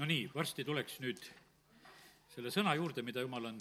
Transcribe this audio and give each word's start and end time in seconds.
no 0.00 0.06
nii, 0.08 0.30
varsti 0.32 0.64
tuleks 0.64 0.94
nüüd 1.04 1.18
selle 2.32 2.48
sõna 2.48 2.72
juurde, 2.78 3.02
mida 3.04 3.20
Jumal 3.20 3.50
on 3.50 3.58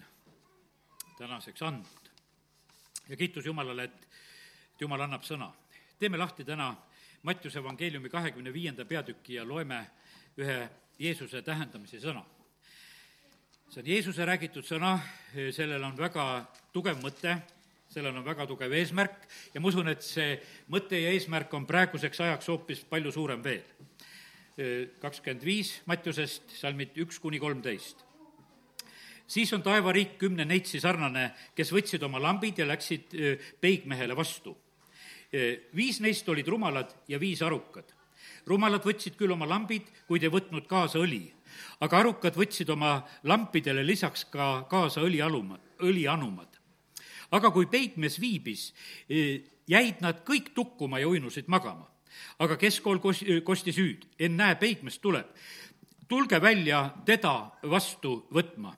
tänaseks 1.17 1.65
andnud. 1.67 2.05
ja 3.09 3.17
kiitus 3.19 3.45
Jumalale, 3.45 3.83
et, 3.83 4.07
et 4.71 4.81
Jumal 4.81 5.03
annab 5.03 5.25
sõna. 5.27 5.51
teeme 5.99 6.17
lahti 6.17 6.45
täna 6.47 6.75
Mattiuse 7.23 7.59
evangeeliumi 7.59 8.09
kahekümne 8.09 8.53
viienda 8.53 8.85
peatüki 8.85 9.33
ja 9.33 9.43
loeme 9.47 9.81
ühe 10.37 10.69
Jeesuse 10.99 11.41
tähendamise 11.41 11.99
sõna. 11.99 12.23
see 13.69 13.83
on 13.83 13.91
Jeesuse 13.91 14.25
räägitud 14.25 14.63
sõna, 14.63 14.97
sellel 15.51 15.83
on 15.83 15.97
väga 15.97 16.45
tugev 16.71 17.03
mõte, 17.03 17.35
sellel 17.89 18.15
on 18.15 18.23
väga 18.25 18.47
tugev 18.47 18.71
eesmärk 18.71 19.27
ja 19.53 19.59
ma 19.59 19.67
usun, 19.67 19.91
et 19.91 20.01
see 20.01 20.39
mõte 20.69 21.03
ja 21.03 21.11
eesmärk 21.11 21.53
on 21.53 21.67
praeguseks 21.67 22.21
ajaks 22.21 22.47
hoopis 22.47 22.85
palju 22.87 23.11
suurem 23.11 23.43
veel 23.43 23.67
kakskümmend 24.99 25.43
viis 25.45 25.73
Mattiusest, 25.87 26.51
salmid 26.59 26.97
üks 26.99 27.19
kuni 27.21 27.39
kolmteist. 27.39 28.05
siis 29.27 29.53
on 29.53 29.61
taevariik 29.61 30.17
kümne 30.17 30.45
neitsi 30.45 30.79
sarnane, 30.81 31.31
kes 31.55 31.71
võtsid 31.71 32.03
oma 32.03 32.19
lambid 32.19 32.57
ja 32.59 32.65
läksid 32.67 33.13
peigmehele 33.61 34.15
vastu. 34.15 34.57
viis 35.75 35.99
neist 36.01 36.29
olid 36.29 36.47
rumalad 36.47 36.91
ja 37.07 37.19
viis 37.19 37.41
arukad. 37.41 37.93
rumalad 38.45 38.83
võtsid 38.83 39.15
küll 39.15 39.31
oma 39.31 39.45
lambid, 39.47 39.87
kuid 40.07 40.23
ei 40.23 40.29
võtnud 40.29 40.67
kaasa 40.67 40.99
õli. 40.99 41.31
aga 41.79 41.97
arukad 41.97 42.35
võtsid 42.35 42.69
oma 42.69 43.07
lampidele 43.23 43.83
lisaks 43.83 44.25
ka 44.25 44.65
kaasa 44.69 45.01
õlialuma, 45.01 45.59
õlianumad. 45.79 46.59
aga 47.31 47.51
kui 47.51 47.65
peigmees 47.65 48.19
viibis, 48.19 48.73
jäid 49.67 50.01
nad 50.01 50.25
kõik 50.25 50.51
tukkuma 50.53 50.99
ja 50.99 51.07
uinusid 51.07 51.47
magama 51.47 51.87
aga 52.39 52.57
keskkool 52.57 52.99
kos-, 52.99 53.25
kostis 53.43 53.77
hüüd, 53.77 54.05
ennäe, 54.19 54.55
peigmees 54.55 54.99
tuleb. 54.99 55.27
tulge 56.07 56.41
välja 56.41 56.93
teda 57.05 57.51
vastu 57.69 58.27
võtma. 58.33 58.75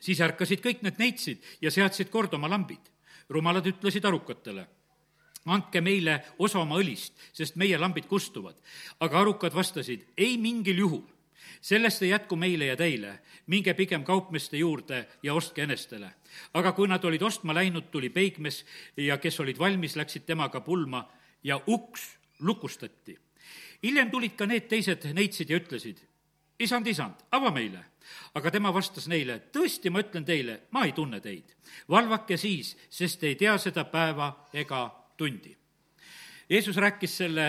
siis 0.00 0.20
ärkasid 0.20 0.60
kõik 0.60 0.82
need 0.82 0.98
neitsid 0.98 1.42
ja 1.60 1.70
seadsid 1.70 2.10
kord 2.10 2.34
oma 2.34 2.48
lambid. 2.48 2.90
rumalad 3.28 3.66
ütlesid 3.66 4.04
arukatele 4.04 4.66
andke 5.48 5.80
meile 5.80 6.20
osa 6.38 6.60
oma 6.60 6.78
õlist, 6.80 7.14
sest 7.32 7.56
meie 7.56 7.78
lambid 7.78 8.06
kustuvad. 8.06 8.56
aga 9.00 9.20
arukad 9.20 9.54
vastasid, 9.54 10.06
ei 10.16 10.36
mingil 10.38 10.78
juhul. 10.78 11.06
sellest 11.60 12.02
ei 12.02 12.08
jätku 12.08 12.36
meile 12.36 12.66
ja 12.66 12.76
teile, 12.76 13.18
minge 13.46 13.74
pigem 13.74 14.04
kaupmeeste 14.04 14.56
juurde 14.56 15.08
ja 15.22 15.34
ostke 15.34 15.62
enestele. 15.62 16.10
aga 16.54 16.72
kui 16.72 16.88
nad 16.88 17.04
olid 17.04 17.22
ostma 17.22 17.54
läinud, 17.54 17.90
tuli 17.90 18.10
peigmees 18.10 18.64
ja 18.96 19.18
kes 19.18 19.40
olid 19.40 19.58
valmis, 19.58 19.96
läksid 19.96 20.26
temaga 20.26 20.60
pulma 20.60 21.08
ja 21.44 21.60
uks 21.66 22.18
lukustati. 22.40 23.18
hiljem 23.82 24.10
tulid 24.10 24.36
ka 24.36 24.46
need 24.46 24.68
teised 24.68 25.06
neitsid 25.14 25.50
ja 25.50 25.56
ütlesid, 25.56 26.00
isand, 26.58 26.86
isand, 26.86 27.24
ava 27.30 27.50
meile. 27.50 27.84
aga 28.34 28.50
tema 28.50 28.72
vastas 28.74 29.06
neile, 29.08 29.38
tõesti, 29.52 29.90
ma 29.90 30.00
ütlen 30.00 30.24
teile, 30.24 30.60
ma 30.70 30.84
ei 30.84 30.92
tunne 30.92 31.20
teid. 31.20 31.54
valvake 31.88 32.36
siis, 32.36 32.76
sest 32.90 33.24
ei 33.24 33.34
tea 33.34 33.58
seda 33.58 33.84
päeva 33.84 34.46
ega 34.52 34.88
tundi. 35.16 35.56
Jeesus 36.50 36.76
rääkis 36.76 37.16
selle 37.16 37.46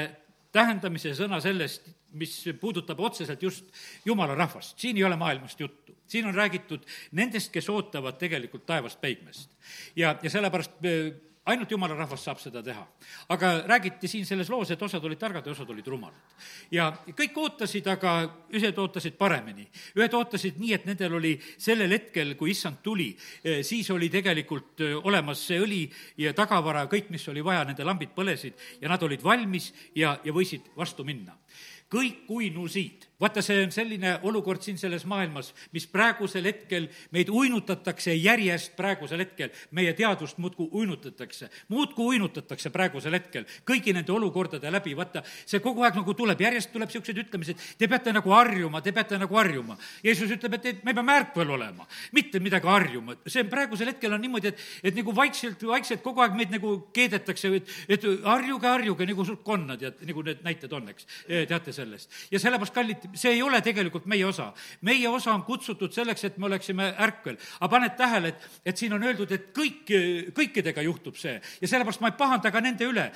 tähendamise 0.51 1.15
sõna 1.17 1.39
sellest, 1.41 1.87
mis 2.11 2.33
puudutab 2.59 2.99
otseselt 2.99 3.41
just 3.43 3.65
jumala 4.05 4.35
rahvast, 4.35 4.77
siin 4.79 4.97
ei 4.97 5.03
ole 5.03 5.15
maailmast 5.15 5.59
juttu. 5.59 5.95
siin 6.07 6.25
on 6.25 6.35
räägitud 6.35 6.83
nendest, 7.11 7.51
kes 7.51 7.69
ootavad 7.69 8.17
tegelikult 8.19 8.65
taevast 8.65 9.01
peigmest. 9.01 9.49
ja, 9.95 10.15
ja 10.23 10.29
sellepärast 10.29 10.71
ainult 11.49 11.71
jumala 11.71 11.95
rahvas 11.97 12.21
saab 12.21 12.39
seda 12.39 12.61
teha. 12.63 12.83
aga 13.33 13.63
räägiti 13.67 14.07
siin 14.07 14.25
selles 14.25 14.49
loos, 14.49 14.71
et 14.71 14.81
osad 14.81 15.03
olid 15.05 15.17
targad 15.17 15.45
ja 15.45 15.51
osad 15.51 15.69
olid 15.69 15.87
rumalad. 15.87 16.21
ja 16.71 16.91
kõik 17.07 17.37
ootasid, 17.37 17.87
aga 17.87 18.13
ühed 18.53 18.77
ootasid 18.77 19.17
paremini. 19.17 19.67
ühed 19.97 20.13
ootasid 20.13 20.59
nii, 20.61 20.73
et 20.73 20.85
nendel 20.85 21.17
oli 21.17 21.33
sellel 21.57 21.91
hetkel, 21.91 22.35
kui 22.35 22.51
issand 22.51 22.81
tuli, 22.83 23.09
siis 23.61 23.89
oli 23.91 24.09
tegelikult 24.09 24.81
olemas 25.03 25.45
see 25.47 25.59
õli 25.61 25.83
ja 26.17 26.33
tagavara, 26.37 26.85
kõik, 26.85 27.09
mis 27.09 27.27
oli 27.27 27.43
vaja, 27.43 27.65
nende 27.65 27.83
lambid 27.83 28.13
põlesid 28.15 28.53
ja 28.81 28.89
nad 28.89 29.03
olid 29.03 29.23
valmis 29.23 29.71
ja, 29.95 30.19
ja 30.23 30.33
võisid 30.33 30.69
vastu 30.77 31.03
minna. 31.03 31.37
kõik 31.91 32.29
uinusid 32.29 33.10
vaata, 33.21 33.43
see 33.45 33.61
on 33.63 33.71
selline 33.73 34.17
olukord 34.27 34.63
siin 34.65 34.79
selles 34.81 35.05
maailmas, 35.09 35.51
mis 35.75 35.85
praegusel 35.87 36.47
hetkel 36.49 36.87
meid 37.13 37.29
uinutatakse 37.29 38.15
järjest 38.17 38.75
praegusel 38.77 39.21
hetkel, 39.23 39.51
meie 39.77 39.93
teadust 39.97 40.39
muudkui 40.41 40.69
uinutatakse, 40.81 41.49
muudkui 41.69 42.15
uinutatakse 42.15 42.71
praegusel 42.73 43.15
hetkel 43.17 43.45
kõigi 43.67 43.93
nende 43.95 44.13
olukordade 44.13 44.71
läbi, 44.73 44.95
vaata, 44.97 45.23
see 45.45 45.61
kogu 45.63 45.85
aeg 45.85 45.97
nagu 45.99 46.15
tuleb, 46.17 46.41
järjest 46.41 46.71
tuleb 46.73 46.89
niisuguseid 46.89 47.21
ütlemised, 47.25 47.61
te 47.77 47.89
peate 47.91 48.13
nagu 48.15 48.33
harjuma, 48.33 48.81
te 48.81 48.93
peate 48.95 49.19
nagu 49.21 49.37
harjuma. 49.37 49.77
Jeesus 50.03 50.31
ütleb, 50.33 50.57
et, 50.57 50.67
et 50.71 50.83
me 50.87 50.95
peame 50.97 51.15
ärkvel 51.21 51.53
olema, 51.55 51.87
mitte 52.15 52.41
midagi 52.43 52.69
harjuma, 52.69 53.17
see 53.29 53.45
praegusel 53.49 53.93
hetkel 53.93 54.17
on 54.17 54.23
niimoodi, 54.23 54.51
et, 54.51 54.65
et 54.89 54.97
nagu 54.97 55.15
vaikselt, 55.15 55.63
vaikselt 55.69 56.03
kogu 56.05 56.23
aeg 56.25 56.35
meid 56.37 56.53
nagu 56.53 56.73
keedetakse, 56.95 57.53
et, 57.61 57.71
et 57.91 58.07
harjuge, 58.25 58.67
harjuge, 58.67 59.07
nagu 59.09 59.25
suht 59.27 59.43
konnad 59.45 59.83
ja 59.85 59.93
nagu 60.07 60.25
need 60.25 60.43
näited 60.45 60.73
on, 60.75 60.89
eks, 60.93 61.07
teate 61.27 61.75
sellest. 61.75 62.11
ja 62.31 62.41
sellepärast, 62.41 62.75
kallid, 62.75 63.10
see 63.13 63.35
ei 63.35 63.41
ole 63.41 63.61
tegelikult 63.61 64.05
meie 64.05 64.25
osa. 64.25 64.51
meie 64.81 65.09
osa 65.09 65.33
on 65.33 65.43
kutsutud 65.43 65.93
selleks, 65.93 66.23
et 66.23 66.37
me 66.37 66.45
oleksime 66.45 66.93
ärkvel. 66.99 67.37
aga 67.59 67.69
paned 67.69 67.95
tähele, 67.97 68.27
et, 68.27 68.49
et 68.65 68.77
siin 68.77 68.93
on 68.93 69.03
öeldud, 69.03 69.31
et 69.31 69.49
kõik, 69.55 69.91
kõikidega 70.37 70.83
juhtub 70.85 71.17
see 71.19 71.39
ja 71.61 71.67
sellepärast 71.67 72.01
ma 72.01 72.11
ei 72.11 72.17
pahanda 72.17 72.51
ka 72.51 72.61
nende 72.61 72.87
üle, 72.87 73.07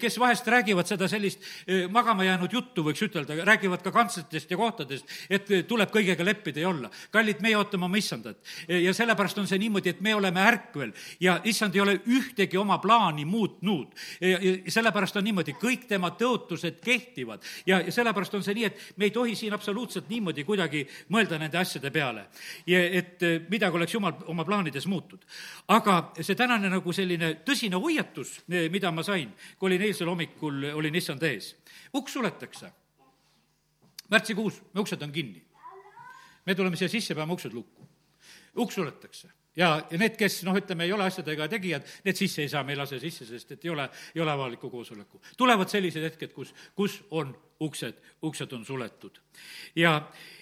kes 0.00 0.18
vahest 0.20 0.48
räägivad 0.48 0.88
seda 0.88 1.08
sellist 1.10 1.42
eh, 1.66 1.86
magama 1.90 2.24
jäänud 2.26 2.52
juttu, 2.52 2.84
võiks 2.86 3.02
ütelda, 3.04 3.36
räägivad 3.46 3.82
ka 3.84 3.92
kantslitest 3.94 4.50
ja 4.50 4.58
kohtadest, 4.60 5.08
et 5.30 5.50
tuleb 5.68 5.92
kõigega 5.92 6.24
leppida 6.24 6.62
ja 6.62 6.70
olla. 6.70 6.90
kallid, 7.10 7.42
meie 7.42 7.56
ootame 7.58 7.86
oma 7.88 8.00
issandat 8.00 8.38
ja 8.68 8.94
sellepärast 8.94 9.38
on 9.42 9.48
see 9.50 9.60
niimoodi, 9.62 9.92
et 9.92 10.00
me 10.00 10.14
oleme 10.14 10.42
ärkvel 10.42 10.92
ja 11.20 11.38
issand 11.44 11.76
ei 11.76 11.84
ole 11.84 11.98
ühtegi 12.06 12.58
oma 12.58 12.78
plaani 12.82 13.24
muutnud. 13.24 13.92
ja, 14.20 14.38
sellepärast 14.68 15.16
on 15.16 15.24
niimoodi, 15.24 15.56
kõik 15.60 15.86
tema 15.88 16.12
tõotused 16.18 16.80
kehtivad 16.84 17.42
ja, 17.66 17.80
ja 17.80 17.92
sellepärast 17.92 18.34
on 18.38 18.44
see 18.44 18.56
nii, 18.58 18.70
et 18.70 18.82
me 18.96 19.08
ei 19.08 19.14
tohi 19.14 19.36
siin 19.42 19.56
absoluutselt 19.56 20.08
niimoodi 20.10 20.44
kuidagi 20.46 20.82
mõelda 21.12 21.38
nende 21.40 21.58
asjade 21.58 21.90
peale. 21.94 22.26
et 22.66 23.22
eh, 23.22 23.40
midagi 23.50 23.76
oleks 23.76 23.94
Jumal 23.94 24.14
oma 24.26 24.44
plaanides 24.44 24.86
muutud. 24.86 25.24
aga 25.68 26.12
see 26.20 26.38
tänane 26.38 26.70
nagu 26.70 26.92
selline 26.92 27.34
tõsine 27.46 27.80
hoiatus, 27.80 28.40
eh, 28.48 28.70
mida 28.70 28.90
ma 28.90 29.02
sain, 29.02 29.32
kui 29.58 29.70
olin 29.70 29.82
eilsel 29.82 30.08
hommikul, 30.08 30.64
olin 30.74 30.94
issand 30.94 31.22
ees, 31.22 31.56
uks 31.94 32.12
suletakse. 32.12 32.72
märtsikuus, 34.10 34.62
uksed 34.76 35.02
on 35.02 35.12
kinni. 35.12 35.42
me 36.46 36.54
tuleme 36.54 36.76
siia 36.76 36.88
sisse, 36.88 37.14
peame 37.14 37.32
uksed 37.32 37.52
lukku. 37.52 37.88
uks 38.56 38.74
suletakse 38.74 39.28
ja, 39.56 39.68
ja 39.90 39.98
need, 40.00 40.16
kes 40.18 40.40
noh, 40.46 40.56
ütleme, 40.58 40.86
ei 40.86 40.92
ole 40.94 41.06
asjadega 41.06 41.48
tegijad, 41.52 41.86
need 42.06 42.18
sisse 42.18 42.44
ei 42.44 42.50
saa, 42.52 42.64
me 42.66 42.74
ei 42.74 42.80
lase 42.80 42.98
sisse, 43.02 43.26
sest 43.28 43.56
et 43.56 43.66
ei 43.66 43.72
ole, 43.72 43.88
ei 44.14 44.24
ole 44.24 44.32
avalikku 44.32 44.70
koosoleku. 44.72 45.20
tulevad 45.36 45.72
sellised 45.72 46.08
hetked, 46.08 46.32
kus, 46.36 46.54
kus 46.78 47.00
on 47.10 47.34
uksed, 47.62 47.98
uksed 48.22 48.52
on 48.52 48.64
suletud. 48.64 49.18
ja, 49.76 49.94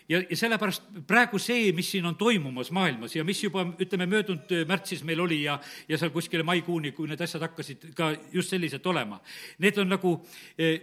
ja, 0.09 0.19
ja 0.31 0.37
sellepärast 0.37 0.89
praegu 1.07 1.39
see, 1.39 1.71
mis 1.77 1.91
siin 1.93 2.07
on 2.09 2.17
toimumas 2.19 2.71
maailmas 2.75 3.15
ja 3.17 3.25
mis 3.25 3.43
juba, 3.45 3.63
ütleme, 3.81 4.09
möödunud 4.11 4.51
märtsis 4.69 5.05
meil 5.07 5.23
oli 5.23 5.43
ja, 5.45 5.59
ja 5.89 5.99
seal 5.99 6.13
kuskile 6.15 6.45
maikuuni, 6.47 6.93
kui 6.97 7.09
need 7.11 7.21
asjad 7.23 7.45
hakkasid 7.47 7.91
ka 7.97 8.11
just 8.33 8.55
sellised 8.55 8.87
olema, 8.91 9.21
need 9.63 9.79
on 9.83 9.93
nagu, 9.95 10.15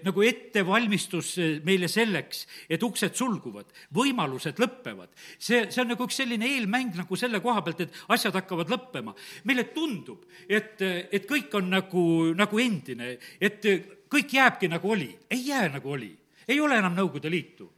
nagu 0.05 0.25
ettevalmistus 0.27 1.33
meile 1.67 1.89
selleks, 1.91 2.45
et 2.69 2.83
uksed 2.83 3.17
sulguvad, 3.17 3.73
võimalused 3.95 4.61
lõpevad. 4.63 5.11
see, 5.37 5.67
see 5.71 5.83
on 5.83 5.93
nagu 5.93 6.07
üks 6.07 6.21
selline 6.21 6.47
eelmäng 6.47 6.95
nagu 7.01 7.19
selle 7.19 7.41
koha 7.43 7.65
pealt, 7.65 7.83
et 7.83 8.01
asjad 8.15 8.39
hakkavad 8.39 8.71
lõppema. 8.71 9.15
meile 9.49 9.67
tundub, 9.75 10.23
et, 10.47 10.81
et 11.11 11.27
kõik 11.27 11.53
on 11.59 11.69
nagu, 11.75 12.07
nagu 12.37 12.63
endine, 12.63 13.17
et 13.41 13.65
kõik 14.09 14.33
jääbki 14.33 14.71
nagu 14.71 14.91
oli. 14.91 15.11
ei 15.29 15.47
jää 15.47 15.69
nagu 15.69 15.91
oli. 15.91 16.15
Ei 16.47 16.59
ole 16.61 16.77
enam 16.77 16.95
Nõukogude 16.95 17.29
Liitu. 17.29 17.71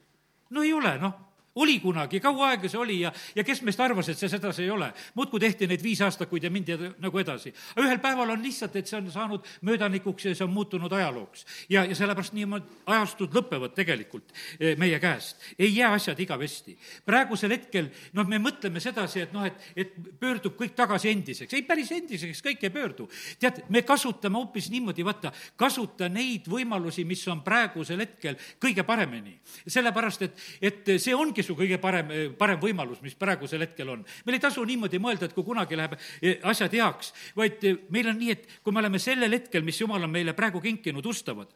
no 0.49 0.63
ei 0.63 0.73
ole, 0.73 0.97
noh 0.97 1.28
oli 1.59 1.79
kunagi, 1.83 2.19
kaua 2.23 2.53
aega 2.53 2.69
see 2.71 2.79
oli 2.79 2.99
ja, 3.01 3.11
ja 3.35 3.43
kes 3.43 3.61
meist 3.67 3.79
arvas, 3.83 4.09
et 4.11 4.19
see 4.19 4.31
sedasi 4.31 4.63
ei 4.63 4.71
ole. 4.71 4.91
muudkui 5.15 5.39
tehti 5.39 5.67
neid 5.67 5.83
viisaastakuid 5.83 6.43
ja 6.43 6.51
mindi 6.51 6.77
nagu 6.77 7.19
edasi. 7.19 7.53
aga 7.75 7.85
ühel 7.87 7.99
päeval 8.03 8.33
on 8.35 8.43
lihtsalt, 8.43 8.75
et 8.79 8.87
see 8.87 8.97
on 8.99 9.09
saanud 9.11 9.47
möödanikuks 9.67 10.29
ja 10.29 10.35
see 10.35 10.45
on 10.45 10.53
muutunud 10.53 10.91
ajalooks. 10.91 11.45
ja, 11.69 11.83
ja 11.85 11.95
sellepärast 11.95 12.33
niimoodi 12.37 12.79
ajastud 12.85 13.35
lõpevad 13.35 13.75
tegelikult 13.75 14.31
eh, 14.59 14.77
meie 14.79 14.99
käest. 14.99 15.43
ei 15.59 15.75
jää 15.75 15.91
asjad 15.97 16.19
igavesti. 16.19 16.77
praegusel 17.05 17.51
hetkel, 17.55 17.89
noh, 18.13 18.27
me 18.27 18.39
mõtleme 18.39 18.79
sedasi, 18.83 19.25
et 19.27 19.35
noh, 19.35 19.45
et, 19.45 19.69
et 19.75 19.93
pöördub 20.19 20.55
kõik 20.59 20.75
tagasi 20.77 21.11
endiseks. 21.11 21.53
ei, 21.53 21.65
päris 21.67 21.91
endiseks 21.91 22.43
kõik 22.45 22.63
ei 22.63 22.73
pöördu. 22.73 23.09
tead, 23.39 23.63
me 23.69 23.81
kasutame 23.81 24.39
hoopis 24.39 24.69
niimoodi, 24.71 25.05
vaata, 25.05 25.33
kasuta 25.59 26.09
neid 26.09 26.47
võimalusi, 26.49 27.05
mis 27.05 27.27
on 27.27 27.43
praegusel 27.43 27.99
hetkel 28.05 28.39
kõige 28.61 28.85
paremini. 28.87 29.39
sellepärast, 29.67 30.27
et, 30.29 30.43
et 30.61 30.95
see 30.97 31.15
ongi 31.15 31.43
su 31.49 31.57
kõige 31.57 31.79
parem, 31.81 32.11
parem 32.37 32.59
võimalus, 32.61 33.01
mis 33.05 33.17
praegusel 33.17 33.65
hetkel 33.65 33.95
on. 33.95 34.05
meil 34.25 34.37
ei 34.37 34.43
tasu 34.43 34.65
niimoodi 34.67 35.01
mõelda, 35.01 35.29
et 35.29 35.35
kui 35.37 35.47
kunagi 35.47 35.79
läheb 35.79 35.97
eh, 35.97 36.37
asjad 36.51 36.75
heaks, 36.77 37.13
vaid 37.39 37.65
eh, 37.65 37.81
meil 37.93 38.11
on 38.11 38.19
nii, 38.19 38.35
et 38.35 38.59
kui 38.63 38.75
me 38.75 38.83
oleme 38.83 39.01
sellel 39.01 39.33
hetkel, 39.39 39.65
mis 39.65 39.81
Jumal 39.81 40.05
on 40.05 40.13
meile 40.13 40.35
praegu 40.37 40.61
kinkinud, 40.63 41.05
ustavad, 41.09 41.51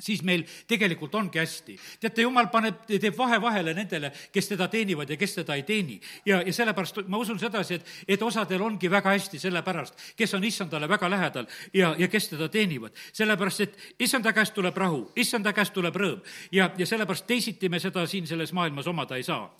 siis 0.00 0.22
meil 0.22 0.44
tegelikult 0.68 1.14
ongi 1.14 1.38
hästi. 1.38 1.76
teate, 2.00 2.22
jumal 2.22 2.48
paneb, 2.50 2.82
teeb 2.86 3.16
vahe 3.16 3.38
vahele 3.40 3.74
nendele, 3.74 4.12
kes 4.32 4.48
teda 4.48 4.68
teenivad 4.68 5.10
ja 5.10 5.16
kes 5.16 5.34
teda 5.34 5.54
ei 5.54 5.62
teeni. 5.62 6.00
ja, 6.26 6.42
ja 6.42 6.52
sellepärast 6.52 7.02
ma 7.08 7.18
usun 7.18 7.38
sedasi, 7.38 7.74
et, 7.74 7.86
et 8.08 8.22
osadel 8.22 8.62
ongi 8.62 8.90
väga 8.90 9.12
hästi 9.12 9.38
sellepärast, 9.38 9.94
kes 10.16 10.34
on 10.34 10.44
issandale 10.44 10.88
väga 10.88 11.10
lähedal 11.10 11.46
ja, 11.74 11.94
ja 11.98 12.08
kes 12.08 12.28
teda 12.28 12.48
teenivad. 12.48 12.92
sellepärast, 13.12 13.60
et 13.60 13.78
issanda 13.98 14.32
käest 14.32 14.54
tuleb 14.54 14.76
rahu, 14.76 15.10
issanda 15.16 15.52
käest 15.52 15.72
tuleb 15.72 15.96
rõõm 15.96 16.20
ja, 16.52 16.70
ja 16.78 16.86
sellepärast 16.86 17.26
teisiti 17.26 17.68
me 17.68 17.80
seda 17.80 18.06
siin 18.06 18.26
selles 18.26 18.52
maailmas 18.52 18.86
omada 18.86 19.16
ei 19.16 19.22
saa. 19.22 19.54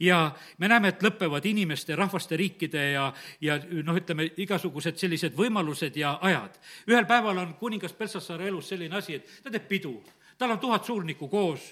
ja 0.00 0.34
me 0.58 0.68
näeme, 0.68 0.88
et 0.88 1.02
lõpevad 1.02 1.46
inimeste, 1.46 1.96
rahvaste, 1.96 2.36
riikide 2.36 2.90
ja, 2.90 3.12
ja 3.40 3.58
noh, 3.82 3.96
ütleme, 3.96 4.28
igasugused 4.36 4.98
sellised 4.98 5.34
võimalused 5.36 5.96
ja 5.96 6.18
ajad. 6.22 6.58
ühel 6.90 7.06
päeval 7.06 7.38
on 7.38 7.54
kuningas 7.54 7.92
Peltsassaare 7.92 8.48
elus 8.48 8.68
selline 8.68 8.96
asi, 8.96 9.14
et 9.14 9.42
ta 9.42 9.50
teeb 9.50 9.68
pidu 9.76 10.00
tal 10.38 10.50
on 10.50 10.58
tuhat 10.60 10.84
suurnikku 10.84 11.28
koos, 11.28 11.62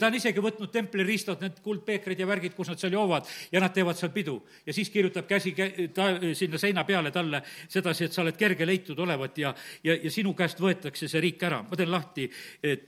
ta 0.00 0.08
on 0.08 0.14
isegi 0.16 0.42
võtnud 0.42 0.70
templiriistad, 0.72 1.40
need 1.44 1.58
kuldpeekrid 1.64 2.20
ja 2.20 2.26
värgid, 2.28 2.54
kus 2.56 2.70
nad 2.72 2.80
seal 2.80 2.94
joovad 2.96 3.28
ja 3.52 3.60
nad 3.60 3.74
teevad 3.74 3.98
seal 3.98 4.12
pidu. 4.14 4.38
ja 4.66 4.72
siis 4.72 4.90
kirjutab 4.90 5.26
käsi 5.28 5.52
kä-, 5.56 5.88
ta 5.94 6.08
sinna 6.34 6.58
seina 6.58 6.84
peale 6.84 7.10
talle 7.10 7.42
sedasi, 7.68 8.04
et 8.04 8.12
sa 8.12 8.22
oled 8.22 8.36
kerge 8.36 8.66
leitud 8.66 8.98
olevat 8.98 9.38
ja, 9.38 9.54
ja, 9.84 9.96
ja 10.02 10.10
sinu 10.10 10.32
käest 10.34 10.60
võetakse 10.60 11.08
see 11.08 11.20
riik 11.20 11.42
ära. 11.42 11.62
ma 11.62 11.76
teen 11.76 11.90
lahti 11.92 12.30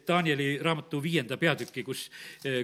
Danieli 0.08 0.58
raamatu 0.62 1.02
viienda 1.02 1.36
peatüki, 1.36 1.84
kus, 1.84 2.08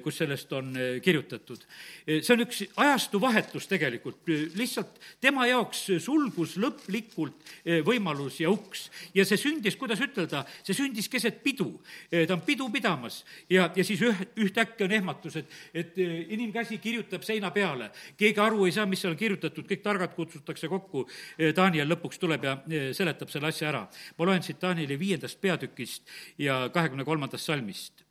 kus 0.02 0.18
sellest 0.18 0.52
on 0.52 0.72
kirjutatud. 1.02 1.66
see 2.06 2.32
on 2.34 2.46
üks 2.46 2.64
ajastu 2.76 3.20
vahetus 3.20 3.68
tegelikult, 3.68 4.24
lihtsalt 4.56 5.00
tema 5.20 5.46
jaoks 5.50 5.86
sulgus 6.00 6.56
lõplikult 6.56 7.54
võimalus 7.84 8.40
ja 8.40 8.50
uks. 8.50 8.88
ja 9.14 9.24
see 9.28 9.40
sündis, 9.40 9.76
kuidas 9.76 10.00
ütelda, 10.00 10.44
see 10.62 10.76
sündis 10.76 11.08
keset 11.12 11.42
pidu. 11.44 11.68
ta 12.10 12.34
on 12.34 12.40
pidu 12.40 12.53
pidu 12.54 12.68
pidamas 12.70 13.20
ja, 13.50 13.66
ja 13.74 13.84
siis 13.84 14.02
üh-, 14.04 14.22
ühtäkki 14.44 14.86
on 14.86 14.94
ehmatus, 14.94 15.38
et, 15.40 15.50
et 15.74 15.98
eh, 15.98 16.14
inimkäsi 16.36 16.78
kirjutab 16.78 17.26
seina 17.26 17.50
peale. 17.54 17.90
keegi 18.16 18.40
aru 18.40 18.68
ei 18.68 18.74
saa, 18.74 18.86
mis 18.86 19.02
seal 19.02 19.14
on 19.14 19.18
kirjutatud, 19.18 19.66
kõik 19.68 19.82
targad 19.82 20.14
kutsutakse 20.14 20.70
kokku. 20.70 21.04
Eh, 21.38 21.52
Daniel 21.56 21.90
lõpuks 21.90 22.20
tuleb 22.22 22.46
ja 22.46 22.56
eh, 22.68 22.90
seletab 22.96 23.32
selle 23.32 23.50
asja 23.50 23.68
ära. 23.72 23.84
ma 24.18 24.28
loen 24.28 24.42
siit 24.42 24.62
Danieli 24.62 24.98
viiendast 24.98 25.40
peatükist 25.40 26.06
ja 26.38 26.68
kahekümne 26.72 27.04
kolmandast 27.04 27.44
salmist, 27.44 28.04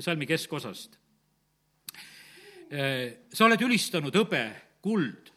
salmi 0.00 0.26
keskosast. 0.26 0.98
sa 3.32 3.44
oled 3.46 3.60
ülistanud 3.62 4.14
hõbe, 4.18 4.42
kuld, 4.82 5.30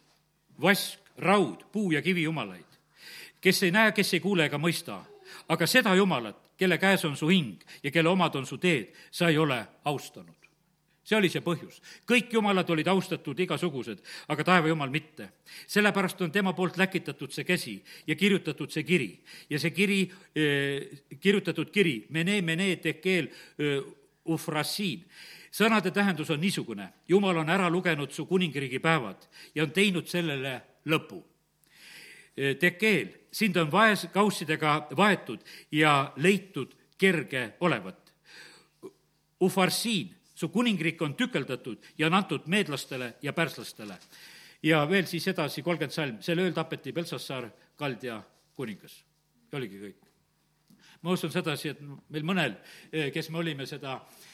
vask, 0.58 0.98
raud, 1.22 1.62
puu 1.72 1.92
ja 1.92 2.02
kivi 2.02 2.24
jumalaid, 2.26 2.66
kes 3.40 3.62
ei 3.62 3.70
näe, 3.70 3.92
kes 3.94 4.14
ei 4.14 4.20
kuule 4.20 4.48
ega 4.50 4.58
mõista, 4.58 4.98
aga 5.48 5.66
seda 5.70 5.94
Jumalat, 5.94 6.49
kelle 6.60 6.76
käes 6.78 7.04
on 7.08 7.16
su 7.16 7.30
hing 7.32 7.62
ja 7.82 7.90
kelle 7.90 8.12
omad 8.12 8.36
on 8.36 8.46
su 8.46 8.58
teed, 8.60 8.92
sa 9.10 9.28
ei 9.28 9.38
ole 9.38 9.62
austanud. 9.84 10.36
see 11.10 11.16
oli 11.16 11.30
see 11.32 11.40
põhjus. 11.42 11.80
kõik 12.06 12.32
jumalad 12.32 12.68
olid 12.70 12.86
austatud 12.86 13.38
igasugused, 13.40 14.02
aga 14.28 14.44
taeva 14.44 14.68
jumal 14.68 14.90
mitte. 14.90 15.30
sellepärast 15.66 16.20
on 16.20 16.30
tema 16.30 16.52
poolt 16.52 16.76
läkitatud 16.76 17.32
see 17.32 17.44
käsi 17.44 17.82
ja 18.06 18.14
kirjutatud 18.14 18.70
see 18.70 18.84
kiri. 18.84 19.20
ja 19.50 19.58
see 19.58 19.70
kiri 19.70 20.10
eh,, 20.34 21.00
kirjutatud 21.20 21.70
kiri, 21.70 22.06
mene, 22.10 22.42
mene, 22.42 22.76
tekeel 22.76 23.28
eh,, 23.58 23.80
ufrasiin 24.24 25.04
sõnade 25.50 25.90
tähendus 25.90 26.30
on 26.30 26.40
niisugune, 26.40 26.88
jumal 27.08 27.36
on 27.42 27.48
ära 27.50 27.70
lugenud 27.70 28.12
su 28.12 28.26
kuningriigi 28.26 28.78
päevad 28.78 29.26
ja 29.54 29.64
on 29.64 29.72
teinud 29.74 30.06
sellele 30.06 30.60
lõpu. 30.86 31.24
Tekeel, 32.58 33.08
sind 33.32 33.56
on 33.56 33.68
vaeskaussidega 33.72 34.88
vaetud 34.96 35.42
ja 35.72 36.12
leitud 36.16 36.72
kerge 36.98 37.52
olevat. 37.60 38.12
Ufarsiin, 39.40 40.14
su 40.34 40.48
kuningriik 40.48 41.02
on 41.02 41.14
tükeldatud 41.14 41.84
ja 41.98 42.06
on 42.06 42.14
antud 42.14 42.46
meedlastele 42.46 43.14
ja 43.22 43.32
pärslastele. 43.32 43.98
ja 44.62 44.88
veel 44.88 45.06
siis 45.06 45.28
edasi 45.28 45.62
kolmkümmend 45.62 45.92
salm, 45.92 46.16
selle 46.20 46.42
ööl 46.42 46.52
tapeti 46.52 46.92
Peltsassaar, 46.92 47.50
kaldja 47.76 48.22
kuningas. 48.54 49.04
oligi 49.52 49.78
kõik. 49.78 50.10
ma 51.02 51.10
usun 51.10 51.32
sedasi, 51.32 51.68
et 51.68 51.80
meil 52.08 52.24
mõnel, 52.24 52.56
kes 53.12 53.30
me 53.30 53.38
olime 53.38 53.66
seda 53.66 53.94
äh, 53.94 54.29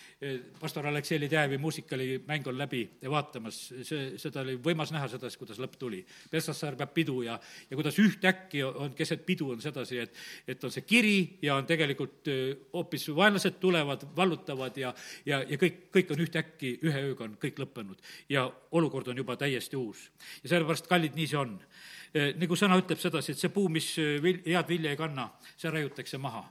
pastor 0.61 0.87
Aleksei 0.87 1.21
Lidjajevi 1.21 1.59
muusikalimäng 1.59 2.47
on 2.49 2.59
läbi 2.59 2.91
ja 3.03 3.11
vaatamas, 3.11 3.59
see, 3.85 4.15
seda 4.17 4.41
oli 4.41 4.55
võimas 4.65 4.89
näha 4.95 5.09
sedasi, 5.13 5.37
kuidas 5.37 5.59
lõpp 5.61 5.77
tuli. 5.79 6.01
Petsassaar 6.33 6.77
peab 6.81 6.95
pidu 6.97 7.19
ja, 7.27 7.37
ja 7.71 7.77
kuidas 7.77 7.99
ühtäkki 8.01 8.63
on 8.65 8.95
keset 8.97 9.27
pidu 9.27 9.51
on 9.53 9.61
sedasi, 9.61 9.99
et, 10.07 10.17
et 10.49 10.65
on 10.65 10.73
see 10.73 10.87
kiri 10.89 11.19
ja 11.45 11.59
on 11.61 11.69
tegelikult 11.69 12.31
hoopis 12.73 13.11
vaenlased 13.17 13.61
tulevad, 13.61 14.07
vallutavad 14.17 14.81
ja, 14.81 14.95
ja, 15.29 15.43
ja 15.45 15.61
kõik, 15.61 15.83
kõik 15.93 16.15
on 16.17 16.25
ühtäkki, 16.25 16.79
ühe 16.89 17.05
ööga 17.11 17.29
on 17.29 17.37
kõik 17.43 17.61
lõppenud. 17.61 18.01
ja 18.33 18.49
olukord 18.73 19.13
on 19.13 19.21
juba 19.21 19.37
täiesti 19.37 19.77
uus. 19.77 20.09
ja 20.43 20.55
sellepärast, 20.55 20.89
kallid, 20.89 21.13
nii 21.19 21.29
see 21.29 21.45
on 21.45 21.59
Eh, 21.59 21.73
nagu 22.15 22.57
sõna 22.57 22.79
ütleb 22.81 23.01
sedasi, 23.01 23.35
et 23.35 23.43
see 23.43 23.53
puu, 23.53 23.69
mis 23.73 23.91
eh, 24.03 24.17
vil-, 24.23 24.43
head 24.47 24.69
vilja 24.71 24.93
ei 24.95 24.99
kanna, 25.01 25.29
see 25.57 25.73
raiutakse 25.73 26.19
maha. 26.23 26.45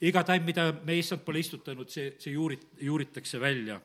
iga 0.00 0.24
taim, 0.24 0.44
mida 0.44 0.70
me 0.84 0.98
issand 0.98 1.24
pole 1.24 1.42
istutanud, 1.42 1.90
see, 1.90 2.14
see 2.18 2.34
juurit-, 2.34 2.68
juuritakse 2.80 3.40
välja 3.40 3.80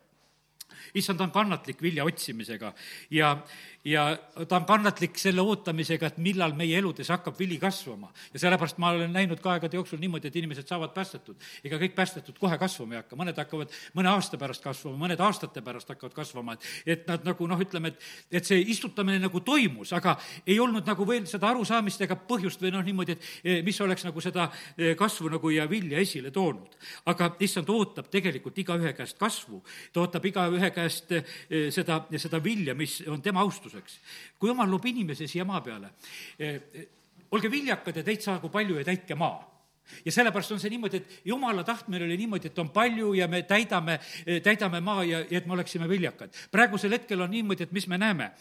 issand 0.94 1.22
on 1.22 1.32
kannatlik 1.32 1.82
vilja 1.82 2.06
otsimisega 2.08 2.74
ja, 3.12 3.38
ja 3.86 4.18
ta 4.48 4.60
on 4.60 4.66
kannatlik 4.66 5.18
selle 5.20 5.42
ootamisega, 5.42 6.12
et 6.12 6.18
millal 6.22 6.54
meie 6.58 6.78
eludes 6.80 7.10
hakkab 7.14 7.38
vili 7.40 7.58
kasvama. 7.62 8.12
ja 8.34 8.40
sellepärast 8.40 8.78
ma 8.78 8.90
olen 8.90 9.14
näinud 9.14 9.40
ka 9.40 9.54
aegade 9.56 9.78
jooksul 9.78 10.00
niimoodi, 10.00 10.28
et 10.28 10.36
inimesed 10.36 10.68
saavad 10.68 10.94
päästetud. 10.94 11.36
ega 11.64 11.80
kõik 11.80 11.96
päästetud 11.96 12.40
kohe 12.40 12.58
kasvama 12.58 12.94
ei 12.94 13.02
hakka, 13.02 13.16
mõned 13.16 13.38
hakkavad 13.38 13.74
mõne 13.96 14.12
aasta 14.12 14.38
pärast 14.38 14.64
kasvama, 14.64 14.98
mõned 15.06 15.22
aastate 15.24 15.62
pärast 15.62 15.90
hakkavad 15.90 16.14
kasvama, 16.14 16.54
et, 16.58 16.68
et 16.86 17.08
nad 17.08 17.24
nagu 17.26 17.48
noh, 17.48 17.62
ütleme, 17.62 17.94
et, 17.94 18.08
et 18.32 18.46
see 18.46 18.60
istutamine 18.74 19.20
nagu 19.24 19.40
toimus, 19.40 19.94
aga 19.94 20.18
ei 20.46 20.60
olnud 20.60 20.88
nagu 20.88 21.08
veel 21.08 21.28
seda 21.30 21.52
arusaamist 21.52 22.02
ega 22.04 22.18
põhjust 22.28 22.62
või 22.62 22.74
noh, 22.76 22.84
niimoodi, 22.84 23.16
et 23.16 23.30
eh, 23.44 23.62
mis 23.66 23.80
oleks 23.82 24.06
nagu 24.08 24.22
seda 24.24 24.50
eh, 24.76 24.96
kasvu 25.00 25.32
nagu 25.32 25.52
ja 25.54 25.68
vilja 25.70 26.02
esile 26.04 26.32
toonud. 26.32 26.76
aga 27.06 27.32
issand 27.40 27.70
ootab 27.70 28.10
tegelikult 28.12 28.58
igaühe 28.58 28.94
käest 28.98 29.18
kasvu, 29.20 29.62
ta 29.94 30.04
ootab 30.04 30.26
igaühe 30.26 30.72
käest 30.78 31.12
eh, 31.18 31.34
seda, 31.74 32.04
seda 32.18 32.42
vilja, 32.44 32.76
mis 32.78 33.02
on 33.10 33.22
tema 33.26 33.44
austuseks. 33.46 34.00
Kui 34.40 34.54
jumal 34.54 34.70
loob 34.72 34.86
inimese 34.90 35.28
siia 35.30 35.46
maa 35.48 35.62
peale, 35.66 35.94
eh, 36.40 36.88
olge 37.32 37.52
viljakad 37.52 38.02
ja 38.02 38.06
teid 38.08 38.24
saagu 38.24 38.52
palju 38.54 38.80
ja 38.80 38.88
täitke 38.88 39.18
maa 39.20 39.57
ja 40.06 40.12
sellepärast 40.12 40.52
on 40.56 40.60
see 40.62 40.72
niimoodi, 40.74 40.98
et 40.98 41.22
jumala 41.26 41.64
tahtmine 41.64 42.06
oli 42.06 42.18
niimoodi, 42.18 42.52
et 42.52 42.60
on 42.60 42.70
palju 42.74 43.14
ja 43.18 43.28
me 43.28 43.42
täidame, 43.48 44.00
täidame 44.44 44.82
maa 44.82 45.04
ja, 45.04 45.20
ja 45.20 45.38
et 45.38 45.46
me 45.46 45.54
oleksime 45.54 45.90
viljakad. 45.90 46.34
praegusel 46.52 46.92
hetkel 46.92 47.22
on 47.22 47.32
niimoodi, 47.32 47.64
et 47.64 47.72
mis 47.72 47.88
me 47.88 47.98
näeme? 47.98 48.32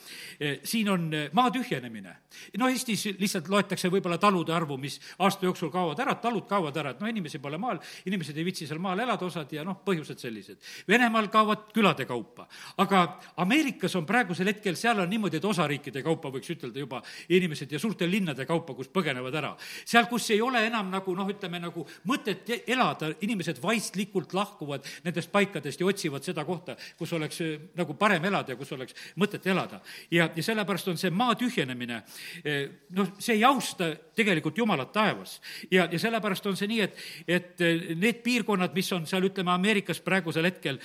siin 0.65 0.89
on 0.91 1.11
maa 1.33 1.51
tühjenemine. 1.51 2.17
no 2.59 2.69
Eestis 2.69 3.07
lihtsalt 3.19 3.49
loetakse 3.49 3.89
võib-olla 3.93 4.19
talude 4.19 4.53
arvu, 4.53 4.77
mis 4.77 5.01
aasta 5.19 5.47
jooksul 5.47 5.71
kaovad 5.71 6.01
ära, 6.03 6.15
talud 6.21 6.47
kaovad 6.49 6.77
ära, 6.77 6.91
et 6.95 7.01
no 7.01 7.09
inimesi 7.11 7.39
pole 7.39 7.59
maal, 7.59 7.81
inimesed 8.07 8.37
ei 8.37 8.45
viitsi 8.45 8.67
seal 8.67 8.81
maal 8.83 9.01
elada, 9.01 9.27
osad 9.27 9.53
ja 9.53 9.65
noh, 9.65 9.81
põhjused 9.85 10.21
sellised. 10.21 10.61
Venemaal 10.89 11.29
kaovad 11.33 11.71
külade 11.75 12.07
kaupa. 12.07 12.49
aga 12.77 13.21
Ameerikas 13.37 13.97
on 13.97 14.07
praegusel 14.07 14.47
hetkel, 14.53 14.77
seal 14.77 15.01
on 15.01 15.11
niimoodi, 15.11 15.41
et 15.41 15.45
osariikide 15.45 16.03
kaupa 16.03 16.31
võiks 16.35 16.51
ütelda 16.53 16.81
juba 16.81 17.03
inimesed 17.29 17.73
ja 17.73 17.79
suurte 17.79 18.09
linnade 18.11 18.47
kaupa, 18.47 18.75
kust 18.75 18.93
põgenevad 18.93 19.35
ära. 19.35 19.55
seal, 19.85 20.07
kus 20.11 20.31
ei 20.31 20.41
ole 20.41 20.67
enam 20.67 20.91
nagu 20.91 21.15
noh, 21.15 21.29
ütleme 21.37 21.61
nagu 21.63 21.85
mõtet 22.09 22.49
elada, 22.67 23.13
inimesed 23.25 23.61
vaistlikult 23.63 24.35
lahkuvad 24.37 24.87
nendest 25.05 25.31
paikadest 25.33 25.81
ja 25.81 25.89
otsivad 25.89 26.25
seda 26.27 26.45
kohta, 26.49 26.77
kus 26.99 27.13
oleks 27.17 27.41
eh, 27.45 27.69
nagu 27.79 27.97
parem 27.99 28.25
elada 28.29 28.55
ja 28.55 28.59
kus 28.59 28.73
oleks 28.77 28.97
mõtet 29.21 29.47
elada. 29.47 29.81
ja, 30.11 30.29
ja 30.35 30.43
sellepärast 30.43 30.89
on 30.93 31.01
see 31.01 31.11
maa 31.11 31.37
tühjenemine, 31.39 32.03
eh, 32.45 32.89
noh, 32.97 33.13
see 33.19 33.37
ei 33.39 33.45
austa 33.45 33.93
tegelikult 34.17 34.59
Jumalat 34.59 34.93
taevas. 34.93 35.41
ja, 35.71 35.89
ja 35.93 35.99
sellepärast 35.99 36.47
on 36.47 36.57
see 36.57 36.71
nii, 36.71 36.81
et, 36.81 37.05
et 37.29 37.65
eh, 37.65 37.95
need 37.97 38.23
piirkonnad, 38.25 38.75
mis 38.75 38.93
on 38.93 39.07
seal, 39.07 39.29
ütleme, 39.29 39.53
Ameerikas 39.57 40.01
praegusel 40.05 40.47
hetkel 40.47 40.79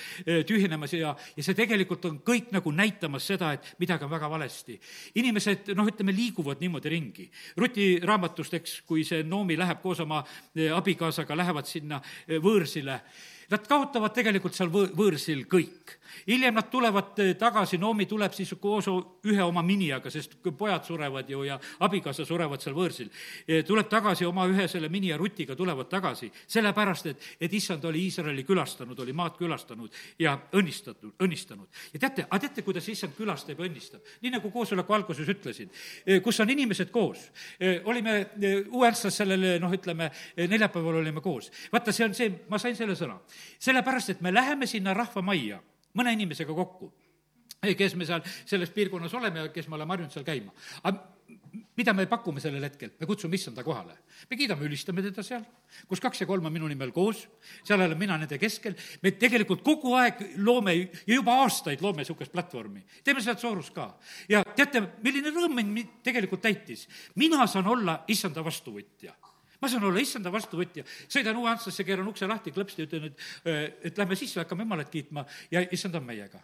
tühjenemas 0.48 0.92
ja, 0.96 1.12
ja 1.36 1.44
see 1.44 1.56
tegelikult 1.56 2.04
on 2.08 2.18
kõik 2.24 2.52
nagu 2.54 2.72
näitamas 2.72 3.26
seda, 3.32 3.52
et 3.56 3.72
midagi 3.80 4.06
on 4.06 4.12
väga 4.12 4.30
valesti. 4.30 4.78
inimesed, 5.20 5.72
noh, 5.76 5.88
ütleme, 5.88 6.14
liiguvad 6.16 6.62
niimoodi 6.62 6.92
ringi. 6.92 7.26
Ruti 7.58 7.86
raamatust, 8.02 8.54
eks, 8.58 8.76
kui 8.86 9.04
see 9.06 9.22
Noomi 9.26 9.56
läheb 9.58 9.82
koos 9.82 10.00
oma 10.04 10.22
abikaasaga 10.76 11.36
lähevad 11.36 11.66
sinna 11.68 12.00
võõrsile. 12.28 13.00
Nad 13.52 13.66
kaotavad 13.68 14.14
tegelikult 14.16 14.56
seal 14.56 14.72
võõ-, 14.72 14.92
võõrsil 14.96 15.44
kõik 15.50 15.98
hiljem 16.26 16.54
nad 16.54 16.70
tulevad 16.70 17.18
eh, 17.18 17.34
tagasi, 17.36 17.78
Noomi 17.78 18.06
tuleb 18.06 18.32
siis 18.32 18.54
koos 18.60 18.88
ühe 19.26 19.42
oma 19.42 19.62
miniaga, 19.66 20.10
sest 20.10 20.36
pojad 20.58 20.84
surevad 20.86 21.30
ju 21.30 21.42
ja 21.46 21.58
abikaasa 21.82 22.24
surevad 22.26 22.62
seal 22.62 22.76
võõrsil. 22.76 23.10
Eh, 23.46 23.62
tuleb 23.66 23.88
tagasi 23.90 24.26
oma 24.28 24.46
ühe 24.50 24.68
selle 24.70 24.90
minia 24.92 25.16
Rutiga, 25.20 25.56
tulevad 25.58 25.88
tagasi, 25.90 26.30
sellepärast 26.46 27.10
et, 27.10 27.28
et 27.40 27.54
issand 27.54 27.84
oli 27.88 28.06
Iisraeli 28.06 28.44
külastanud, 28.46 28.98
oli 29.02 29.14
maad 29.16 29.36
külastanud 29.38 29.92
ja 30.18 30.36
õnnistatud, 30.58 31.14
õnnistanud. 31.22 31.68
ja 31.94 32.02
teate, 32.02 32.26
aga 32.28 32.42
teate, 32.46 32.62
kuidas 32.66 32.88
issand 32.88 33.16
külastab 33.18 33.58
ja 33.58 33.68
õnnistab? 33.68 34.00
nii 34.22 34.34
nagu 34.36 34.50
koosoleku 34.50 34.94
alguses 34.94 35.28
ütlesin, 35.28 35.70
eh, 36.06 36.20
kus 36.22 36.40
on 36.40 36.50
inimesed 36.50 36.90
koos. 36.90 37.30
olime 37.84 38.12
Uue-Antslas 38.70 39.16
sellel 39.16 39.58
noh, 39.60 39.72
ütleme, 39.72 40.10
neljapäeval 40.36 41.00
olime 41.00 41.20
koos. 41.20 41.50
vaata, 41.72 41.92
see 41.92 42.04
on 42.04 42.14
see, 42.14 42.30
ma 42.48 42.58
sain 42.58 42.76
selle 42.76 42.94
sõna, 42.98 43.18
sellepärast, 43.58 44.10
et 44.10 44.20
me 44.20 44.34
läheme 44.34 44.66
sinna 44.66 44.94
rahvamajja 44.94 45.60
mõne 45.94 46.12
inimesega 46.16 46.54
kokku 46.54 46.92
kes 47.62 47.94
me 47.94 48.06
seal 48.06 48.22
selles 48.26 48.70
piirkonnas 48.74 49.12
oleme 49.14 49.44
ja 49.44 49.50
kes 49.54 49.68
me 49.70 49.78
oleme 49.78 49.94
harjunud 49.94 50.12
seal 50.12 50.24
käima. 50.26 50.52
mida 51.76 51.92
me 51.92 52.06
pakume 52.06 52.40
sellel 52.40 52.64
hetkel? 52.64 52.90
me 53.00 53.06
kutsume 53.06 53.34
issanda 53.38 53.62
kohale. 53.62 53.94
me 54.30 54.36
kiidame, 54.36 54.66
ülistame 54.66 55.02
teda 55.02 55.22
seal, 55.22 55.44
kus 55.88 56.00
kaks 56.00 56.20
ja 56.20 56.26
kolm 56.26 56.46
on 56.46 56.52
minu 56.52 56.68
nimel 56.68 56.90
koos, 56.90 57.28
seal 57.62 57.80
olen 57.80 57.98
mina 57.98 58.18
nende 58.18 58.38
keskel, 58.38 58.74
me 59.02 59.12
tegelikult 59.12 59.62
kogu 59.62 59.94
aeg 59.94 60.24
loome 60.42 60.74
ja 60.74 61.14
juba 61.14 61.38
aastaid 61.44 61.82
loome 61.82 62.02
niisugust 62.02 62.32
platvormi. 62.32 62.82
teeme 63.04 63.22
seda 63.22 63.38
Soorus 63.38 63.70
ka. 63.70 63.92
ja 64.28 64.42
teate, 64.44 64.82
milline 65.02 65.30
rõõm 65.30 65.62
mind 65.62 66.00
tegelikult 66.02 66.42
täitis? 66.42 66.88
mina 67.14 67.46
saan 67.46 67.66
olla 67.66 68.02
issanda 68.08 68.42
vastuvõtja 68.44 69.14
ma 69.62 69.70
saan 69.70 69.84
olla 69.86 70.02
issanda 70.02 70.32
vastuvõtja, 70.34 70.84
sõidan 71.06 71.38
uue 71.38 71.50
Antslasse, 71.52 71.84
keeran 71.86 72.08
ukse 72.10 72.26
lahti, 72.26 72.52
klõpsti, 72.54 72.86
ütlen, 72.88 73.08
et, 73.10 73.26
äh, 73.46 73.60
et 73.90 73.98
lähme 73.98 74.18
sisse, 74.18 74.40
hakkame 74.42 74.66
Jumalat 74.66 74.90
kiitma 74.90 75.24
ja 75.50 75.62
issand 75.70 75.94
on 75.94 76.04
meiega. 76.06 76.40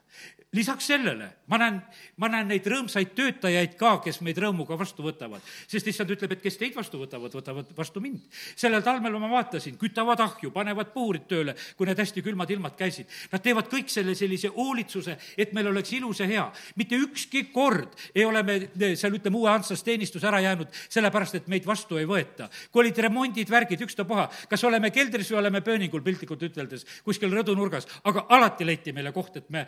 lisaks 0.52 0.86
sellele 0.86 1.26
ma 1.46 1.58
näen, 1.58 1.82
ma 2.16 2.28
näen 2.28 2.48
neid 2.48 2.64
rõõmsaid 2.64 3.10
töötajaid 3.14 3.74
ka, 3.76 3.98
kes 4.04 4.20
meid 4.24 4.38
rõõmuga 4.40 4.78
vastu 4.78 5.02
võtavad, 5.04 5.42
sest 5.68 5.86
issand 5.86 6.10
ütleb, 6.14 6.32
et 6.32 6.42
kes 6.42 6.56
teid 6.56 6.76
vastu 6.76 7.00
võtavad, 7.02 7.34
võtavad 7.34 7.74
vastu 7.76 8.00
mind. 8.00 8.20
sellel 8.56 8.82
talvel 8.82 9.18
ma 9.18 9.28
vaatasin, 9.28 9.76
kütavad 9.76 10.20
ahju, 10.20 10.50
panevad 10.50 10.92
puhurid 10.94 11.26
tööle, 11.28 11.54
kui 11.76 11.86
need 11.86 11.98
hästi 11.98 12.22
külmad 12.22 12.50
ilmad 12.50 12.76
käisid. 12.78 13.06
Nad 13.32 13.42
teevad 13.42 13.68
kõik 13.68 13.90
selle 13.92 14.14
sellise 14.14 14.48
hoolitsuse, 14.54 15.18
et 15.36 15.52
meil 15.52 15.68
oleks 15.68 15.92
ilus 15.92 16.20
ja 16.20 16.26
hea. 16.26 16.46
mitte 16.76 16.96
ükski 16.96 17.44
kord 17.52 17.92
ei 18.14 18.24
ole 18.24 18.42
me 18.42 18.58
seal, 18.96 19.14
ütleme, 19.14 19.36
uue 19.36 19.50
Antslas 19.50 19.82
teenistus 19.82 20.24
ära 20.24 20.40
jäänud, 20.40 20.68
sellepärast 20.88 21.34
et 21.34 21.48
meid 21.48 21.66
vastu 21.66 21.98
ei 21.98 22.06
võeta. 22.06 22.48
kui 22.70 22.84
olid 22.84 22.98
remondid, 23.08 23.50
värgid, 23.50 23.82
ükstapuha, 23.88 24.28
kas 24.50 24.64
oleme 24.68 24.92
keldris 24.94 25.32
või 25.32 25.40
oleme 25.42 25.62
pööningul 25.64 26.04
piltlikult 26.04 26.44
üteldes, 26.48 26.86
kuskil 27.06 27.32
rõdunurgas, 27.34 27.88
aga 28.08 28.26
alati 28.36 28.68
leiti 28.68 28.94
meile 28.96 29.12
koht, 29.16 29.40
et 29.40 29.50
me, 29.54 29.64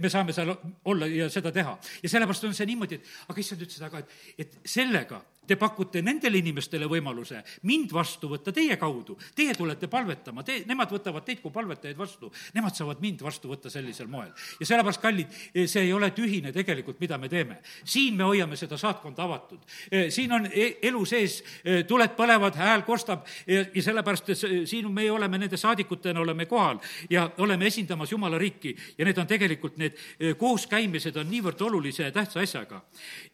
me 0.00 0.10
saame 0.12 0.34
seal 0.36 0.54
olla 0.90 1.10
ja 1.10 1.28
seda 1.32 1.52
teha. 1.54 1.76
ja 2.02 2.10
sellepärast 2.10 2.48
on 2.48 2.56
see 2.56 2.68
niimoodi, 2.70 3.00
et 3.00 3.30
aga 3.30 3.40
issand 3.40 3.64
ütles, 3.66 3.82
aga 3.84 4.02
et, 4.02 4.18
et 4.38 4.58
sellega 4.68 5.20
te 5.46 5.56
pakute 5.60 6.02
nendele 6.02 6.38
inimestele 6.40 6.88
võimaluse 6.90 7.42
mind 7.68 7.92
vastu 7.94 8.28
võtta 8.32 8.52
teie 8.54 8.76
kaudu. 8.80 9.16
Teie 9.34 9.54
tulete 9.56 9.88
palvetama, 9.90 10.44
te, 10.44 10.62
nemad 10.68 10.92
võtavad 10.92 11.24
teid 11.26 11.40
kui 11.42 11.52
palvetajaid 11.54 11.98
vastu, 11.98 12.30
nemad 12.54 12.76
saavad 12.76 13.00
mind 13.04 13.22
vastu 13.24 13.50
võtta 13.50 13.70
sellisel 13.72 14.08
moel. 14.10 14.32
ja 14.60 14.66
sellepärast, 14.66 15.00
kallid, 15.02 15.34
see 15.54 15.82
ei 15.82 15.92
ole 15.92 16.10
tühine 16.16 16.52
tegelikult, 16.52 17.00
mida 17.00 17.18
me 17.18 17.28
teeme. 17.28 17.60
siin 17.84 18.16
me 18.16 18.24
hoiame 18.24 18.56
seda 18.56 18.78
saatkonda 18.78 19.22
avatud. 19.24 19.60
siin 20.08 20.32
on 20.32 20.48
e, 20.52 20.78
elu 20.82 21.04
sees, 21.04 21.42
tuled 21.88 22.16
põlevad, 22.16 22.56
hääl 22.56 22.82
kostab 22.82 23.26
ja, 23.46 23.64
ja 23.74 23.82
sellepärast, 23.82 24.34
siin 24.64 24.90
meie 24.92 25.10
oleme 25.12 25.38
nende 25.38 25.56
saadikutena, 25.56 26.20
oleme 26.20 26.46
kohal 26.46 26.78
ja 27.10 27.30
oleme 27.38 27.66
esindamas 27.66 28.12
Jumala 28.12 28.38
riiki 28.38 28.76
ja 28.98 29.04
need 29.04 29.18
on 29.18 29.26
tegelikult 29.26 29.76
need 29.80 29.98
kooskäimised 30.38 31.16
on 31.16 31.30
niivõrd 31.30 31.60
olulise 31.66 32.08
ja 32.08 32.12
tähtsa 32.12 32.40
asjaga. 32.40 32.82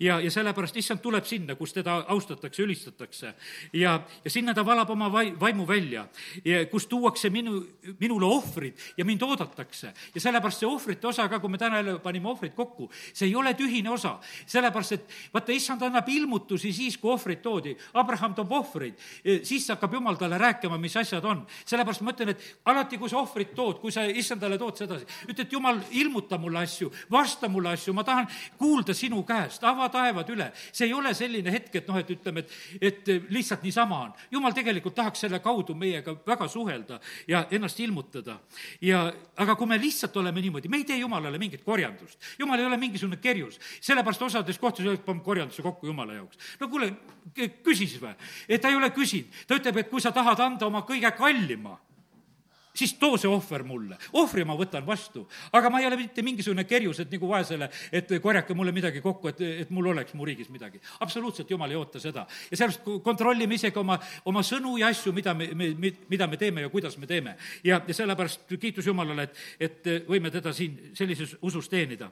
ja, 0.00 0.20
ja 0.20 0.30
sellepärast 0.30 0.76
issand 0.76 1.00
tuleb 1.00 1.24
sinna, 1.24 1.54
kus 1.54 1.72
teda 1.72 1.99
austatakse, 2.08 2.62
ülistatakse. 2.62 3.34
ja, 3.72 4.00
ja 4.24 4.30
sinna 4.30 4.54
ta 4.54 4.64
valab 4.66 4.90
oma 4.90 5.08
vai-, 5.12 5.32
vaimu 5.40 5.66
välja, 5.68 6.06
kus 6.70 6.86
tuuakse 6.86 7.30
minu, 7.30 7.62
minule 8.00 8.26
ohvrid 8.26 8.78
ja 8.96 9.04
mind 9.04 9.22
oodatakse. 9.22 9.92
ja 10.14 10.20
sellepärast 10.20 10.60
see 10.60 10.68
ohvrite 10.68 11.06
osa 11.06 11.28
ka, 11.28 11.40
kui 11.40 11.50
me 11.50 11.58
täna 11.58 11.76
jälle 11.76 11.98
panime 11.98 12.28
ohvrid 12.28 12.54
kokku, 12.54 12.90
see 13.12 13.28
ei 13.28 13.36
ole 13.36 13.54
tühine 13.54 13.90
osa. 13.90 14.18
sellepärast, 14.46 14.92
et 14.92 15.16
vaata, 15.34 15.52
issand 15.52 15.82
annab 15.82 16.08
ilmutusi 16.08 16.72
siis, 16.72 16.98
kui 16.98 17.12
ohvrid 17.12 17.42
toodi. 17.42 17.76
Abraham 17.94 18.34
toob 18.34 18.52
ohvreid, 18.52 18.98
siis 19.42 19.68
hakkab 19.68 19.94
jumal 19.94 20.18
talle 20.20 20.38
rääkima, 20.38 20.78
mis 20.78 20.96
asjad 20.96 21.24
on. 21.24 21.46
sellepärast 21.64 22.04
ma 22.06 22.14
ütlen, 22.14 22.34
et 22.34 22.46
alati, 22.64 22.98
kui 22.98 23.10
sa 23.10 23.20
ohvrit 23.20 23.54
tood, 23.54 23.80
kui 23.80 23.92
sa 23.92 24.04
issandale 24.04 24.58
tood 24.58 24.76
sedasi, 24.80 25.06
ütled, 25.28 25.50
jumal, 25.52 25.80
ilmuta 25.90 26.38
mulle 26.38 26.64
asju, 26.64 26.90
vasta 27.10 27.48
mulle 27.48 27.74
asju, 27.74 27.94
ma 27.96 28.04
tahan 28.04 28.28
kuulda 28.58 28.94
sinu 28.96 29.22
käest, 29.28 29.64
ava 29.64 29.88
taevad 29.92 30.30
üle. 30.32 30.50
see 30.72 30.88
ei 30.88 30.94
ole 30.94 31.14
selline 31.14 31.52
hetk, 31.52 31.74
et 31.80 31.89
noh, 31.90 31.98
et 32.00 32.10
ütleme, 32.14 32.44
et, 32.44 32.54
et 32.80 33.10
lihtsalt 33.32 33.64
niisama 33.66 34.00
on. 34.06 34.14
jumal 34.30 34.54
tegelikult 34.56 34.94
tahaks 34.96 35.26
selle 35.26 35.40
kaudu 35.44 35.74
meiega 35.78 36.14
väga 36.26 36.48
suhelda 36.48 37.00
ja 37.28 37.44
ennast 37.50 37.80
ilmutada. 37.80 38.38
ja, 38.80 39.04
aga 39.36 39.56
kui 39.56 39.66
me 39.66 39.78
lihtsalt 39.80 40.16
oleme 40.16 40.40
niimoodi, 40.40 40.68
me 40.68 40.80
ei 40.80 40.86
tee 40.88 41.00
Jumalale 41.00 41.38
mingit 41.38 41.64
korjandust. 41.64 42.18
Jumal 42.38 42.60
ei 42.60 42.66
ole 42.66 42.76
mingisugune 42.80 43.20
kerjus. 43.20 43.60
sellepärast 43.80 44.22
osades 44.22 44.58
kohtades 44.58 44.86
öeldakse, 44.86 45.06
paneme 45.06 45.24
korjanduse 45.24 45.62
kokku 45.62 45.86
Jumala 45.86 46.14
jaoks. 46.14 46.38
no 46.60 46.68
kuule, 46.68 46.92
küsis 47.64 47.98
või? 48.00 48.14
et 48.48 48.60
ta 48.60 48.68
ei 48.68 48.76
ole 48.76 48.90
küsinud. 48.94 49.44
ta 49.46 49.60
ütleb, 49.60 49.84
et 49.84 49.90
kui 49.90 50.00
sa 50.00 50.12
tahad 50.12 50.40
anda 50.40 50.66
oma 50.66 50.84
kõige 50.86 51.10
kallima 51.16 51.78
siis 52.74 52.94
too 52.94 53.18
see 53.18 53.28
ohver 53.30 53.64
mulle. 53.66 53.98
ohvri 54.12 54.44
ma 54.44 54.56
võtan 54.58 54.86
vastu, 54.86 55.26
aga 55.52 55.70
ma 55.70 55.80
ei 55.80 55.86
ole 55.86 55.96
mitte 55.96 56.22
mingisugune 56.22 56.64
kerjus, 56.64 57.00
et 57.00 57.12
nagu 57.12 57.28
vaesele, 57.28 57.70
et 57.92 58.14
korjake 58.22 58.54
mulle 58.54 58.72
midagi 58.72 59.00
kokku, 59.00 59.28
et, 59.28 59.40
et 59.64 59.70
mul 59.70 59.90
oleks 59.92 60.14
mu 60.14 60.24
riigis 60.24 60.48
midagi. 60.50 60.80
absoluutselt 61.00 61.50
Jumal 61.50 61.70
ei 61.70 61.76
oota 61.76 62.00
seda. 62.00 62.26
ja 62.50 62.56
sellepärast 62.56 63.04
kontrollime 63.04 63.54
isegi 63.54 63.78
oma, 63.78 63.98
oma 64.24 64.42
sõnu 64.46 64.78
ja 64.78 64.88
asju, 64.88 65.12
mida 65.12 65.34
me, 65.34 65.50
me, 65.54 65.92
mida 66.08 66.26
me 66.26 66.36
teeme 66.36 66.66
ja 66.66 66.72
kuidas 66.72 66.98
me 66.98 67.06
teeme. 67.06 67.36
ja, 67.64 67.80
ja 67.86 67.94
sellepärast 67.94 68.56
kiitus 68.60 68.86
Jumalale, 68.86 69.28
et, 69.28 69.46
et 69.60 70.08
võime 70.08 70.30
teda 70.30 70.52
siin 70.52 70.90
sellises 70.94 71.36
usus 71.42 71.68
teenida 71.68 72.10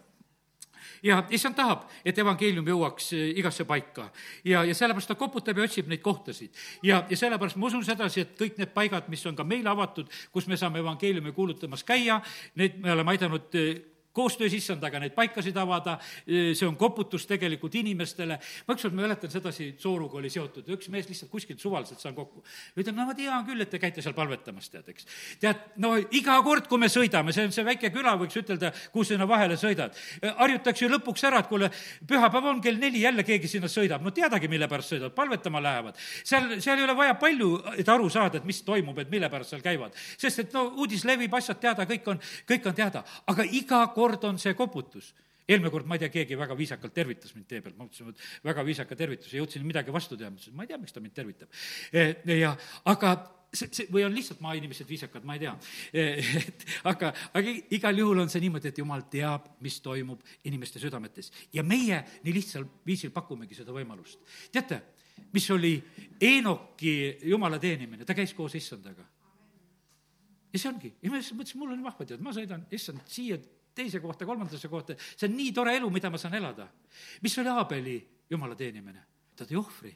ja 1.02 1.20
issand 1.30 1.56
tahab, 1.58 1.86
et 2.04 2.18
evangeelium 2.18 2.66
jõuaks 2.68 3.12
eh, 3.16 3.28
igasse 3.40 3.64
paika. 3.64 4.08
ja, 4.44 4.64
ja 4.64 4.74
sellepärast 4.74 5.12
ta 5.12 5.18
koputab 5.18 5.58
ja 5.58 5.64
otsib 5.64 5.88
neid 5.88 6.02
kohtasid. 6.02 6.50
ja, 6.82 7.04
ja 7.10 7.16
sellepärast 7.16 7.56
ma 7.56 7.66
usun 7.66 7.84
sedasi, 7.84 8.20
et 8.20 8.34
kõik 8.38 8.58
need 8.58 8.74
paigad, 8.74 9.08
mis 9.08 9.26
on 9.26 9.36
ka 9.36 9.44
meile 9.44 9.70
avatud, 9.70 10.10
kus 10.32 10.46
me 10.46 10.56
saame 10.56 10.82
evangeeliumi 10.84 11.32
kuulutamas 11.32 11.84
käia, 11.84 12.20
neid 12.54 12.80
me 12.82 12.92
oleme 12.92 13.16
aidanud 13.16 13.54
eh, 13.54 13.80
koostöös 14.18 14.54
issandaga 14.58 14.98
neid 15.02 15.14
paikasid 15.16 15.56
avada, 15.60 15.98
see 16.26 16.66
on 16.66 16.76
koputus 16.78 17.26
tegelikult 17.28 17.74
inimestele. 17.78 18.38
ma 18.66 18.74
ükskord 18.74 18.96
mäletan 18.98 19.30
sedasi, 19.30 19.70
Sooruga 19.78 20.18
oli 20.18 20.30
seotud, 20.32 20.66
üks 20.74 20.90
mees 20.92 21.08
lihtsalt 21.08 21.30
kuskilt 21.30 21.60
suvaliselt 21.62 22.02
saan 22.02 22.16
kokku. 22.16 22.42
ütleb, 22.76 22.96
no 22.96 23.06
ma 23.06 23.14
tean 23.14 23.46
küll, 23.46 23.62
et 23.62 23.70
te 23.70 23.78
käite 23.78 24.02
seal 24.02 24.16
palvetamas, 24.16 24.70
tead, 24.72 24.88
eks. 24.90 25.06
tead, 25.40 25.62
no 25.84 25.94
iga 25.98 26.38
kord, 26.46 26.66
kui 26.70 26.80
me 26.82 26.90
sõidame, 26.92 27.34
see 27.34 27.46
on 27.48 27.54
see 27.54 27.66
väike 27.66 27.92
küla, 27.94 28.16
võiks 28.20 28.38
ütelda, 28.40 28.72
kuhu 28.92 29.06
sinna 29.06 29.28
vahele 29.28 29.58
sõidad. 29.60 29.96
harjutakse 30.40 30.84
ju 30.84 30.90
lõpuks 30.92 31.26
ära, 31.28 31.44
et 31.44 31.50
kuule, 31.52 31.70
pühapäev 32.08 32.50
on 32.52 32.62
kell 32.64 32.80
neli, 32.80 33.04
jälle 33.04 33.24
keegi 33.26 33.50
sinna 33.50 33.70
sõidab, 33.70 34.02
no 34.02 34.14
teadagi, 34.14 34.50
mille 34.50 34.68
pärast 34.70 34.94
sõidavad, 34.94 35.14
palvetama 35.14 35.62
lähevad. 35.62 36.02
seal, 36.24 36.58
seal 36.64 36.78
ei 36.78 36.88
ole 36.88 36.96
vaja 36.98 37.14
palju, 37.20 37.52
et 37.78 37.88
aru 37.88 38.10
saada, 38.10 38.42
et 38.42 38.48
mis 38.48 38.62
toimub, 38.66 38.98
et 38.98 39.10
mille 39.10 39.30
pärast 39.30 39.54
seal 39.54 39.62
käivad. 39.64 39.94
sest 40.16 40.44
et 40.46 40.58
no 40.58 40.68
uudis 40.82 41.04
levib, 41.06 41.34
asjad 41.34 41.60
teada, 41.60 41.86
kõik 41.86 42.10
on, 42.10 42.20
kõik 42.48 42.66
on 42.66 42.74
teada, 42.74 43.04
aga 43.26 43.46
iga 43.46 43.84
kord 43.94 44.07
kord 44.08 44.24
on 44.32 44.40
see 44.40 44.56
koputus 44.56 45.12
eelmine 45.48 45.72
kord, 45.72 45.88
ma 45.88 45.96
ei 45.96 46.04
tea, 46.04 46.12
keegi 46.12 46.36
väga 46.36 46.56
viisakalt 46.58 46.92
tervitas 46.94 47.32
mind 47.36 47.48
tee 47.48 47.62
peal, 47.64 47.74
ma 47.78 47.86
mõtlesin, 47.86 48.12
et 48.12 48.44
väga 48.44 48.64
viisaka 48.66 48.96
tervituse, 48.98 49.38
jõudsin 49.38 49.64
midagi 49.64 49.94
vastu 49.94 50.18
teha, 50.20 50.28
mõtlesin, 50.34 50.54
ma 50.56 50.66
ei 50.66 50.72
tea, 50.72 50.78
miks 50.82 50.94
ta 50.94 51.00
mind 51.00 51.16
tervitab. 51.16 51.56
E, 51.88 52.04
ja 52.36 52.52
aga 52.92 53.14
see, 53.48 53.70
see, 53.72 53.88
või 53.94 54.04
on 54.04 54.12
lihtsalt 54.16 54.42
maainimesed 54.44 54.88
viisakad, 54.90 55.24
ma 55.24 55.38
ei 55.38 55.46
tea. 55.46 55.54
E, 55.88 56.06
et 56.42 56.66
aga, 56.92 57.14
aga 57.40 57.56
igal 57.78 58.04
juhul 58.04 58.22
on 58.26 58.32
see 58.32 58.44
niimoodi, 58.44 58.72
et 58.72 58.82
jumal 58.82 59.06
teab, 59.08 59.48
mis 59.64 59.80
toimub 59.84 60.24
inimeste 60.50 60.82
südametes. 60.84 61.32
ja 61.52 61.64
meie 61.64 62.04
nii 62.24 62.36
lihtsal 62.36 62.68
viisil 62.86 63.14
pakumegi 63.14 63.56
seda 63.56 63.72
võimalust. 63.72 64.20
teate, 64.52 64.82
mis 65.32 65.48
oli 65.50 65.78
Eenoki 66.20 67.18
jumala 67.24 67.58
teenimine, 67.58 68.04
ta 68.04 68.14
käis 68.14 68.36
koos 68.36 68.54
issandaga. 68.54 69.08
ja 70.52 70.58
see 70.58 70.68
ongi, 70.68 70.92
ja 71.00 71.10
ma 71.10 71.24
mõtlesin, 71.24 71.56
mul 71.56 71.72
on 71.72 71.88
vahva, 71.88 72.04
tead, 72.04 72.20
ma 72.20 72.36
sõidan, 72.36 72.68
issand, 72.68 73.00
siia 73.08 73.40
teise 73.78 74.00
kohta, 74.02 74.26
kolmandasse 74.28 74.70
kohta, 74.72 74.96
see 74.98 75.28
on 75.28 75.36
nii 75.38 75.52
tore 75.56 75.76
elu, 75.78 75.90
mida 75.94 76.10
ma 76.10 76.20
saan 76.20 76.36
elada. 76.38 76.68
mis 77.22 77.38
oli 77.38 77.52
Aabeli 77.54 77.96
jumala 78.30 78.58
teenimine? 78.58 79.04
ta 79.38 79.46
tõi 79.46 79.58
ohvri. 79.60 79.92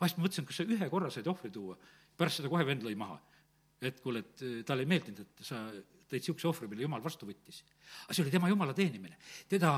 vahest 0.00 0.18
ma 0.18 0.24
mõtlesin, 0.24 0.46
kas 0.48 0.62
sa 0.62 0.64
ühe 0.64 0.88
korra 0.92 1.10
said 1.12 1.26
ohvri 1.28 1.50
tuua, 1.52 1.76
pärast 2.16 2.40
seda 2.40 2.52
kohe 2.52 2.64
vend 2.64 2.86
lõi 2.86 2.96
maha. 2.96 3.20
et 3.80 4.00
kuule, 4.00 4.24
et 4.24 4.42
eh, 4.42 4.62
talle 4.64 4.86
ei 4.86 4.88
meeldinud, 4.88 5.20
et 5.20 5.44
sa 5.44 5.60
tõid 6.08 6.22
niisuguse 6.22 6.48
ohvri, 6.48 6.68
mille 6.72 6.86
jumal 6.86 7.04
vastu 7.04 7.28
võttis. 7.28 7.62
aga 8.06 8.16
see 8.16 8.24
oli 8.24 8.34
tema 8.34 8.48
jumala 8.48 8.74
teenimine. 8.74 9.18
teda 9.48 9.76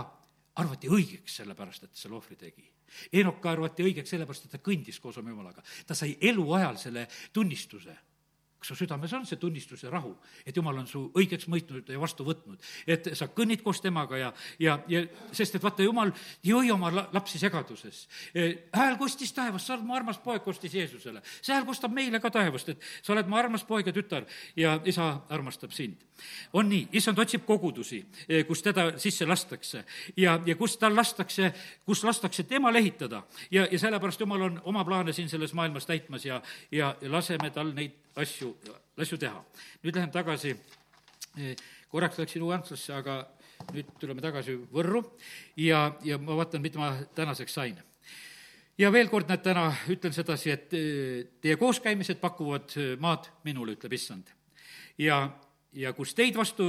arvati 0.58 0.90
õigeks 0.90 1.38
sellepärast, 1.40 1.84
et 1.86 1.96
selle 1.96 2.16
ohvri 2.18 2.36
tegi. 2.36 2.64
Enoka 3.12 3.50
arvati 3.50 3.84
õigeks 3.84 4.10
sellepärast, 4.10 4.46
et 4.46 4.56
ta 4.56 4.62
kõndis 4.64 4.98
koos 5.00 5.18
oma 5.18 5.30
jumalaga. 5.30 5.62
ta 5.86 5.94
sai 5.94 6.16
eluajal 6.20 6.78
selle 6.78 7.08
tunnistuse 7.32 7.96
kas 8.58 8.72
su 8.72 8.74
südames 8.74 9.12
on 9.14 9.26
see 9.26 9.38
tunnistus 9.38 9.84
ja 9.84 9.90
rahu, 9.90 10.10
et 10.46 10.56
jumal 10.56 10.80
on 10.80 10.86
su 10.90 11.04
õigeks 11.16 11.46
mõistnud 11.50 11.88
ja 11.92 12.00
vastu 12.00 12.26
võtnud, 12.26 12.58
et 12.90 13.10
sa 13.18 13.28
kõnnid 13.30 13.62
koos 13.62 13.80
temaga 13.84 14.18
ja, 14.18 14.32
ja, 14.58 14.78
ja 14.90 15.04
sest 15.32 15.54
et 15.54 15.62
vaata, 15.62 15.84
jumal 15.86 16.10
ei 16.42 16.54
hoia 16.54 16.74
oma 16.74 16.90
lapsi 17.14 17.38
segaduses. 17.38 18.06
E, 18.34 18.48
hääl 18.74 18.98
kostis 18.98 19.32
taevast, 19.36 19.68
sa 19.68 19.76
oled 19.76 19.86
mu 19.86 19.94
armas 19.94 20.18
poeg, 20.22 20.42
kostis 20.42 20.74
Jeesusele. 20.74 21.22
see 21.40 21.54
hääl 21.54 21.66
kostab 21.68 21.94
meile 21.94 22.20
ka 22.20 22.32
taevast, 22.34 22.74
et 22.74 22.82
sa 23.02 23.14
oled 23.14 23.30
mu 23.30 23.38
armas 23.38 23.64
poeg 23.68 23.86
ja 23.86 23.94
tütar 23.94 24.26
ja 24.56 24.78
isa 24.84 25.08
armastab 25.28 25.72
sind. 25.72 26.02
on 26.52 26.68
nii, 26.68 26.88
issand 26.98 27.18
otsib 27.18 27.44
kogudusi, 27.46 28.02
e, 28.28 28.42
kus 28.44 28.62
teda 28.62 28.90
sisse 28.98 29.26
lastakse 29.26 29.84
ja, 30.16 30.40
ja 30.46 30.56
kus 30.58 30.76
tal 30.76 30.96
lastakse, 30.96 31.52
kus 31.86 32.02
lastakse 32.04 32.42
tema 32.42 32.72
lehitada 32.74 33.22
ja, 33.50 33.68
ja 33.70 33.78
sellepärast 33.78 34.20
jumal 34.20 34.42
on 34.42 34.60
oma 34.64 34.84
plaane 34.84 35.12
siin 35.12 35.28
selles 35.28 35.54
maailmas 35.54 35.86
täitmas 35.86 36.26
ja, 36.26 36.42
ja 36.72 36.96
laseme 37.06 37.50
tal 37.54 37.70
neid 37.74 38.07
asju, 38.18 38.52
asju 38.98 39.18
teha. 39.18 39.42
nüüd 39.82 39.96
lähen 39.96 40.12
tagasi, 40.14 40.54
korraks 41.92 42.18
läksin 42.18 42.42
Uue-Antslasse, 42.42 42.94
aga 42.94 43.20
nüüd 43.74 43.90
tuleme 44.00 44.22
tagasi 44.22 44.56
Võrru 44.72 45.02
ja, 45.56 45.92
ja 46.04 46.18
ma 46.18 46.36
vaatan, 46.38 46.62
mida 46.62 46.80
ma 46.80 46.92
tänaseks 47.14 47.54
sain 47.58 47.78
ja 48.78 48.92
veel 48.94 49.10
kord, 49.10 49.28
näed, 49.30 49.42
täna 49.44 49.68
ütlen 49.90 50.14
sedasi, 50.14 50.52
et 50.54 50.70
teie 51.42 51.58
kooskäimised 51.60 52.20
pakuvad 52.22 52.76
maad 53.02 53.28
minule, 53.46 53.74
ütleb 53.78 53.94
issand. 53.98 54.30
ja, 54.98 55.20
ja 55.72 55.92
kus 55.94 56.14
teid 56.14 56.36
vastu 56.38 56.66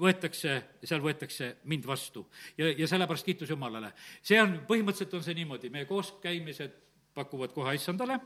võetakse, 0.00 0.58
seal 0.84 1.02
võetakse 1.04 1.56
mind 1.64 1.86
vastu. 1.88 2.26
ja, 2.58 2.70
ja 2.72 2.88
sellepärast 2.88 3.26
kiitus 3.26 3.50
Jumalale. 3.50 3.92
see 4.22 4.40
on, 4.42 4.60
põhimõtteliselt 4.68 5.16
on 5.16 5.24
see 5.24 5.38
niimoodi, 5.38 5.72
meie 5.72 5.88
kooskäimised 5.88 6.76
pakuvad 7.16 7.52
koha 7.56 7.72
issandale, 7.72 8.20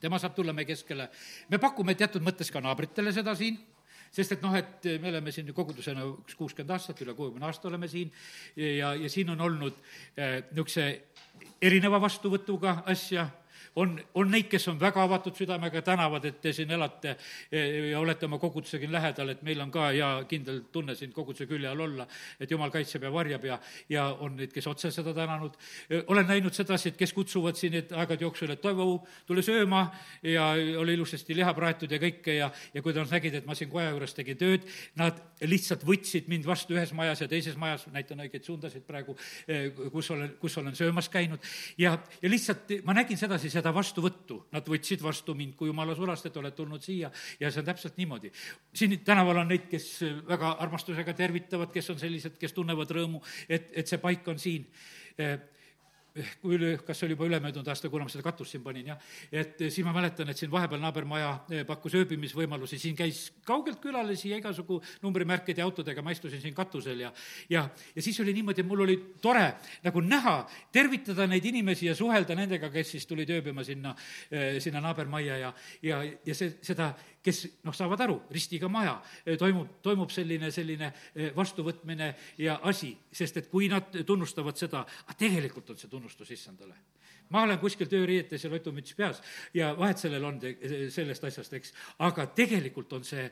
tema 0.00 0.18
saab 0.20 0.34
tulla 0.36 0.52
meie 0.52 0.68
keskele, 0.68 1.08
me 1.50 1.60
pakume 1.62 1.94
teatud 1.94 2.24
mõttes 2.24 2.50
ka 2.52 2.62
naabritele 2.64 3.12
seda 3.12 3.34
siin, 3.38 3.58
sest 4.14 4.36
et 4.36 4.42
noh, 4.44 4.54
et 4.54 4.86
me 5.02 5.10
oleme 5.10 5.32
siin 5.34 5.48
kogudusena 5.54 6.04
üks 6.06 6.36
kuuskümmend 6.38 6.74
aastat, 6.76 7.00
üle 7.02 7.16
kuuekümne 7.18 7.48
aasta 7.48 7.68
oleme 7.68 7.88
siin. 7.90 8.12
Ja, 8.56 8.92
ja 8.94 9.10
siin 9.10 9.32
on 9.34 9.40
olnud 9.42 9.80
niisuguse 10.16 10.86
erineva 11.62 11.98
vastuvõtuga 12.02 12.82
asja 12.90 13.26
on, 13.76 14.00
on 14.14 14.30
neid, 14.30 14.46
kes 14.50 14.68
on 14.70 14.78
väga 14.80 15.02
avatud 15.02 15.36
südamega, 15.36 15.82
tänavad, 15.84 16.24
et 16.28 16.40
te 16.42 16.52
siin 16.54 16.70
elate 16.74 17.16
ja 17.90 18.00
olete 18.00 18.26
oma 18.28 18.38
kogudusega 18.42 18.90
lähedal, 18.90 19.32
et 19.34 19.42
meil 19.46 19.60
on 19.64 19.72
ka 19.74 19.88
hea 19.90 20.10
kindel 20.30 20.62
tunne 20.72 20.94
siin 20.98 21.12
koguduse 21.14 21.48
külje 21.50 21.68
all 21.70 21.84
olla, 21.86 22.06
et 22.40 22.50
jumal 22.50 22.72
kaitseb 22.74 23.06
ja 23.06 23.12
varjab 23.12 23.46
ja, 23.48 23.58
ja 23.90 24.06
on 24.24 24.36
neid, 24.38 24.52
kes 24.54 24.68
otse 24.70 24.90
seda 24.94 25.14
tänanud. 25.14 25.56
olen 26.06 26.26
näinud 26.26 26.54
sedasi, 26.54 26.92
et 26.92 27.00
kes 27.00 27.12
kutsuvad 27.12 27.58
siin 27.58 27.74
et 27.80 27.92
aegade 27.92 28.24
jooksul, 28.24 28.54
et 28.54 28.62
Toivo, 28.64 29.04
tule 29.26 29.42
sööma 29.42 29.86
ja 30.22 30.52
oli 30.80 30.94
ilusasti 30.94 31.34
liha 31.36 31.54
praetud 31.54 31.90
ja 31.90 31.98
kõike 32.02 32.38
ja, 32.38 32.50
ja 32.74 32.82
kui 32.82 32.94
nad 32.94 33.10
nägid, 33.10 33.40
et 33.40 33.46
ma 33.46 33.56
siin 33.58 33.70
koja 33.72 33.90
juures 33.90 34.14
tegin 34.14 34.38
tööd, 34.38 34.68
nad 35.00 35.18
lihtsalt 35.42 35.84
võtsid 35.86 36.30
mind 36.30 36.46
vastu 36.46 36.76
ühes 36.76 36.94
majas 36.96 37.24
ja 37.24 37.28
teises 37.28 37.58
majas, 37.60 37.86
näitan 37.92 38.22
õigeid 38.24 38.46
suundasid 38.46 38.86
praegu, 38.86 39.16
kus 39.92 40.10
olen, 40.14 40.36
kus 40.40 40.58
olen 40.62 40.76
söömas 40.78 41.10
käinud 41.12 41.42
ja, 41.80 41.96
ja 42.22 42.30
lihtsalt 42.30 42.70
ma 42.86 42.94
nägin 42.96 43.18
sedasi, 43.18 43.50
seda 43.52 43.63
vastuvõttu, 43.74 44.40
nad 44.52 44.66
võtsid 44.68 45.02
vastu 45.02 45.34
mind 45.38 45.54
kui 45.56 45.70
jumala 45.70 45.94
sulast, 45.96 46.26
et 46.26 46.36
oled 46.36 46.54
tulnud 46.56 46.82
siia. 46.82 47.10
Ja 47.40 47.50
see 47.50 47.62
on 47.62 47.70
täpselt 47.70 47.96
niimoodi. 47.96 48.32
siin 48.74 48.98
tänaval 49.04 49.44
on 49.44 49.48
neid, 49.48 49.68
kes 49.70 49.88
väga 50.28 50.56
armastusega 50.66 51.14
tervitavad, 51.14 51.72
kes 51.72 51.90
on 51.90 51.98
sellised, 51.98 52.38
kes 52.38 52.52
tunnevad 52.52 52.90
rõõmu, 52.90 53.22
et, 53.48 53.70
et 53.72 53.88
see 53.88 54.02
paik 54.02 54.28
on 54.28 54.38
siin 54.38 54.66
kui 56.42 56.54
üle, 56.54 56.74
kas 56.86 57.00
see 57.00 57.08
oli 57.08 57.16
juba 57.16 57.26
ülemöödunud 57.26 57.68
aasta, 57.70 57.90
kuna 57.90 58.06
ma 58.06 58.12
seda 58.12 58.22
katust 58.22 58.54
siin 58.54 58.62
panin, 58.62 58.92
jah, 58.92 59.00
et 59.34 59.64
siis 59.66 59.82
ma 59.86 59.94
mäletan, 59.96 60.28
et 60.30 60.38
siin 60.38 60.50
vahepeal 60.52 60.82
naabermaja 60.82 61.30
eh, 61.50 61.64
pakkus 61.66 61.96
ööbimisvõimalusi, 61.98 62.78
siin 62.78 62.94
käis 62.98 63.24
kaugelt 63.46 63.80
külalisi 63.82 64.30
ja 64.30 64.38
igasugu 64.38 64.78
numbrimärkide 65.02 65.62
ja 65.62 65.66
autodega, 65.66 66.04
ma 66.06 66.14
istusin 66.14 66.42
siin 66.42 66.54
katusel 66.54 67.02
ja 67.02 67.10
ja, 67.50 67.64
ja 67.96 68.02
siis 68.02 68.20
oli 68.22 68.34
niimoodi, 68.36 68.62
mul 68.62 68.84
oli 68.86 68.96
tore 69.22 69.48
nagu 69.82 70.04
näha, 70.04 70.36
tervitada 70.72 71.26
neid 71.30 71.44
inimesi 71.50 71.90
ja 71.90 71.96
suhelda 71.98 72.38
nendega, 72.38 72.70
kes 72.70 72.94
siis 72.94 73.10
tulid 73.10 73.34
ööbima 73.34 73.66
sinna, 73.66 73.96
eh, 74.30 74.60
sinna 74.62 74.84
naabermajja 74.84 75.40
ja, 75.42 75.52
ja, 75.82 76.02
ja 76.26 76.38
see, 76.38 76.54
seda 76.62 76.92
kes 77.24 77.40
noh, 77.64 77.74
saavad 77.76 78.04
aru, 78.04 78.18
ristiga 78.34 78.68
maja, 78.72 78.98
toimub, 79.40 79.78
toimub 79.84 80.12
selline, 80.12 80.50
selline 80.54 80.90
vastuvõtmine 81.36 82.10
ja 82.44 82.58
asi, 82.68 82.92
sest 83.12 83.40
et 83.40 83.48
kui 83.52 83.70
nad 83.72 83.94
tunnustavad 84.06 84.58
seda, 84.60 84.84
aga 85.06 85.16
tegelikult 85.18 85.72
on 85.72 85.80
see 85.80 85.90
tunnustus 85.92 86.34
issandale. 86.36 86.76
ma 87.32 87.42
olen 87.42 87.58
kuskil 87.58 87.88
tööriietes 87.88 88.44
ja 88.44 88.50
lotumüts 88.52 88.94
peas 88.94 89.22
ja 89.54 89.72
vahet 89.78 89.98
sellel 89.98 90.24
on 90.24 90.40
sellest 90.92 91.24
asjast, 91.24 91.52
eks, 91.56 91.72
aga 91.98 92.26
tegelikult 92.26 92.92
on 92.92 93.04
see 93.04 93.24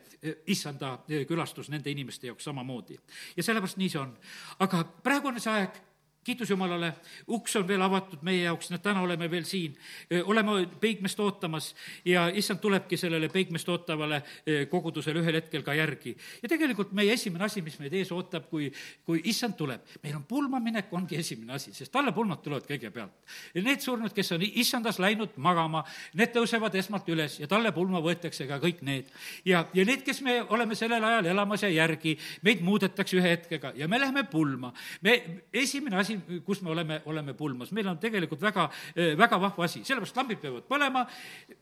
issanda 0.46 0.99
külastus 1.28 1.68
nende 1.68 1.90
inimeste 1.90 2.26
jaoks 2.26 2.44
samamoodi. 2.44 2.99
ja 3.37 3.42
sellepärast 3.42 3.76
nii 3.76 3.88
see 3.88 4.00
on. 4.00 4.16
aga 4.58 4.84
praegu 5.04 5.28
on 5.28 5.40
see 5.40 5.52
aeg 5.52 5.91
kiitus 6.25 6.50
Jumalale, 6.50 6.93
uks 7.35 7.57
on 7.59 7.67
veel 7.69 7.83
avatud 7.83 8.23
meie 8.23 8.45
jaoks, 8.45 8.71
näed, 8.71 8.83
täna 8.83 9.02
oleme 9.02 9.29
veel 9.31 9.45
siin, 9.49 9.75
oleme 10.25 10.66
peigmest 10.81 11.20
ootamas 11.20 11.73
ja 12.07 12.29
issand 12.29 12.61
tulebki 12.62 12.96
sellele 12.96 13.29
peigmest 13.33 13.68
ootavale 13.68 14.23
kogudusele 14.70 15.23
ühel 15.23 15.40
hetkel 15.40 15.64
ka 15.66 15.75
järgi. 15.75 16.14
ja 16.42 16.49
tegelikult 16.49 16.92
meie 16.92 17.12
esimene 17.12 17.44
asi, 17.44 17.62
mis 17.62 17.79
meid 17.81 17.94
ees 17.99 18.12
ootab, 18.14 18.49
kui, 18.51 18.70
kui 19.07 19.23
issand 19.33 19.57
tuleb, 19.59 19.83
meil 20.03 20.16
on 20.16 20.25
pulmaminek, 20.29 20.92
ongi 20.92 21.18
esimene 21.18 21.57
asi, 21.59 21.75
sest 21.75 21.92
talle 21.92 22.12
pulmad 22.14 22.42
tulevad 22.42 22.66
kõigepealt. 22.68 23.35
Need 23.59 23.83
surnud, 23.83 24.14
kes 24.14 24.33
on 24.37 24.44
issandas 24.46 24.99
läinud 25.03 25.37
magama, 25.42 25.83
need 26.18 26.33
tõusevad 26.35 26.75
esmalt 26.79 27.09
üles 27.12 27.38
ja 27.40 27.49
talle 27.51 27.73
pulma 27.75 28.03
võetakse 28.05 28.46
ka 28.49 28.61
kõik 28.62 28.83
need. 28.87 29.11
ja, 29.44 29.66
ja 29.75 29.85
need, 29.88 30.05
kes 30.07 30.23
me 30.23 30.38
oleme 30.55 30.79
sellel 30.79 31.05
ajal 31.05 31.31
elamas 31.33 31.66
ja 31.66 31.70
järgi, 31.73 32.16
meid 32.42 32.62
muudetakse 32.62 33.18
ühe 33.18 33.35
hetkega 33.37 33.73
ja 33.77 33.88
me 33.88 34.01
läheme 34.01 34.25
pulma. 34.31 34.73
me, 35.03 35.18
esimene 35.53 35.99
asi, 35.99 36.12
asi, 36.12 36.40
kus 36.44 36.62
me 36.62 36.70
oleme, 36.70 37.01
oleme 37.07 37.35
pulmas. 37.35 37.72
meil 37.72 37.88
on 37.88 37.98
tegelikult 37.98 38.40
väga, 38.40 38.70
eh, 38.96 39.16
väga 39.18 39.38
vahva 39.40 39.64
asi, 39.64 39.85
sellepärast 39.85 40.16
lambid 40.16 40.40
peavad 40.40 40.64
põlema, 40.68 41.07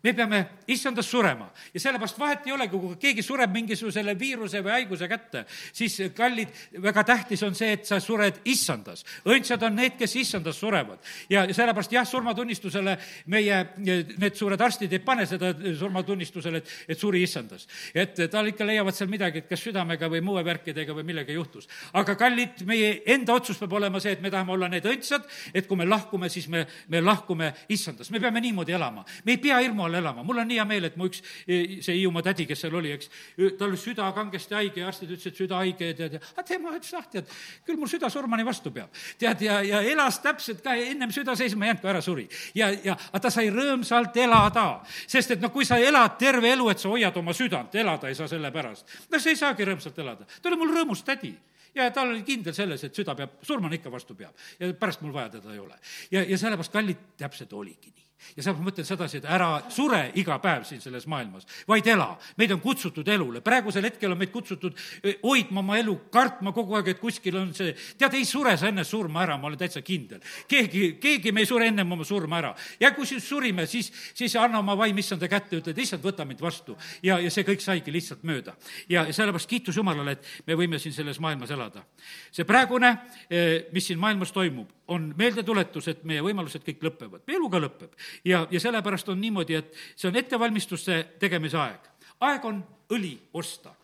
me 0.03 0.13
peame 0.15 0.47
issandas 0.67 1.07
surema. 1.07 1.51
ja 1.75 1.81
sellepärast 1.81 2.19
vahet 2.19 2.47
ei 2.47 2.53
olegi, 2.53 2.79
kui 2.79 2.97
keegi 2.97 3.23
sureb 3.23 3.51
mingisugusele 3.53 4.19
viiruse 4.19 4.63
või 4.63 4.71
haiguse 4.71 5.09
kätte, 5.09 5.45
siis 5.73 6.01
eh, 6.01 6.13
kallid, 6.15 6.49
väga 6.73 7.05
tähtis 7.05 7.43
on 7.43 7.55
see, 7.55 7.73
et 7.73 7.87
sa 7.87 8.01
sured 8.01 8.41
issandas. 8.45 9.05
õndsad 9.25 9.63
on 9.63 9.77
need, 9.77 9.97
kes 9.99 10.17
issandas 10.17 10.59
surevad. 10.59 10.99
ja 11.29 11.47
sellepärast 11.53 11.93
jah, 11.93 12.07
surmatunnistusele 12.07 12.99
meie 13.27 13.61
eh, 13.61 14.07
need 14.19 14.35
suured 14.35 14.61
arstid 14.61 14.93
ei 14.93 14.99
pane 14.99 15.27
seda 15.27 15.55
surmatunnistusele, 15.55 16.59
et, 16.59 16.69
et 16.89 16.99
suri 16.99 17.23
issandas. 17.23 17.67
et 17.95 18.17
tal 18.31 18.47
ikka 18.47 18.65
leiavad 18.65 18.95
seal 18.95 19.11
midagi, 19.11 19.39
et 19.39 19.49
kas 19.49 19.61
südamega 19.61 20.09
või 20.09 20.21
muu 20.21 20.41
värkidega 20.41 20.95
või 20.95 21.05
millega 21.05 21.33
juhtus. 21.33 21.69
aga 21.93 22.17
kallid, 22.17 22.65
meie 22.67 23.03
enda 23.07 23.35
otsus 23.35 23.59
peab 23.59 23.73
olema 23.73 24.01
see, 24.01 24.13
et 24.13 24.23
me 24.23 24.31
tahame 24.31 24.40
tahame 24.41 24.53
olla 24.57 24.69
need 24.73 24.87
õndsad, 24.89 25.27
et 25.55 25.67
kui 25.69 25.79
me 25.79 25.87
lahkume, 25.89 26.29
siis 26.33 26.49
me, 26.49 26.65
me 26.89 27.01
lahkume 27.05 27.53
issandast, 27.73 28.11
me 28.11 28.21
peame 28.21 28.41
niimoodi 28.41 28.73
elama. 28.73 29.05
me 29.25 29.37
ei 29.37 29.39
pea 29.39 29.61
hirmu 29.61 29.85
all 29.85 29.95
elama, 30.01 30.25
mul 30.25 30.41
on 30.41 30.49
nii 30.49 30.59
hea 30.59 30.67
meel, 30.69 30.89
et 30.89 30.97
mu 30.97 31.09
üks, 31.11 31.23
e, 31.47 31.81
see 31.85 31.99
Hiiumaa 31.99 32.25
tädi, 32.25 32.47
kes 32.49 32.65
seal 32.65 32.75
oli, 32.75 32.93
eks, 32.97 33.11
tal 33.59 33.69
oli 33.69 33.81
süda 33.81 34.09
kangesti 34.17 34.57
haige 34.57 34.81
ja 34.83 34.89
arstid 34.89 35.13
ütlesid, 35.13 35.37
süda 35.37 35.61
haige 35.61 35.91
ja 35.91 35.97
tead, 35.99 36.17
aga 36.33 36.47
tema 36.47 36.73
ütles, 36.77 36.93
ah 36.97 37.07
tead, 37.13 37.29
küll 37.67 37.81
mul 37.81 37.91
süda 37.91 38.11
surmani 38.13 38.47
vastu 38.47 38.73
peab. 38.75 38.95
tead, 39.19 39.45
ja, 39.45 39.61
ja 39.67 39.83
elas 39.83 40.21
täpselt 40.25 40.65
ka, 40.65 40.75
ennem 40.75 41.13
süda 41.15 41.37
seisma 41.39 41.67
ei 41.67 41.73
jäänud, 41.73 41.83
kui 41.85 41.93
ära 41.93 42.03
suri. 42.05 42.29
ja, 42.55 42.71
ja, 42.85 42.97
aga 43.11 43.25
ta 43.27 43.35
sai 43.35 43.51
rõõmsalt 43.55 44.17
elada, 44.23 44.67
sest 45.07 45.37
et 45.37 45.45
noh, 45.45 45.53
kui 45.53 45.69
sa 45.69 45.79
elad 45.79 46.17
terve 46.21 46.53
elu, 46.55 46.71
et 46.73 46.83
sa 46.83 46.93
hoiad 46.93 47.17
oma 47.21 47.37
südant, 47.37 47.75
elada 47.75 48.09
ei 48.09 48.19
saa 48.19 48.29
selle 48.31 48.53
pärast, 48.55 48.89
no 49.11 49.21
sa 49.21 49.33
ei 49.33 49.39
saagi 49.39 49.69
rõõmsalt 49.69 49.99
elada. 50.01 50.29
ta 50.41 50.53
oli 50.53 50.61
mul 50.61 50.77
rõõmus 50.79 51.05
tädi 51.05 51.35
ja 51.75 51.91
tal 51.95 52.13
oli 52.13 52.23
kindel 52.27 52.55
selles, 52.57 52.85
et 52.85 52.95
süda 52.95 53.15
peab, 53.19 53.41
surmani 53.47 53.81
ikka 53.81 53.93
vastu 53.93 54.15
peab 54.19 54.37
ja 54.61 54.73
pärast 54.75 55.03
mul 55.05 55.15
vaja 55.15 55.37
teda 55.39 55.53
ei 55.55 55.59
ole. 55.59 55.79
ja, 56.11 56.23
ja 56.23 56.39
sellepärast, 56.39 56.73
kallid, 56.73 57.11
täpselt 57.21 57.53
oligi 57.53 57.93
nii 57.95 58.10
ja 58.37 58.43
seepärast 58.43 58.61
ma 58.61 58.69
mõtlen 58.69 58.87
sedasi, 58.87 59.19
et 59.21 59.27
ära 59.29 59.49
sure 59.73 60.01
iga 60.21 60.39
päev 60.43 60.65
siin 60.69 60.81
selles 60.83 61.07
maailmas, 61.11 61.47
vaid 61.69 61.87
ela. 61.91 62.11
meid 62.37 62.53
on 62.55 62.61
kutsutud 62.61 63.09
elule, 63.09 63.41
praegusel 63.45 63.85
hetkel 63.89 64.13
on 64.13 64.19
meid 64.19 64.33
kutsutud 64.33 64.77
eh, 65.03 65.19
hoidma 65.23 65.61
oma 65.61 65.79
elu, 65.81 65.97
kartma 66.13 66.53
kogu 66.57 66.77
aeg, 66.79 66.93
et 66.95 67.01
kuskil 67.01 67.37
on 67.41 67.53
see, 67.57 67.75
tead, 67.99 68.15
ei 68.19 68.25
sure 68.29 68.57
sa 68.61 68.69
enne 68.71 68.85
surma 68.85 69.25
ära, 69.25 69.39
ma 69.41 69.49
olen 69.51 69.61
täitsa 69.61 69.83
kindel. 69.83 70.21
keegi, 70.49 70.97
keegi 71.03 71.33
me 71.33 71.45
ei 71.45 71.51
sure 71.51 71.69
ennem 71.71 71.93
oma 71.93 72.05
surma 72.05 72.39
ära. 72.39 72.55
ja 72.81 72.93
kui 72.95 73.07
siis 73.07 73.27
surime, 73.29 73.67
siis, 73.67 73.93
siis 74.15 74.37
anna 74.37 74.61
oma 74.61 74.77
vaim 74.79 74.99
issanda 74.99 75.29
kätte, 75.29 75.61
ütled, 75.61 75.79
issand, 75.79 76.05
võta 76.05 76.25
mind 76.25 76.41
vastu. 76.41 76.77
ja, 77.03 77.19
ja 77.19 77.31
see 77.31 77.47
kõik 77.47 77.65
saigi 77.65 77.93
lihtsalt 77.93 78.25
mööda. 78.25 78.57
ja, 78.89 79.07
ja 79.07 79.13
sellepärast 79.13 79.51
kiitus 79.51 79.77
Jumalale, 79.77 80.19
et 80.19 80.47
me 80.47 80.59
võime 80.59 80.79
siin 80.79 80.95
selles 80.95 81.21
maailmas 81.21 81.51
elada. 81.51 81.85
see 82.31 82.45
praegune, 82.45 82.97
eh, 83.31 83.67
mis 83.73 83.87
siin 83.87 83.99
maailmas 83.99 84.33
toimub, 84.33 84.69
on 84.91 85.11
meeldetuletus, 85.19 85.89
et 85.93 86.05
meie 86.09 86.23
võimalused 86.25 86.65
kõik 86.67 86.83
lõpevad, 86.89 87.23
meie 87.27 87.39
elu 87.39 87.51
ka 87.51 87.63
lõpeb. 87.63 87.99
ja, 88.25 88.47
ja 88.51 88.61
sellepärast 88.61 89.09
on 89.09 89.21
niimoodi, 89.21 89.55
et 89.55 89.77
see 89.95 90.09
on 90.11 90.17
ettevalmistuste 90.19 91.03
tegemise 91.23 91.59
aeg. 91.59 91.91
aeg 92.21 92.45
on 92.45 92.65
õli 92.91 93.15
osta 93.33 93.75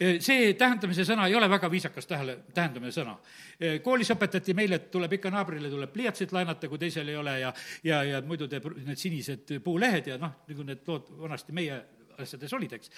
see 0.00 0.52
tähendamise 0.56 1.04
sõna 1.04 1.26
ei 1.28 1.34
ole 1.36 1.48
väga 1.50 1.68
viisakas 1.70 2.06
tähele, 2.08 2.38
tähendamine 2.54 2.92
sõna. 2.94 3.16
koolis 3.84 4.10
õpetati 4.14 4.54
meile, 4.56 4.78
et 4.80 4.90
tuleb 4.90 5.12
ikka 5.18 5.30
naabrile 5.30 5.70
tuleb 5.70 5.92
pliiatsit 5.92 6.32
laenata, 6.32 6.68
kui 6.68 6.78
teisel 6.78 7.08
ei 7.08 7.16
ole 7.16 7.38
ja, 7.40 7.52
ja, 7.84 8.02
ja 8.04 8.22
muidu 8.22 8.48
teeb 8.48 8.70
need 8.86 8.98
sinised 8.98 9.58
puulehed 9.64 10.06
ja 10.06 10.18
noh, 10.18 10.38
nagu 10.48 10.64
need 10.64 10.86
lood 10.88 11.10
vanasti 11.20 11.52
meie 11.52 11.82
asjades 12.20 12.52
olid, 12.56 12.72
eks. 12.78 12.90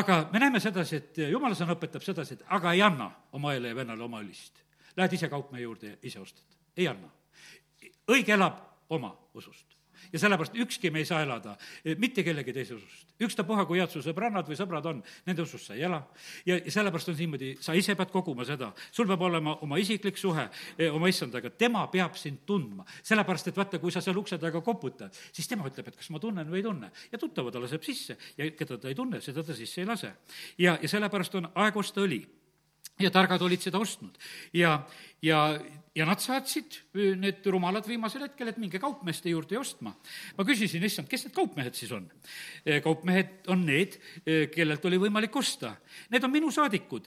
aga 0.00 0.24
me 0.32 0.42
näeme 0.42 0.60
sedasi, 0.60 1.00
et 1.00 1.24
jumala 1.30 1.56
sõna 1.56 1.78
õpetab 1.78 2.04
sedasi, 2.04 2.38
et 2.38 2.44
aga 2.56 2.72
ei 2.74 2.82
anna 2.82 3.10
oma 3.32 3.54
õele 3.54 3.72
ja 3.72 3.80
vennale 3.80 4.04
oma 4.04 4.20
õlist 4.24 4.63
Lähed 4.96 5.12
ise 5.12 5.28
kaupmehe 5.28 5.62
juurde 5.62 5.94
ja 5.94 5.96
ise 6.02 6.20
ostad, 6.22 6.58
ei 6.76 6.88
anna. 6.88 7.10
õige 8.10 8.34
elab 8.34 8.60
oma 8.88 9.14
usust. 9.34 9.72
ja 10.12 10.18
sellepärast 10.20 10.54
ükski 10.60 10.90
me 10.92 11.00
ei 11.00 11.06
saa 11.08 11.22
elada 11.24 11.54
eh, 11.84 11.96
mitte 11.98 12.22
kellegi 12.22 12.52
teise 12.52 12.74
usust. 12.74 13.14
ükstapuha, 13.20 13.64
kui 13.66 13.80
head 13.80 13.90
su 13.90 14.02
sõbrannad 14.04 14.46
või 14.46 14.58
sõbrad 14.58 14.86
on, 14.86 15.00
nende 15.26 15.42
usust 15.42 15.66
sa 15.66 15.74
ei 15.74 15.82
ela. 15.88 16.02
ja, 16.46 16.58
sellepärast 16.68 17.10
on 17.10 17.16
niimoodi, 17.18 17.54
sa 17.60 17.74
ise 17.74 17.96
pead 17.98 18.12
koguma 18.12 18.44
seda, 18.44 18.70
sul 18.92 19.08
peab 19.10 19.24
olema 19.26 19.56
oma 19.66 19.80
isiklik 19.82 20.20
suhe 20.20 20.46
eh, 20.78 20.92
oma 20.92 21.10
issandaga, 21.10 21.50
tema 21.50 21.86
peab 21.90 22.14
sind 22.20 22.44
tundma. 22.46 22.86
sellepärast, 23.02 23.50
et 23.50 23.58
vaata, 23.58 23.82
kui 23.82 23.90
sa 23.90 24.04
seal 24.04 24.20
ukse 24.20 24.38
taga 24.38 24.62
koputad, 24.62 25.16
siis 25.32 25.48
tema 25.48 25.66
ütleb, 25.70 25.90
et 25.90 25.98
kas 25.98 26.10
ma 26.14 26.22
tunnen 26.22 26.46
või 26.50 26.62
ei 26.62 26.68
tunne. 26.68 26.92
ja 27.10 27.18
tuttava 27.18 27.50
ta 27.50 27.64
laseb 27.64 27.82
sisse 27.82 28.18
ja 28.36 28.50
keda 28.50 28.78
ta 28.78 28.92
ei 28.92 28.94
tunne, 28.94 29.20
seda 29.24 29.42
ta 29.42 29.56
sisse 29.56 29.82
ei 29.82 29.90
lase. 29.90 30.14
ja, 30.58 30.78
ja 30.80 30.88
sellepärast 30.88 31.34
on 31.40 31.50
aeg 31.54 31.82
osta 31.82 32.04
õli 32.04 32.22
ja 33.00 33.10
targad 33.10 33.42
olid 33.42 33.62
seda 33.64 33.80
ostnud 33.82 34.18
ja, 34.54 34.76
ja, 35.22 35.40
ja 35.94 36.06
nad 36.06 36.22
saatsid, 36.22 36.76
need 37.18 37.46
rumalad 37.50 37.86
viimasel 37.86 38.26
hetkel, 38.26 38.50
et 38.50 38.58
minge 38.62 38.78
kaupmeeste 38.82 39.30
juurde 39.30 39.58
ostma. 39.58 39.94
ma 40.38 40.46
küsisin, 40.46 40.82
issand, 40.86 41.08
kes 41.10 41.26
need 41.26 41.34
kaupmehed 41.36 41.78
siis 41.78 41.92
on? 41.94 42.08
kaupmehed 42.84 43.50
on 43.52 43.64
need, 43.66 43.98
kellelt 44.54 44.84
oli 44.90 44.98
võimalik 45.06 45.36
osta. 45.38 45.74
Need 46.10 46.26
on 46.26 46.34
minu 46.34 46.50
saadikud, 46.54 47.06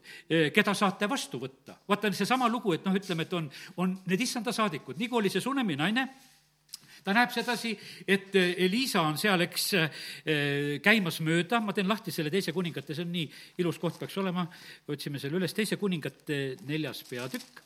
keda 0.55 0.75
saate 0.77 1.09
vastu 1.09 1.41
võtta. 1.41 1.77
vaata, 1.87 2.11
seesama 2.15 2.49
lugu, 2.51 2.77
et 2.77 2.87
noh, 2.87 2.95
ütleme, 2.95 3.27
et 3.27 3.37
on, 3.37 3.51
on 3.83 3.97
need 4.07 4.23
issanda 4.23 4.55
saadikud, 4.55 4.99
nii 4.99 5.11
kui 5.11 5.23
oli 5.23 5.33
see 5.33 5.43
Sunemi 5.43 5.75
naine, 5.79 6.07
ta 7.07 7.15
näeb 7.15 7.31
sedasi, 7.31 7.71
et 8.03 8.35
eh, 8.35 8.49
Elisa 8.65 9.05
on 9.07 9.15
seal, 9.19 9.45
eks, 9.45 9.67
eh, 9.77 10.79
käimas 10.83 11.21
mööda, 11.23 11.61
ma 11.63 11.75
teen 11.75 11.87
lahti 11.87 12.11
selle 12.11 12.31
teise 12.33 12.51
kuningate, 12.55 12.95
see 12.95 13.05
on 13.05 13.13
nii 13.13 13.29
ilus 13.63 13.79
koht 13.79 13.99
peaks 14.01 14.17
olema, 14.19 14.43
otsime 14.91 15.21
selle 15.23 15.39
üles, 15.39 15.55
teise 15.55 15.79
kuningate 15.79 16.57
neljas 16.67 17.05
peatükk, 17.07 17.63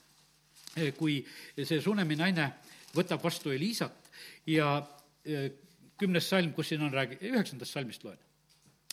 eh, 0.75 0.91
kui 0.97 1.17
see 1.57 1.81
Sunemi 1.81 2.19
naine 2.19 2.51
võtab 2.93 3.23
vastu 3.23 3.53
Elisat 3.55 4.11
ja 4.51 4.75
kümnes 5.97 6.29
salm, 6.29 6.53
kus 6.53 6.69
siin 6.69 6.85
on, 6.85 6.93
räägi-, 6.93 7.21
üheksandast 7.31 7.73
salmist 7.73 8.05
loen. 8.05 8.19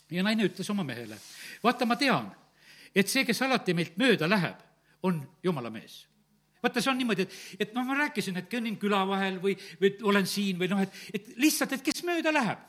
ja 0.09 0.25
naine 0.25 0.49
ütles 0.49 0.69
oma 0.73 0.85
mehele, 0.85 1.17
vaata, 1.61 1.85
ma 1.85 1.97
tean, 1.99 2.31
et 2.95 3.09
see, 3.09 3.21
kes 3.25 3.45
alati 3.45 3.77
meilt 3.77 4.01
mööda 4.01 4.29
läheb, 4.29 4.65
on 5.05 5.21
jumala 5.45 5.69
mees 5.69 6.08
vaata, 6.63 6.81
see 6.81 6.91
on 6.91 6.99
niimoodi, 6.99 7.25
et, 7.25 7.37
et 7.65 7.71
noh, 7.75 7.85
ma 7.87 7.97
rääkisin, 8.03 8.39
et 8.39 8.49
kõnnin 8.51 8.75
küla 8.81 9.03
vahel 9.07 9.39
või, 9.43 9.55
või 9.81 9.93
olen 10.11 10.27
siin 10.27 10.59
või 10.59 10.69
noh, 10.71 10.81
et, 10.83 10.99
et 11.13 11.31
lihtsalt, 11.39 11.77
et 11.77 11.85
kes 11.85 12.03
mööda 12.07 12.33
läheb. 12.35 12.65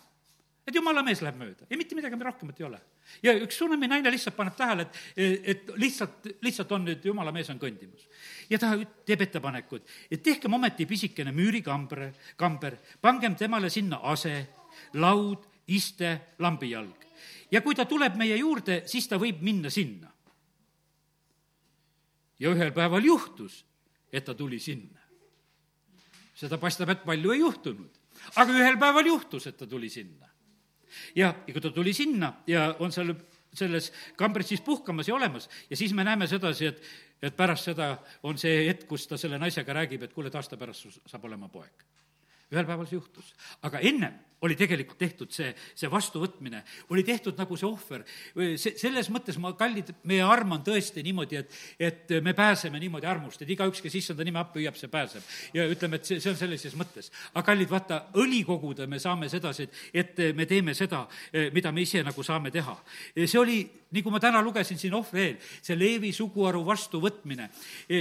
et 0.68 0.76
jumala 0.76 1.02
mees 1.02 1.22
läheb 1.24 1.38
mööda 1.40 1.66
ja 1.70 1.76
mitte 1.76 1.96
midagi 1.98 2.18
rohkemat 2.20 2.60
ei 2.60 2.66
ole. 2.66 2.80
ja 3.22 3.34
üks 3.42 3.58
Sunami 3.58 3.88
naine 3.88 4.10
lihtsalt 4.10 4.36
paneb 4.36 4.56
tähele, 4.56 4.86
et, 5.16 5.40
et 5.44 5.72
lihtsalt, 5.76 6.28
lihtsalt 6.42 6.72
on 6.72 6.84
nüüd 6.86 7.04
jumala 7.04 7.32
mees 7.32 7.50
on 7.50 7.58
kõndimas. 7.58 8.06
ja 8.50 8.58
ta 8.58 8.76
teeb 9.06 9.26
ettepanekud, 9.26 9.82
et 10.10 10.22
tehkem 10.22 10.54
ometi 10.54 10.86
pisikene 10.86 11.32
müürikamber, 11.32 12.10
kamber, 12.36 12.78
pangem 13.00 13.34
temale 13.34 13.70
sinna 13.70 14.00
ase, 14.12 14.46
laud, 14.94 15.48
iste, 15.66 16.36
lambijalg. 16.38 17.06
ja 17.50 17.60
kui 17.60 17.74
ta 17.74 17.84
tuleb 17.84 18.14
meie 18.16 18.36
juurde, 18.36 18.82
siis 18.86 19.08
ta 19.08 19.18
võib 19.18 19.42
minna 19.42 19.70
sinna 19.70 20.10
ja 22.40 22.54
ühel 22.54 22.72
päeval 22.72 23.04
juhtus, 23.04 23.64
et 24.12 24.24
ta 24.24 24.34
tuli 24.34 24.58
sinna. 24.58 24.98
seda 26.34 26.56
paistab, 26.58 26.88
et 26.88 27.02
palju 27.04 27.32
ei 27.32 27.40
juhtunud. 27.40 27.98
aga 28.36 28.52
ühel 28.52 28.78
päeval 28.78 29.06
juhtus, 29.06 29.46
et 29.46 29.56
ta 29.56 29.66
tuli 29.66 29.88
sinna. 29.88 30.28
ja, 31.14 31.34
ja 31.46 31.52
kui 31.52 31.60
ta 31.60 31.70
tuli 31.70 31.92
sinna 31.92 32.34
ja 32.46 32.74
on 32.78 32.92
seal 32.92 33.14
selles 33.54 33.92
kambris 34.16 34.48
siis 34.48 34.60
puhkamas 34.60 35.08
ja 35.08 35.14
olemas 35.14 35.48
ja 35.70 35.76
siis 35.76 35.92
me 35.94 36.04
näeme 36.04 36.26
sedasi, 36.26 36.66
et, 36.66 36.82
et 37.22 37.36
pärast 37.36 37.70
seda 37.70 37.96
on 38.22 38.38
see 38.38 38.66
hetk, 38.68 38.86
kus 38.88 39.06
ta 39.10 39.18
selle 39.18 39.38
naisega 39.38 39.74
räägib, 39.74 40.02
et 40.06 40.12
kuule, 40.14 40.30
et 40.30 40.38
aasta 40.38 40.56
pärast 40.56 41.00
saab 41.06 41.24
olema 41.24 41.48
poeg. 41.48 41.86
Ühel 42.50 42.66
päeval 42.66 42.88
see 42.88 42.98
juhtus, 42.98 43.32
aga 43.66 43.82
ennem 43.86 44.18
oli 44.40 44.56
tegelikult 44.56 44.98
tehtud 45.00 45.32
see, 45.34 45.50
see 45.76 45.88
vastuvõtmine, 45.92 46.62
oli 46.94 47.02
tehtud 47.04 47.36
nagu 47.38 47.56
see 47.60 47.68
ohver. 47.68 48.04
see, 48.56 48.72
selles 48.80 49.10
mõttes 49.12 49.36
ma, 49.40 49.52
kallid, 49.58 49.92
meie 50.08 50.24
arm 50.24 50.56
on 50.56 50.62
tõesti 50.64 51.04
niimoodi, 51.04 51.40
et, 51.42 51.58
et 51.90 52.14
me 52.24 52.32
pääseme 52.36 52.80
niimoodi 52.80 53.08
armust, 53.08 53.42
et 53.42 53.52
igaüks, 53.52 53.82
kes 53.84 53.98
issanda 54.00 54.24
nime 54.24 54.40
appi 54.40 54.62
hüüab, 54.62 54.78
see 54.80 54.88
pääseb. 54.92 55.26
ja 55.54 55.66
ütleme, 55.68 56.00
et 56.00 56.08
see, 56.08 56.20
see 56.24 56.32
on 56.32 56.38
sellises 56.40 56.76
mõttes. 56.78 57.10
aga 57.34 57.44
kallid, 57.50 57.68
vaata, 57.70 58.00
õli 58.22 58.40
koguda 58.48 58.86
me 58.88 59.00
saame 59.02 59.28
sedasi, 59.28 59.68
et, 59.92 60.16
et 60.16 60.36
me 60.36 60.48
teeme 60.48 60.74
seda, 60.74 61.04
mida 61.52 61.72
me 61.72 61.84
ise 61.84 62.02
nagu 62.06 62.24
saame 62.24 62.50
teha. 62.54 62.78
see 63.18 63.38
oli, 63.40 63.60
nagu 63.92 64.10
ma 64.14 64.22
täna 64.22 64.40
lugesin 64.40 64.78
siin 64.80 64.96
ohvri 64.96 65.26
eel, 65.26 65.36
see 65.60 65.76
Leevi 65.76 66.14
suguharu 66.16 66.62
vastuvõtmine, 66.64 67.50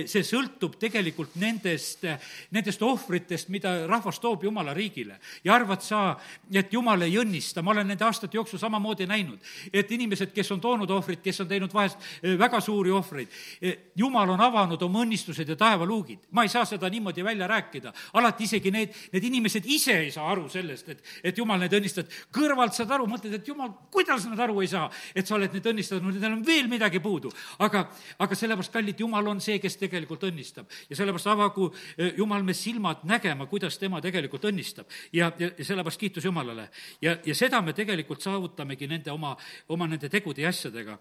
see 0.07 0.23
sõltub 0.23 0.79
tegelikult 0.79 1.35
nendest, 1.41 2.07
nendest 2.55 2.81
ohvritest, 2.85 3.51
mida 3.51 3.75
rahvas 3.89 4.21
toob 4.39 4.43
Jumala 4.43 4.73
riigile. 4.73 5.19
ja 5.43 5.53
arvad 5.55 5.81
sa, 5.81 6.17
et 6.53 6.73
jumal 6.73 7.01
ei 7.01 7.17
õnnista, 7.19 7.61
ma 7.61 7.71
olen 7.71 7.87
nende 7.87 8.05
aastate 8.05 8.37
jooksul 8.37 8.59
samamoodi 8.59 9.05
näinud, 9.07 9.39
et 9.73 9.91
inimesed, 9.91 10.31
kes 10.33 10.51
on 10.51 10.61
toonud 10.61 10.89
ohvrit, 10.89 11.21
kes 11.21 11.41
on 11.41 11.47
teinud 11.47 11.73
vahest 11.73 11.97
eh, 12.23 12.37
väga 12.39 12.61
suuri 12.61 12.91
ohvreid, 12.91 13.27
eh, 13.61 13.77
jumal 13.95 14.29
on 14.29 14.41
avanud 14.41 14.81
oma 14.81 15.03
õnnistused 15.03 15.49
ja 15.49 15.55
taevaluugid. 15.55 16.29
ma 16.31 16.43
ei 16.43 16.49
saa 16.49 16.65
seda 16.65 16.89
niimoodi 16.89 17.23
välja 17.23 17.47
rääkida. 17.47 17.93
alati 18.13 18.43
isegi 18.43 18.71
need, 18.71 18.95
need 19.13 19.23
inimesed 19.23 19.65
ise 19.65 19.97
ei 19.99 20.11
saa 20.11 20.29
aru 20.31 20.49
sellest, 20.49 20.89
et, 20.89 21.03
et 21.23 21.37
jumal 21.37 21.59
neid 21.59 21.73
õnnistab. 21.73 22.07
kõrvalt 22.31 22.73
saad 22.73 22.91
aru, 22.91 23.07
mõtled, 23.07 23.33
et 23.33 23.47
jumal, 23.47 23.73
kuidas 23.91 24.25
nad 24.29 24.39
aru 24.39 24.61
ei 24.61 24.67
saa, 24.67 24.89
et 25.15 25.27
sa 25.27 25.35
oled 25.35 25.53
neid 25.53 25.65
õnnistanud, 25.65 26.13
nendel 26.13 26.37
on 26.39 26.45
veel 26.45 26.67
midagi 26.67 26.99
puudu. 26.99 27.31
aga, 27.59 27.89
aga 28.19 28.35
sellepärast, 28.35 28.73
kallid, 28.73 28.99
jumal 28.99 29.27
on 29.27 29.41
see, 29.41 29.59
kes 29.59 29.77
tegelikult 29.77 30.23
õnnistab. 30.23 30.65
ja 30.89 30.95
sellepärast 30.95 31.27
avagu 31.27 31.71
eh, 31.97 32.13
jumal 32.17 32.43
me 32.43 32.53
silmad 32.53 33.03
nägema, 33.03 33.45
kuidas 33.49 33.77
tema 33.77 34.01
tegelikult 34.01 34.28
õnnistab. 34.37 34.87
ja, 35.13 35.31
ja, 35.39 35.51
ja 35.57 35.65
sellepärast 35.65 35.99
kiitus 35.99 36.25
Jumalale. 36.25 36.69
ja, 37.01 37.17
ja 37.25 37.35
seda 37.35 37.61
me 37.61 37.73
tegelikult 37.73 38.21
saavutamegi 38.21 38.87
nende 38.87 39.11
oma, 39.11 39.35
oma 39.69 39.87
nende 39.87 40.09
tegude 40.09 40.41
ja 40.41 40.49
asjadega 40.49 40.99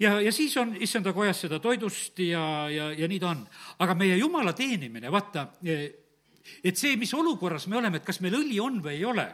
ja, 0.00 0.20
ja 0.20 0.32
siis 0.32 0.56
on 0.56 0.76
issanda 0.80 1.12
kojas 1.12 1.40
seda 1.46 1.58
toidust 1.58 2.18
ja, 2.18 2.68
ja, 2.70 2.90
ja 2.92 3.08
nii 3.08 3.20
ta 3.20 3.30
on. 3.30 3.46
aga 3.78 3.94
meie 3.94 4.16
jumala 4.16 4.52
teenimine, 4.52 5.12
vaata, 5.12 5.48
et 6.64 6.78
see, 6.78 6.96
mis 7.00 7.12
olukorras 7.16 7.66
me 7.70 7.78
oleme, 7.80 8.00
et 8.00 8.06
kas 8.06 8.20
meil 8.24 8.36
õli 8.38 8.58
on 8.62 8.78
või 8.84 8.96
ei 8.96 9.04
ole, 9.08 9.26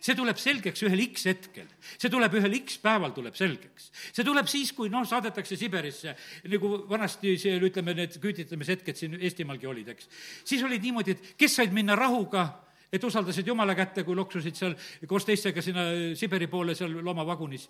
see 0.00 0.16
tuleb 0.18 0.38
selgeks 0.40 0.84
ühel 0.86 1.02
X 1.08 1.26
hetkel. 1.30 1.66
see 1.96 2.10
tuleb 2.12 2.34
ühel 2.40 2.58
X 2.60 2.78
päeval, 2.82 3.12
tuleb 3.16 3.36
selgeks. 3.38 3.90
see 4.12 4.24
tuleb 4.26 4.48
siis, 4.50 4.72
kui 4.76 4.92
noh, 4.92 5.06
saadetakse 5.08 5.56
Siberisse, 5.56 6.14
nagu 6.48 6.72
vanasti 6.90 7.36
see, 7.40 7.58
ütleme, 7.70 7.94
need 7.98 8.18
küüditamishetked 8.22 8.96
siin 8.96 9.18
Eestimaalgi 9.20 9.66
olid, 9.66 9.92
eks. 9.94 10.08
siis 10.44 10.62
olid 10.62 10.82
niimoodi, 10.82 11.16
et 11.16 11.34
kes 11.38 11.60
said 11.60 11.74
minna 11.74 11.96
rahuga 11.98 12.48
et 12.92 13.04
usaldasid 13.04 13.46
Jumala 13.46 13.74
kätte, 13.76 14.04
kui 14.04 14.16
loksusid 14.16 14.56
seal 14.56 14.76
koos 15.08 15.26
teistega 15.28 15.62
sinna 15.64 15.90
Siberi 16.16 16.48
poole 16.48 16.74
seal 16.74 16.94
loomavagunis. 17.04 17.68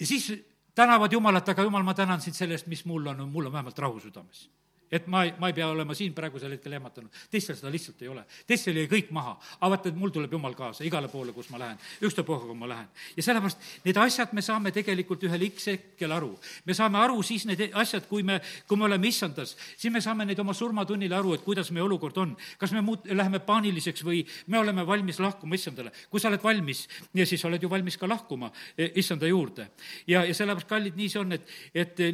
ja 0.00 0.06
siis 0.06 0.32
tänavad 0.74 1.12
Jumalat, 1.12 1.48
aga 1.48 1.62
Jumal, 1.62 1.82
ma 1.82 1.94
tänan 1.94 2.20
sind 2.20 2.36
selle 2.38 2.56
eest, 2.56 2.70
mis 2.70 2.84
mul 2.86 3.06
on, 3.12 3.28
mul 3.28 3.50
on 3.50 3.52
vähemalt 3.52 3.78
rahu 3.78 4.00
südames 4.00 4.46
et 4.90 5.06
ma 5.06 5.24
ei, 5.24 5.32
ma 5.38 5.50
ei 5.50 5.56
pea 5.56 5.68
olema 5.68 5.94
siin 5.94 6.14
praegusel 6.16 6.54
hetkel 6.56 6.72
ehmatanud. 6.78 7.10
teistel 7.30 7.56
seda 7.56 7.70
lihtsalt 7.72 8.02
ei 8.02 8.08
ole. 8.08 8.24
teistel 8.46 8.76
jäi 8.76 8.88
kõik 8.88 9.10
maha. 9.10 9.36
aga 9.60 9.70
vaata, 9.74 9.88
et 9.88 9.96
mul 9.96 10.12
tuleb 10.14 10.32
jumal 10.32 10.54
kaasa 10.54 10.84
igale 10.84 11.08
poole, 11.08 11.32
kus 11.32 11.50
ma 11.50 11.58
lähen, 11.58 11.78
ükstapuha, 12.02 12.40
kuhu 12.40 12.54
ma 12.54 12.68
lähen. 12.68 12.88
ja 13.16 13.22
sellepärast 13.22 13.84
need 13.84 14.00
asjad 14.00 14.32
me 14.32 14.42
saame 14.42 14.72
tegelikult 14.72 15.24
ühel 15.28 15.46
X 15.50 15.68
hetkel 15.72 16.12
aru. 16.12 16.32
me 16.64 16.74
saame 16.74 16.98
aru 16.98 17.22
siis 17.22 17.46
need 17.46 17.68
asjad, 17.72 18.08
kui 18.08 18.22
me, 18.22 18.40
kui 18.68 18.80
me 18.80 18.88
oleme 18.88 19.08
issandas, 19.08 19.56
siis 19.76 19.92
me 19.92 20.00
saame 20.00 20.24
neid 20.24 20.38
oma 20.38 20.54
surmatunnil 20.56 21.12
aru, 21.12 21.34
et 21.34 21.44
kuidas 21.44 21.70
meie 21.70 21.84
olukord 21.84 22.16
on. 22.16 22.36
kas 22.58 22.72
me 22.72 22.84
muut-, 22.84 23.06
läheme 23.12 23.38
paaniliseks 23.44 24.04
või 24.04 24.24
me 24.46 24.58
oleme 24.58 24.86
valmis 24.86 25.20
lahkuma 25.20 25.54
issandale. 25.54 25.92
kui 26.10 26.20
sa 26.20 26.32
oled 26.32 26.42
valmis, 26.42 26.86
siis 27.24 27.44
oled 27.44 27.62
ju 27.62 27.70
valmis 27.70 27.96
ka 27.96 28.08
lahkuma 28.08 28.52
eh, 28.76 28.92
issanda 28.96 29.26
juurde. 29.26 29.70
ja, 30.06 30.24
ja 30.24 30.34
sellepärast, 30.34 30.68
kallid, 30.68 30.96
nii 30.96 31.08
see 31.08 31.20
on, 31.20 31.32
et, 31.32 31.56
et 31.74 32.06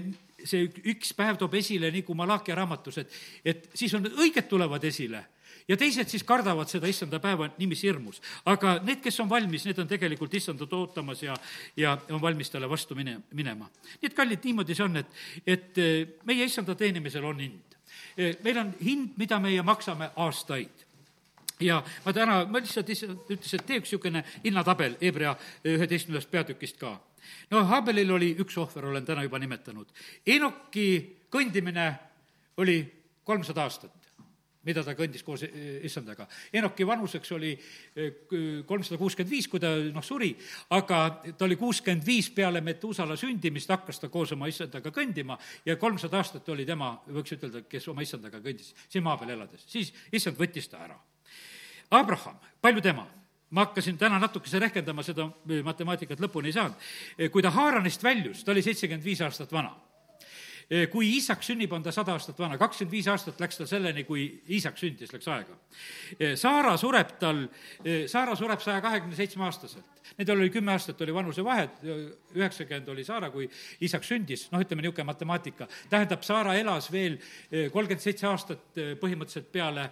see 0.45 0.69
üks 0.95 1.15
päev 1.17 1.39
toob 1.41 1.55
esile, 1.59 1.91
nagu 1.95 2.15
Malachi 2.15 2.55
raamatus, 2.57 2.99
et, 3.03 3.17
et 3.45 3.71
siis 3.75 3.95
on, 3.97 4.07
õiged 4.25 4.49
tulevad 4.51 4.85
esile 4.85 5.25
ja 5.69 5.77
teised 5.81 6.09
siis 6.11 6.25
kardavad 6.27 6.69
seda 6.69 6.89
issanda 6.91 7.21
päeva 7.23 7.49
niiviisi 7.59 7.89
hirmus. 7.89 8.21
aga 8.45 8.79
need, 8.85 9.01
kes 9.05 9.21
on 9.25 9.31
valmis, 9.31 9.65
need 9.65 9.79
on 9.81 9.89
tegelikult 9.89 10.35
issandat 10.35 10.73
ootamas 10.73 11.23
ja, 11.23 11.37
ja 11.77 11.97
on 12.11 12.21
valmis 12.23 12.51
talle 12.51 12.69
vastu 12.71 12.95
mine, 12.95 13.19
minema. 13.33 13.71
nii 14.01 14.11
et 14.11 14.17
kallid, 14.17 14.45
niimoodi 14.45 14.77
see 14.77 14.85
on, 14.85 15.01
et, 15.01 15.21
et 15.47 15.79
eh, 15.79 16.17
meie 16.25 16.45
issanda 16.45 16.75
teenimisel 16.75 17.25
on 17.25 17.41
hind. 17.41 17.79
Eh, 18.17 18.37
meil 18.45 18.59
on 18.61 18.75
hind, 18.85 19.15
mida 19.21 19.41
meie 19.41 19.63
maksame 19.63 20.11
aastaid 20.17 20.85
ja 21.61 21.81
ma 22.05 22.13
täna, 22.13 22.43
ma 22.51 22.61
lihtsalt, 22.61 22.89
lihtsalt 22.91 23.31
ütles, 23.31 23.57
et 23.57 23.67
tee 23.67 23.81
üks 23.81 23.89
niisugune 23.93 24.25
hinnatabel 24.45 24.99
Hebra 25.01 25.37
üheteistkümnendast 25.65 26.31
peatükist 26.31 26.81
ka 26.81 26.97
no 27.51 27.65
Habelil 27.71 28.11
oli 28.15 28.33
üks 28.43 28.57
ohver, 28.61 28.91
olen 28.91 29.05
täna 29.07 29.25
juba 29.27 29.41
nimetanud. 29.43 29.93
Enoki 30.27 30.89
kõndimine 31.33 31.91
oli 32.63 32.79
kolmsada 33.25 33.65
aastat, 33.65 33.93
mida 34.65 34.85
ta 34.85 34.95
kõndis 34.97 35.25
koos 35.25 35.43
issandaga. 35.45 36.27
Enoki 36.53 36.87
vanuseks 36.89 37.33
oli 37.37 37.53
eh, 37.53 38.13
kolmsada 38.67 38.99
kuuskümmend 39.01 39.33
viis, 39.33 39.49
kui 39.51 39.61
ta 39.61 39.73
noh, 39.77 40.05
suri, 40.05 40.31
aga 40.77 41.01
ta 41.25 41.49
oli 41.49 41.59
kuuskümmend 41.61 42.07
viis 42.07 42.31
peale 42.35 42.63
Metuusala 42.65 43.17
sündimist, 43.21 43.73
hakkas 43.73 44.01
ta 44.01 44.13
koos 44.13 44.33
oma 44.37 44.49
issandaga 44.53 44.93
kõndima 44.95 45.39
ja 45.67 45.77
kolmsada 45.81 46.21
aastat 46.21 46.49
oli 46.55 46.67
tema, 46.69 46.95
võiks 47.09 47.37
ütelda, 47.37 47.67
kes 47.69 47.91
oma 47.93 48.07
issandaga 48.07 48.41
kõndis 48.45 48.73
siin 48.89 49.05
maa 49.05 49.19
peal 49.21 49.37
elades. 49.37 49.67
siis 49.69 49.93
issand 50.13 50.41
võttis 50.41 50.71
ta 50.71 50.85
ära 50.87 51.01
Abraham, 51.91 52.41
palju 52.61 52.83
tema? 52.83 53.05
Ma 53.51 53.67
hakkasin 53.67 53.99
täna 53.99 54.19
natukese 54.19 54.59
rehkendama, 54.59 55.03
seda 55.03 55.29
matemaatikat 55.65 56.21
lõpuni 56.21 56.51
ei 56.51 56.57
saanud. 56.57 56.87
kui 57.33 57.43
ta 57.43 57.51
Haaranist 57.51 58.03
väljus, 58.03 58.45
ta 58.45 58.53
oli 58.53 58.63
seitsekümmend 58.63 59.05
viis 59.05 59.21
aastat 59.21 59.53
vana 59.53 59.75
kui 60.93 61.11
isak 61.19 61.43
sünnib, 61.45 61.73
on 61.73 61.83
ta 61.85 61.93
sada 61.95 62.15
aastat 62.17 62.39
vana, 62.41 62.59
kakskümmend 62.61 62.93
viis 62.95 63.09
aastat 63.11 63.41
läks 63.41 63.61
tal 63.61 63.69
selleni, 63.71 64.05
kui 64.09 64.27
isak 64.57 64.79
sündis, 64.81 65.13
läks 65.15 65.29
aega. 65.29 65.59
Saara 66.41 66.77
sureb 66.81 67.17
tal, 67.21 67.45
Saara 68.11 68.37
sureb 68.39 68.63
saja 68.65 68.81
kahekümne 68.85 69.19
seitsme 69.19 69.45
aastaselt. 69.49 69.95
Nendel 70.19 70.43
oli 70.43 70.51
kümme 70.53 70.73
aastat 70.75 71.01
oli 71.01 71.15
vanusevahet, 71.15 71.81
üheksakümmend 72.37 72.89
oli 72.93 73.05
Saara, 73.07 73.31
kui 73.33 73.47
isak 73.85 74.05
sündis, 74.05 74.47
noh, 74.53 74.61
ütleme 74.61 74.85
niisugune 74.85 75.07
matemaatika. 75.09 75.69
tähendab, 75.91 76.23
Saara 76.23 76.55
elas 76.61 76.91
veel 76.93 77.17
kolmkümmend 77.73 78.05
seitse 78.05 78.29
aastat 78.29 78.79
põhimõtteliselt 79.01 79.49
peale, 79.53 79.89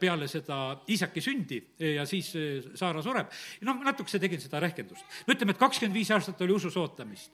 peale 0.00 0.28
seda 0.28 0.58
isaki 0.90 1.22
sündi 1.22 1.60
ja 1.94 2.06
siis 2.06 2.32
Saara 2.74 3.02
sureb. 3.02 3.30
noh, 3.62 3.80
natukese 3.86 4.18
tegin 4.18 4.40
seda 4.40 4.60
rehkendust. 4.60 5.04
no 5.26 5.34
ütleme, 5.34 5.54
et 5.54 5.58
kakskümmend 5.58 5.94
viis 5.94 6.10
aastat 6.10 6.40
oli 6.42 6.52
usus 6.52 6.76
ootamist. 6.76 7.30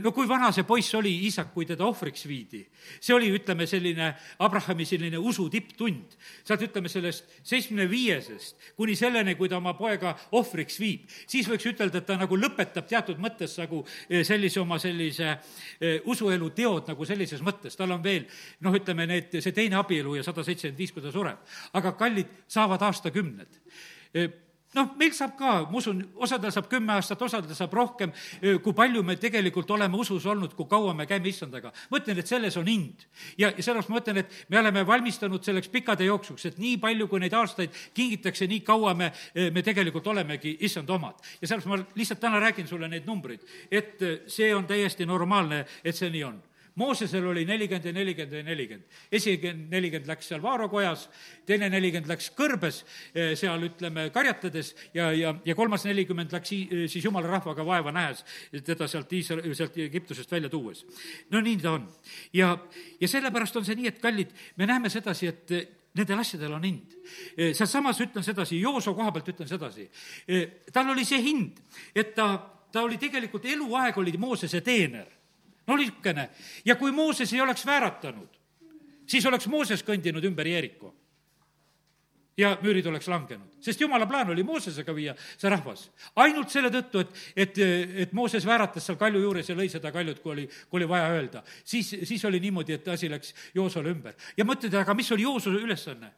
no 0.00 0.12
kui 0.12 0.28
vana 0.28 0.52
see 0.52 0.64
poiss 0.68 0.94
oli, 0.94 1.16
isak, 1.26 1.52
kui 1.54 1.66
teda 1.66 1.84
ohvriks 1.84 2.13
ohvriks 2.14 2.28
viidi. 2.28 2.66
see 3.00 3.14
oli, 3.14 3.30
ütleme, 3.34 3.66
selline 3.66 4.14
Abrahami 4.38 4.84
selline 4.84 5.18
usu 5.18 5.48
tipptund. 5.50 6.14
sealt, 6.44 6.62
ütleme, 6.62 6.88
sellest 6.88 7.24
seitsmekümne 7.42 7.88
viiesest 7.90 8.56
kuni 8.76 8.94
selleni, 8.96 9.34
kui 9.34 9.48
ta 9.48 9.56
oma 9.56 9.74
poega 9.74 10.14
ohvriks 10.32 10.78
viib, 10.80 11.08
siis 11.26 11.48
võiks 11.48 11.66
ütelda, 11.66 11.98
et 11.98 12.06
ta 12.06 12.16
nagu 12.16 12.36
lõpetab 12.36 12.86
teatud 12.86 13.18
mõttes 13.18 13.56
nagu 13.58 13.84
eh, 14.08 14.24
sellise 14.24 14.60
oma 14.60 14.78
sellise 14.78 15.36
eh, 15.80 16.00
usuelu 16.04 16.50
teod 16.50 16.88
nagu 16.88 17.04
sellises 17.04 17.42
mõttes, 17.42 17.76
tal 17.76 17.90
on 17.90 18.02
veel 18.02 18.26
noh, 18.60 18.74
ütleme 18.74 19.06
need, 19.06 19.34
see 19.40 19.52
teine 19.52 19.76
abielu 19.80 20.16
ja 20.16 20.22
sada 20.22 20.44
seitsekümmend 20.44 20.78
viis, 20.78 20.92
kui 20.92 21.02
ta 21.02 21.12
sureb. 21.12 21.38
aga 21.72 21.94
kallid 21.98 22.30
saavad 22.48 22.82
aastakümned 22.82 23.60
eh, 24.14 24.30
noh, 24.74 24.90
meil 24.98 25.12
saab 25.14 25.34
ka, 25.38 25.52
ma 25.70 25.80
usun, 25.80 26.00
osadel 26.24 26.52
saab 26.54 26.68
kümme 26.70 26.94
aastat, 26.96 27.22
osadel 27.22 27.56
saab 27.56 27.74
rohkem, 27.76 28.12
kui 28.40 28.76
palju 28.76 29.02
me 29.06 29.16
tegelikult 29.20 29.70
oleme 29.76 29.98
usus 30.00 30.26
olnud, 30.30 30.54
kui 30.58 30.68
kaua 30.70 30.94
me 30.96 31.06
käime 31.10 31.30
issandaga. 31.30 31.72
ma 31.90 32.00
ütlen, 32.00 32.18
et 32.18 32.30
selles 32.30 32.56
on 32.60 32.68
hind. 32.70 33.06
ja, 33.38 33.50
ja 33.50 33.62
sellepärast 33.62 33.92
ma 33.92 34.00
ütlen, 34.02 34.22
et 34.24 34.38
me 34.48 34.58
oleme 34.60 34.86
valmistunud 34.86 35.44
selleks 35.44 35.68
pikkade 35.72 36.08
jooksuks, 36.08 36.46
et 36.50 36.58
nii 36.58 36.78
palju, 36.82 37.08
kui 37.08 37.20
neid 37.22 37.34
aastaid 37.34 37.74
kingitakse, 37.94 38.48
nii 38.50 38.64
kaua 38.66 38.94
me, 38.94 39.12
me 39.34 39.62
tegelikult 39.62 40.06
olemegi 40.06 40.56
issand 40.66 40.90
omad. 40.90 41.20
ja 41.40 41.48
sellepärast 41.48 41.70
ma 41.70 42.00
lihtsalt 42.00 42.20
täna 42.20 42.40
räägin 42.42 42.68
sulle 42.68 42.88
neid 42.88 43.06
numbreid, 43.06 43.46
et 43.70 44.02
see 44.26 44.54
on 44.54 44.66
täiesti 44.66 45.06
normaalne, 45.06 45.64
et 45.84 45.96
see 45.96 46.10
nii 46.10 46.24
on 46.24 46.42
Moosesel 46.74 47.26
oli 47.26 47.44
nelikümmend 47.46 47.84
ja 47.84 47.92
nelikümmend 47.92 48.32
ja 48.32 48.42
nelikümmend. 48.42 48.86
esimene 49.12 49.66
nelikümmend 49.70 50.08
läks 50.10 50.28
seal 50.28 50.42
Vaaro 50.42 50.68
kojas, 50.68 51.06
teine 51.46 51.68
nelikümmend 51.70 52.10
läks 52.10 52.32
kõrbes, 52.34 52.80
eh, 53.14 53.36
seal 53.38 53.62
ütleme, 53.62 54.08
karjatades 54.10 54.72
ja, 54.94 55.12
ja, 55.14 55.36
ja 55.44 55.54
kolmas 55.54 55.84
nelikümmend 55.86 56.34
läks 56.34 56.52
eh, 56.56 56.74
siis 56.90 57.04
jumala 57.04 57.30
rahvaga 57.30 57.66
vaeva 57.66 57.94
nähes, 57.94 58.24
teda 58.66 58.88
sealt 58.90 59.12
Iisrael, 59.12 59.54
sealt 59.54 59.78
Egiptusest 59.86 60.30
välja 60.30 60.50
tuues. 60.50 60.84
no 61.30 61.40
nii 61.40 61.62
ta 61.62 61.76
on. 61.78 61.88
ja, 62.32 62.58
ja 63.00 63.08
sellepärast 63.08 63.56
on 63.56 63.64
see 63.64 63.78
nii, 63.78 63.94
et 63.94 64.02
kallid, 64.02 64.34
me 64.56 64.66
näeme 64.66 64.90
sedasi, 64.90 65.30
et 65.30 65.54
eh, 65.54 65.66
nendel 65.94 66.18
asjadel 66.18 66.58
on 66.58 66.64
hind. 66.64 66.94
sealsamas 67.38 68.00
ütlen 68.02 68.26
sedasi, 68.26 68.58
Jooso 68.60 68.96
koha 68.98 69.12
pealt 69.14 69.28
ütlen 69.30 69.46
sedasi, 69.46 69.86
tal 70.74 70.90
oli 70.90 71.04
see 71.06 71.22
hind, 71.22 71.60
et 71.94 72.16
ta, 72.18 72.32
ta 72.72 72.82
oli 72.82 72.98
tegelikult 72.98 73.46
eluaeg 73.46 74.02
oli 74.02 74.18
Moosese 74.18 74.58
teener 74.60 75.06
no 75.66 75.76
niisugune. 75.76 76.28
ja 76.64 76.76
kui 76.76 76.92
Mooses 76.92 77.32
ei 77.32 77.40
oleks 77.40 77.66
vääratanud, 77.66 78.28
siis 79.06 79.26
oleks 79.26 79.46
Mooses 79.46 79.84
kõndinud 79.84 80.24
ümber 80.24 80.46
Jeeriko. 80.46 80.94
ja 82.36 82.56
müürid 82.62 82.86
oleks 82.90 83.06
langenud, 83.06 83.52
sest 83.62 83.80
jumala 83.80 84.06
plaan 84.10 84.30
oli 84.34 84.42
Moosesega 84.42 84.94
viia 84.94 85.14
see 85.36 85.50
rahvas. 85.50 85.90
ainult 86.16 86.50
selle 86.50 86.70
tõttu, 86.70 87.00
et, 87.00 87.12
et, 87.36 87.58
et 88.06 88.12
Mooses 88.12 88.46
vääratas 88.46 88.86
seal 88.86 88.98
kalju 88.98 89.20
juures 89.22 89.48
ja 89.48 89.54
lõi 89.54 89.68
seda 89.70 89.92
kaljut, 89.92 90.18
kui 90.18 90.32
oli, 90.32 90.48
kui 90.70 90.80
oli 90.82 90.88
vaja 90.88 91.12
öelda. 91.14 91.42
siis, 91.64 91.94
siis 92.02 92.24
oli 92.24 92.40
niimoodi, 92.40 92.72
et 92.72 92.88
asi 92.88 93.10
läks 93.10 93.34
Joosole 93.54 93.90
ümber. 93.90 94.14
ja 94.36 94.44
mõtled, 94.44 94.74
aga 94.74 94.94
mis 94.94 95.12
oli 95.12 95.22
Joosu 95.22 95.50
ülesanne? 95.50 96.12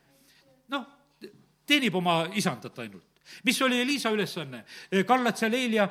noh, 0.69 0.87
teenib 1.67 1.95
oma 1.95 2.25
isandat 2.35 2.79
ainult 2.79 3.16
mis 3.45 3.61
oli 3.63 3.81
Elisa 3.83 4.13
ülesanne? 4.15 4.65
kallad 5.07 5.39
seal 5.39 5.55
Eelia 5.55 5.89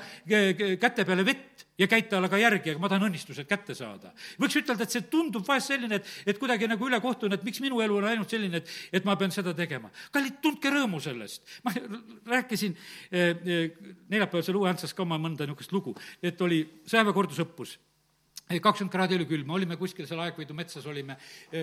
käte 0.79 1.05
peale 1.05 1.25
vett 1.25 1.65
ja 1.77 1.87
käid 1.91 2.07
talle 2.11 2.29
ka 2.31 2.39
järgi, 2.39 2.73
aga 2.73 2.81
ma 2.81 2.89
tahan 2.91 3.07
õnnistused 3.09 3.47
kätte 3.49 3.75
saada. 3.75 4.13
võiks 4.41 4.57
ütelda, 4.61 4.85
et 4.85 4.95
see 4.95 5.07
tundub 5.11 5.45
vahest 5.47 5.73
selline, 5.73 5.99
et, 5.99 6.11
et 6.25 6.39
kuidagi 6.39 6.69
nagu 6.71 6.87
ülekohtune, 6.87 7.35
et 7.35 7.43
miks 7.47 7.59
minu 7.63 7.81
elu 7.83 7.97
on 7.99 8.07
ainult 8.11 8.31
selline, 8.31 8.61
et, 8.61 8.75
et 8.95 9.07
ma 9.07 9.17
pean 9.19 9.33
seda 9.35 9.53
tegema. 9.57 9.91
kallid, 10.15 10.39
tundke 10.43 10.71
rõõmu 10.71 11.01
sellest. 11.03 11.43
ma 11.67 11.73
rääkisin 12.35 12.77
eh, 13.11 13.75
neljapäevasel 14.09 14.55
Uue 14.55 14.71
Antsas 14.71 14.95
ka 14.95 15.03
oma 15.03 15.19
mõnda 15.21 15.47
niisugust 15.47 15.75
lugu, 15.75 15.95
et 16.23 16.41
oli 16.41 16.63
sõjaväekordusõppus 16.87 17.77
kakskümmend 18.45 18.93
kraadi 18.93 19.15
oli 19.17 19.25
külm, 19.25 19.49
olime 19.49 19.73
kuskil 19.77 20.05
seal 20.05 20.19
Aegviidu 20.21 20.53
metsas 20.53 20.85
olime, 20.85 21.15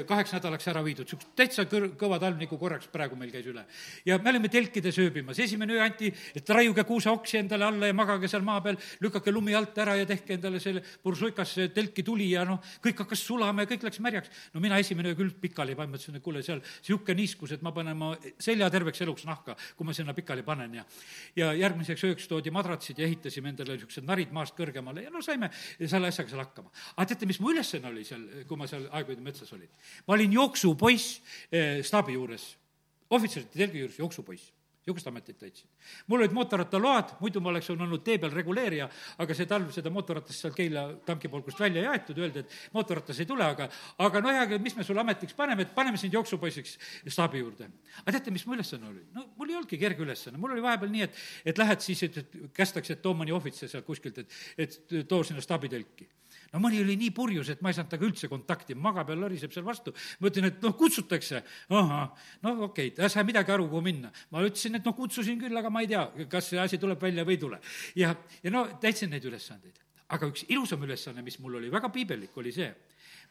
kaheks 0.08 0.32
nädalaks 0.34 0.66
ära 0.72 0.80
viidud, 0.82 1.06
niisugune 1.06 1.36
täitsa 1.38 1.62
kõr-, 1.70 1.92
kõva 1.98 2.18
talv, 2.18 2.40
nagu 2.40 2.56
korraks 2.58 2.88
praegu 2.90 3.14
meil 3.18 3.30
käis 3.30 3.46
üle. 3.46 3.62
ja 4.06 4.16
me 4.18 4.32
olime 4.32 4.50
telkides 4.50 4.98
ööbimas, 4.98 5.38
esimene 5.38 5.76
öö 5.76 5.84
anti, 5.84 6.10
et 6.34 6.50
raiuge 6.50 6.82
kuuseoksi 6.88 7.38
endale 7.38 7.68
alla 7.68 7.86
ja 7.86 7.94
magage 7.94 8.28
seal 8.28 8.42
maa 8.42 8.58
peal, 8.64 8.80
lükake 9.00 9.30
lumi 9.30 9.54
alt 9.54 9.78
ära 9.78 9.94
ja 10.00 10.08
tehke 10.10 10.34
endale 10.34 10.58
selle 10.60 10.82
pursuikas 10.82 11.54
telki 11.74 12.02
tuli 12.02 12.32
ja 12.32 12.42
noh, 12.48 12.58
kõik 12.82 13.04
hakkas 13.04 13.22
sulama 13.28 13.62
ja 13.62 13.70
kõik 13.70 13.86
läks 13.86 14.02
märjaks. 14.02 14.34
no 14.54 14.60
mina 14.60 14.78
esimene 14.82 15.14
öö 15.14 15.20
küll 15.22 15.30
pikali 15.38 15.78
panin, 15.78 15.94
mõtlesin, 15.94 16.18
et 16.18 16.26
kuule, 16.26 16.42
seal 16.42 16.58
niisugune 16.58 17.18
niiskus, 17.22 17.54
et 17.54 17.62
ma 17.62 17.70
panen 17.70 17.94
oma 17.94 18.16
selja 18.42 18.70
terveks 18.74 19.04
eluks 19.06 19.24
nahka, 19.30 19.54
kui 19.76 19.86
ma 19.86 19.94
sinna 19.94 20.14
pikali 20.18 20.42
panen 20.42 20.74
ja 20.80 20.84
ja 21.36 21.52
järgmiseks 21.54 22.02
ööks 22.10 22.26
toodi 22.26 22.50
madratsid 22.50 22.98
ja 22.98 23.06
ehitasime 23.06 23.54
endale 23.54 23.78
niisugused 23.78 24.02
narid 24.02 24.34
maast 24.34 24.58
kõrgemale 24.58 25.06
ja 25.06 25.14
no 25.14 25.22
saime 25.22 25.52
selle 25.78 26.10
asjaga 26.10 26.34
seal 26.34 26.42
hakkama 26.42 26.71
aga 26.96 27.08
teate, 27.12 27.28
mis 27.30 27.40
mu 27.42 27.52
ülesanne 27.52 27.90
oli 27.92 28.04
seal, 28.08 28.24
kui 28.48 28.58
ma 28.60 28.68
seal 28.70 28.88
Aegveedu 28.90 29.24
metsas 29.24 29.52
olin? 29.56 29.70
ma 30.06 30.16
olin 30.16 30.38
jooksupoiss 30.38 31.20
eh, 31.50 31.80
staabi 31.86 32.16
juures, 32.18 32.48
ohvitserite 33.12 33.58
telgi 33.58 33.84
juures 33.84 34.00
jooksupoiss 34.02 34.50
niisugust 34.82 35.06
ametit 35.06 35.38
täitsin. 35.38 35.68
mul 36.06 36.20
olid 36.20 36.32
mootorrattaload, 36.34 37.12
muidu 37.20 37.40
ma 37.40 37.50
oleks 37.50 37.70
olnud 37.70 38.02
tee 38.02 38.18
peal 38.18 38.32
reguleerija, 38.34 38.88
aga 39.22 39.34
see 39.34 39.46
talv 39.46 39.70
seda 39.70 39.90
mootorratast 39.94 40.42
seal 40.42 40.54
Keila 40.56 40.82
tankipolgust 41.06 41.60
välja 41.60 41.82
ei 41.82 41.90
aetud, 41.92 42.18
öeldi, 42.18 42.42
et 42.42 42.56
mootorratas 42.74 43.20
ei 43.22 43.26
tule, 43.26 43.44
aga 43.46 43.68
aga 44.02 44.22
no 44.24 44.32
hea 44.34 44.58
mis 44.58 44.74
me 44.76 44.84
sulle 44.84 45.00
ametiks 45.04 45.36
paneme, 45.38 45.62
et 45.62 45.74
paneme 45.74 46.00
sind 46.00 46.14
jooksupoisiks 46.18 46.78
staabi 47.06 47.44
juurde. 47.44 47.70
aga 48.02 48.16
teate, 48.16 48.34
mis 48.34 48.46
mu 48.46 48.56
ülesanne 48.58 48.88
oli? 48.88 49.04
no 49.14 49.28
mul 49.36 49.50
ei 49.54 49.60
olnudki 49.60 49.78
kerge 49.78 50.02
ülesanne, 50.02 50.38
mul 50.38 50.56
oli 50.56 50.66
vahepeal 50.66 50.90
nii, 50.90 51.06
et, 51.06 51.22
et 51.44 51.62
lähed 51.62 51.86
siis, 51.86 52.02
et, 52.02 52.18
et 52.18 52.50
kästakse, 52.54 52.98
et 52.98 53.02
too 53.02 53.14
mõni 53.14 53.34
ohvitser 53.34 53.70
sealt 53.70 53.86
kuskilt, 53.86 54.18
et, 54.18 54.34
et 54.58 55.06
too 55.06 55.22
sinna 55.22 55.44
staabitelki 55.44 56.10
no 56.52 56.60
mõni 56.60 56.82
oli 56.84 56.96
nii 57.00 57.12
purjus, 57.16 57.50
et 57.52 57.62
ma 57.64 57.72
ei 57.72 57.76
saanud 57.76 57.90
temaga 57.92 58.08
üldse 58.08 58.28
kontakti, 58.30 58.76
magab 58.78 59.12
ja 59.12 59.16
loriseb 59.18 59.54
seal 59.54 59.64
vastu. 59.66 59.94
ma 60.20 60.28
ütlen, 60.28 60.50
et 60.50 60.62
noh, 60.62 60.76
kutsutakse. 60.76 61.42
ahah, 61.70 62.12
no 62.42 62.54
okei 62.68 62.90
okay,, 62.92 62.96
ta 62.96 63.06
ei 63.08 63.14
saa 63.14 63.24
midagi 63.24 63.54
aru, 63.54 63.68
kuhu 63.70 63.82
minna. 63.84 64.12
ma 64.30 64.44
ütlesin, 64.44 64.76
et 64.76 64.84
noh, 64.84 64.96
kutsusin 64.96 65.40
küll, 65.40 65.56
aga 65.56 65.70
ma 65.70 65.84
ei 65.84 65.90
tea, 65.92 66.04
kas 66.30 66.52
see 66.52 66.60
asi 66.60 66.80
tuleb 66.82 67.00
välja 67.00 67.24
või 67.24 67.38
ei 67.38 67.42
tule. 67.44 67.60
ja, 67.96 68.14
ja 68.42 68.54
no 68.54 68.66
täitsin 68.80 69.10
neid 69.10 69.24
ülesandeid. 69.28 69.80
aga 70.12 70.28
üks 70.28 70.44
ilusam 70.48 70.82
ülesanne, 70.84 71.24
mis 71.24 71.38
mul 71.40 71.56
oli 71.60 71.72
väga 71.72 71.88
piibellik, 71.92 72.36
oli 72.36 72.52
see 72.52 72.68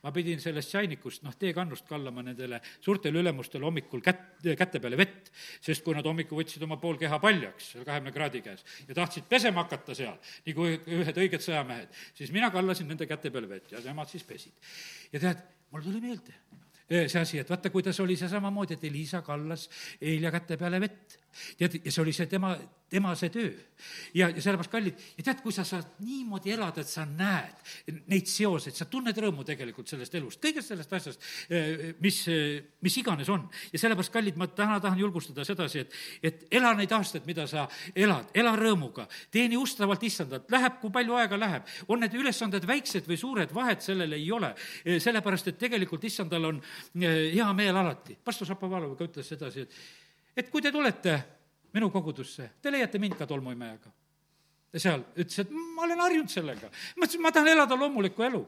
ma 0.02 0.12
pidin 0.16 0.42
sellest 0.42 0.74
sainikust, 0.74 1.24
noh, 1.26 1.36
teekannust 1.40 1.86
kallama 1.90 2.24
nendele 2.26 2.62
suurtele 2.82 3.22
ülemustele 3.22 3.68
hommikul 3.68 4.04
kät-, 4.06 4.42
käte 4.58 4.82
peale 4.82 5.00
vett, 5.00 5.32
sest 5.62 5.86
kui 5.86 5.96
nad 5.98 6.08
hommikul 6.08 6.42
võtsid 6.42 6.66
oma 6.66 6.80
pool 6.82 7.00
keha 7.02 7.20
paljaks, 7.22 7.74
seal 7.76 7.88
kahekümne 7.88 8.14
kraadi 8.16 8.44
käes, 8.46 8.66
ja 8.88 8.98
tahtsid 8.98 9.30
pesema 9.30 9.66
hakata 9.66 9.96
seal, 9.98 10.18
nagu 10.48 10.70
ühed 10.72 11.24
õiged 11.26 11.46
sõjamehed, 11.46 12.02
siis 12.18 12.34
mina 12.36 12.52
kallasin 12.54 12.90
nende 12.92 13.10
käte 13.10 13.34
peale 13.34 13.50
vett 13.52 13.76
ja 13.76 13.84
nemad 13.86 14.10
siis 14.12 14.26
pesid. 14.28 14.74
ja 15.14 15.22
tead, 15.22 15.46
mul 15.72 15.86
tuli 15.86 16.02
meelde 16.04 16.40
see 16.92 17.22
asi, 17.22 17.40
et 17.40 17.50
vaata, 17.50 17.70
kuidas 17.72 18.00
oli 18.04 18.18
see 18.20 18.28
samamoodi, 18.28 18.76
et 18.76 18.84
Elisa 18.90 19.22
kallas 19.24 19.70
Eelia 20.02 20.32
käte 20.34 20.58
peale 20.60 20.82
vett 20.84 21.21
tead, 21.58 21.82
ja 21.86 21.92
see 21.92 22.04
oli 22.04 22.14
see 22.16 22.30
tema, 22.32 22.56
tema 22.92 23.14
see 23.16 23.32
töö. 23.32 23.52
ja, 24.14 24.28
ja 24.30 24.42
sellepärast, 24.44 24.72
kallid, 24.72 24.98
ja 25.18 25.24
tead, 25.26 25.40
kui 25.42 25.54
sa 25.56 25.64
saad 25.66 26.02
niimoodi 26.04 26.52
elada, 26.54 26.84
et 26.84 26.90
sa 26.92 27.06
näed 27.08 28.02
neid 28.12 28.28
seoseid, 28.30 28.76
sa 28.78 28.86
tunned 28.92 29.18
rõõmu 29.18 29.46
tegelikult 29.48 29.90
sellest 29.90 30.18
elust, 30.20 30.42
kõigest 30.44 30.74
sellest 30.74 30.94
asjast, 30.98 31.24
eh, 31.50 31.94
mis, 32.04 32.20
mis 32.84 32.98
iganes 33.02 33.32
on. 33.32 33.48
ja 33.72 33.80
sellepärast, 33.80 34.14
kallid, 34.14 34.38
ma 34.38 34.50
täna 34.52 34.80
tahan 34.84 35.00
julgustada 35.00 35.46
sedasi, 35.48 35.86
et, 35.86 35.96
et 36.22 36.46
ela 36.60 36.74
neid 36.78 36.92
aastaid, 36.92 37.26
mida 37.30 37.48
sa 37.50 37.66
elad, 37.96 38.30
ela 38.38 38.54
rõõmuga, 38.60 39.08
teeni 39.32 39.58
ustavalt 39.58 40.04
issandat, 40.04 40.52
läheb, 40.52 40.78
kui 40.84 40.94
palju 40.94 41.18
aega 41.22 41.40
läheb, 41.40 41.74
on 41.88 42.04
need 42.04 42.20
ülesanded 42.20 42.68
väiksed 42.68 43.08
või 43.08 43.20
suured, 43.24 43.56
vahet 43.56 43.88
sellel 43.88 44.20
ei 44.20 44.28
ole. 44.36 44.52
Eh, 44.84 45.00
sellepärast, 45.02 45.48
et 45.48 45.60
tegelikult 45.64 46.04
issandal 46.12 46.52
on 46.52 46.62
eh, 46.62 47.32
hea 47.32 47.50
meel 47.58 47.82
alati. 47.82 48.20
pastor 48.24 48.52
Šapovalov 48.52 48.98
ka 49.00 49.08
ütles 49.08 49.32
sedasi, 49.32 49.66
et 49.66 50.01
et 50.38 50.50
kui 50.50 50.62
te 50.62 50.72
tulete 50.72 51.18
minu 51.74 51.90
kogudusse, 51.92 52.50
te 52.62 52.72
leiate 52.72 53.00
mind 53.00 53.18
ka 53.20 53.28
tolmuimejaga. 53.28 53.92
ja 54.74 54.80
seal 54.80 55.04
ütles, 55.16 55.40
et 55.40 55.52
ma 55.52 55.84
olen 55.84 56.00
harjunud 56.00 56.32
sellega. 56.32 56.70
ma 56.98 57.06
ütlesin, 57.06 57.22
ma 57.22 57.32
tahan 57.32 57.48
elada 57.48 57.76
loomulikku 57.76 58.24
elu 58.24 58.46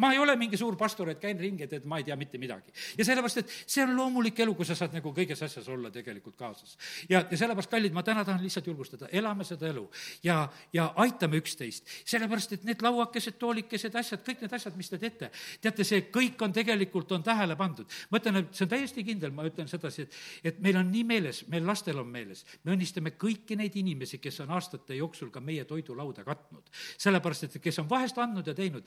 ma 0.00 0.12
ei 0.14 0.18
ole 0.18 0.36
mingi 0.40 0.58
suur 0.58 0.76
pastor, 0.80 1.10
et 1.12 1.20
käin 1.20 1.38
ringi, 1.40 1.66
et, 1.66 1.72
et 1.80 1.86
ma 1.88 1.98
ei 2.00 2.06
tea 2.06 2.16
mitte 2.16 2.38
midagi. 2.40 2.72
ja 2.98 3.04
sellepärast, 3.04 3.42
et 3.42 3.52
see 3.66 3.84
on 3.84 3.92
loomulik 3.96 4.38
elu, 4.40 4.54
kui 4.56 4.66
sa 4.68 4.76
saad 4.78 4.94
nagu 4.96 5.12
kõiges 5.16 5.42
asjas 5.44 5.68
olla 5.68 5.90
tegelikult 5.92 6.36
kaasas. 6.40 6.76
ja, 7.08 7.22
ja 7.30 7.38
sellepärast, 7.38 7.70
kallid, 7.70 7.94
ma 7.96 8.04
täna 8.06 8.24
tahan 8.24 8.42
lihtsalt 8.42 8.70
julgustada, 8.70 9.10
elame 9.12 9.44
seda 9.44 9.68
elu 9.68 9.84
ja, 10.24 10.40
ja 10.72 10.90
aitame 11.04 11.40
üksteist. 11.42 11.88
sellepärast, 12.04 12.56
et 12.56 12.64
need 12.68 12.84
lauakesed, 12.84 13.36
toolikesed, 13.40 13.96
asjad, 14.00 14.24
kõik 14.26 14.44
need 14.46 14.56
asjad, 14.56 14.76
mis 14.80 14.90
te 14.92 15.00
teete, 15.02 15.30
teate, 15.60 15.86
see 15.86 16.06
kõik 16.12 16.40
on 16.46 16.56
tegelikult, 16.56 17.12
on 17.16 17.26
tähele 17.26 17.56
pandud. 17.60 18.00
ma 18.10 18.22
ütlen, 18.22 18.42
et 18.42 18.56
see 18.56 18.66
on 18.66 18.72
täiesti 18.74 19.04
kindel, 19.06 19.34
ma 19.36 19.46
ütlen 19.48 19.68
sedasi, 19.70 20.08
et, 20.08 20.20
et 20.52 20.60
meil 20.64 20.80
on 20.80 20.90
nii 20.90 21.06
meeles, 21.12 21.44
meil 21.52 21.66
lastel 21.66 22.00
on 22.00 22.08
meeles, 22.08 22.44
me 22.64 22.74
õnnistame 22.76 23.14
kõiki 23.20 23.58
neid 23.60 23.76
inimesi, 23.76 24.20
kes 24.22 24.42
on 24.46 24.56
aastate 24.56 24.96
jooksul 24.98 25.32
ka 25.34 25.44
meie 25.44 25.64
toidulauda 25.68 26.24
katnud. 26.24 26.70
sellepärast, 26.96 27.50
et 27.50 27.62
kes 27.62 27.82
on 27.82 27.88
vahest 27.90 28.18
andnud 28.18 28.46
ja 28.46 28.54
teinud, 28.54 28.86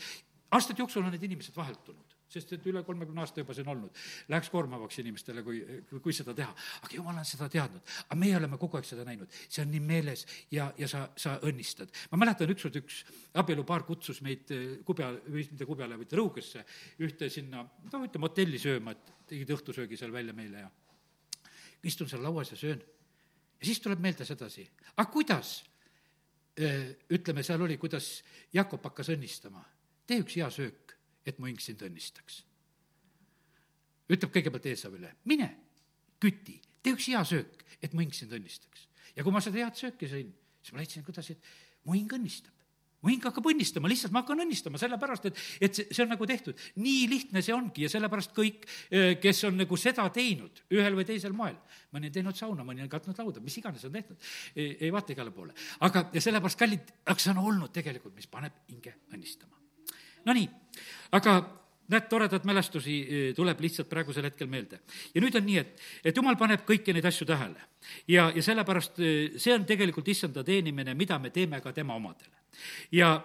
aastate 0.54 0.82
jooksul 0.82 1.04
on 1.06 1.14
need 1.14 1.24
inimesed 1.26 1.56
vaheldunud, 1.58 2.14
sest 2.34 2.54
et 2.56 2.66
üle 2.70 2.82
kolmekümne 2.86 3.22
aasta 3.24 3.42
juba 3.42 3.56
see 3.56 3.66
on 3.66 3.72
olnud. 3.74 4.02
Läheks 4.32 4.50
koormavaks 4.54 5.00
inimestele, 5.04 5.44
kui, 5.46 5.62
kui, 5.94 6.14
seda 6.16 6.36
teha. 6.38 6.54
aga 6.82 6.96
jumal 6.96 7.20
on 7.22 7.28
seda 7.28 7.50
teadnud. 7.52 7.82
aga 8.08 8.20
meie 8.20 8.38
oleme 8.38 8.60
kogu 8.62 8.80
aeg 8.80 8.88
seda 8.88 9.06
näinud. 9.08 9.32
see 9.48 9.64
on 9.66 9.72
nii 9.74 9.82
meeles 9.84 10.26
ja, 10.52 10.72
ja 10.78 10.88
sa, 10.90 11.06
sa 11.18 11.36
õnnistad. 11.50 11.92
ma 12.12 12.22
mäletan, 12.26 12.54
ükskord 12.54 12.80
üks 12.82 13.04
abielupaar 13.42 13.86
kutsus 13.88 14.22
meid 14.22 14.52
eh, 14.54 14.80
kubja, 14.86 15.12
või 15.28 15.48
mitte 15.50 15.68
kubjale, 15.70 15.98
vaid 15.98 16.16
Rõugesse 16.20 16.66
ühte 17.04 17.30
sinna, 17.34 17.66
no 17.66 18.06
ütleme, 18.06 18.30
hotelli 18.30 18.62
sööma, 18.62 18.96
et 18.96 19.14
tegid 19.34 19.54
õhtusöögi 19.58 19.98
seal 20.00 20.14
välja 20.14 20.34
meile 20.38 20.66
ja 20.66 20.72
istun 21.84 22.10
seal 22.10 22.24
lauas 22.24 22.52
ja 22.52 22.58
söön. 22.58 22.82
ja 23.60 23.66
siis 23.66 23.80
tuleb 23.84 24.00
meelde 24.00 24.26
sedasi, 24.26 24.66
aga 24.96 25.10
kuidas, 25.12 25.64
eh, 26.58 26.96
ütleme, 27.10 27.44
seal 27.44 27.62
oli, 27.62 27.78
kuidas 27.78 28.24
Jakob 28.54 28.84
hakkas 28.84 29.10
õnnistama 29.16 29.64
tee 30.08 30.24
üks 30.24 30.38
hea 30.40 30.50
söök, 30.54 30.96
et 31.26 31.40
mu 31.40 31.50
hing 31.50 31.62
sind 31.64 31.84
õnnistaks. 31.86 32.44
ütleb 34.14 34.34
kõigepealt 34.34 34.66
Eesavile, 34.70 35.14
mine, 35.30 35.48
küti, 36.22 36.60
tee 36.84 36.94
üks 36.94 37.08
hea 37.10 37.24
söök, 37.26 37.64
et 37.82 37.94
mu 37.94 38.04
hing 38.04 38.16
sind 38.16 38.34
õnnistaks. 38.36 38.88
ja 39.16 39.24
kui 39.24 39.32
ma 39.32 39.42
seda 39.42 39.64
head 39.64 39.80
sööki 39.80 40.10
sõin, 40.12 40.34
siis 40.62 40.74
ma 40.74 40.84
leidsin, 40.84 41.06
kuidas, 41.06 41.30
et 41.32 41.54
mu 41.86 41.96
hing 41.96 42.12
õnnistab 42.20 42.64
mu 43.04 43.12
hing 43.12 43.26
hakkab 43.28 43.48
õnnistama, 43.52 43.90
lihtsalt 43.92 44.14
ma 44.16 44.22
hakkan 44.22 44.40
õnnistama, 44.46 44.80
sellepärast 44.80 45.26
et, 45.28 45.40
et 45.68 45.76
see, 45.76 45.88
see 45.92 46.06
on 46.06 46.14
nagu 46.14 46.28
tehtud. 46.28 46.60
nii 46.80 47.02
lihtne 47.12 47.42
see 47.44 47.56
ongi 47.56 47.84
ja 47.84 47.90
sellepärast 47.92 48.32
kõik, 48.36 48.64
eh, 48.88 49.18
kes 49.20 49.44
on 49.50 49.60
nagu 49.60 49.80
seda 49.80 50.06
teinud 50.16 50.64
ühel 50.72 50.96
või 50.96 51.08
teisel 51.10 51.36
moel, 51.36 51.58
mõni 51.92 52.08
on 52.08 52.16
teinud 52.16 52.40
sauna, 52.40 52.64
mõni 52.64 52.86
on 52.86 52.92
katnud 52.92 53.20
lauda, 53.20 53.44
mis 53.44 53.60
iganes 53.60 53.84
on 53.90 53.98
tehtud, 53.98 54.32
ei 54.56 54.94
vaata 54.96 55.12
igale 55.12 55.36
poole. 55.36 55.52
aga, 55.84 56.08
ja 56.16 56.24
sellepärast, 56.24 56.60
kallid, 56.64 56.96
aga 57.04 57.20
see 57.20 57.36
on 57.36 57.44
olnud 57.44 57.76
tegelikult, 57.76 58.16
mis 58.16 58.32
paneb 58.32 58.64
hinge 58.72 58.96
õnnistama 59.12 59.63
Nonii, 60.26 60.48
aga 61.12 61.36
näed, 61.92 62.08
toredaid 62.10 62.46
mälestusi 62.48 62.98
e, 63.04 63.22
tuleb 63.36 63.60
lihtsalt 63.64 63.90
praegusel 63.90 64.28
hetkel 64.30 64.48
meelde. 64.52 64.80
ja 65.14 65.22
nüüd 65.22 65.36
on 65.36 65.46
nii, 65.46 65.58
et, 65.60 65.82
et 66.04 66.18
jumal 66.18 66.38
paneb 66.40 66.64
kõiki 66.68 66.96
neid 66.96 67.06
asju 67.06 67.28
tähele. 67.28 67.60
ja, 68.08 68.30
ja 68.36 68.44
sellepärast 68.44 69.00
e, 69.00 69.14
see 69.38 69.56
on 69.56 69.66
tegelikult 69.66 70.08
issanda 70.08 70.44
teenimine, 70.44 70.94
mida 70.94 71.20
me 71.20 71.30
teeme 71.30 71.62
ka 71.62 71.74
tema 71.74 71.96
omadele. 71.96 72.48
ja, 72.92 73.18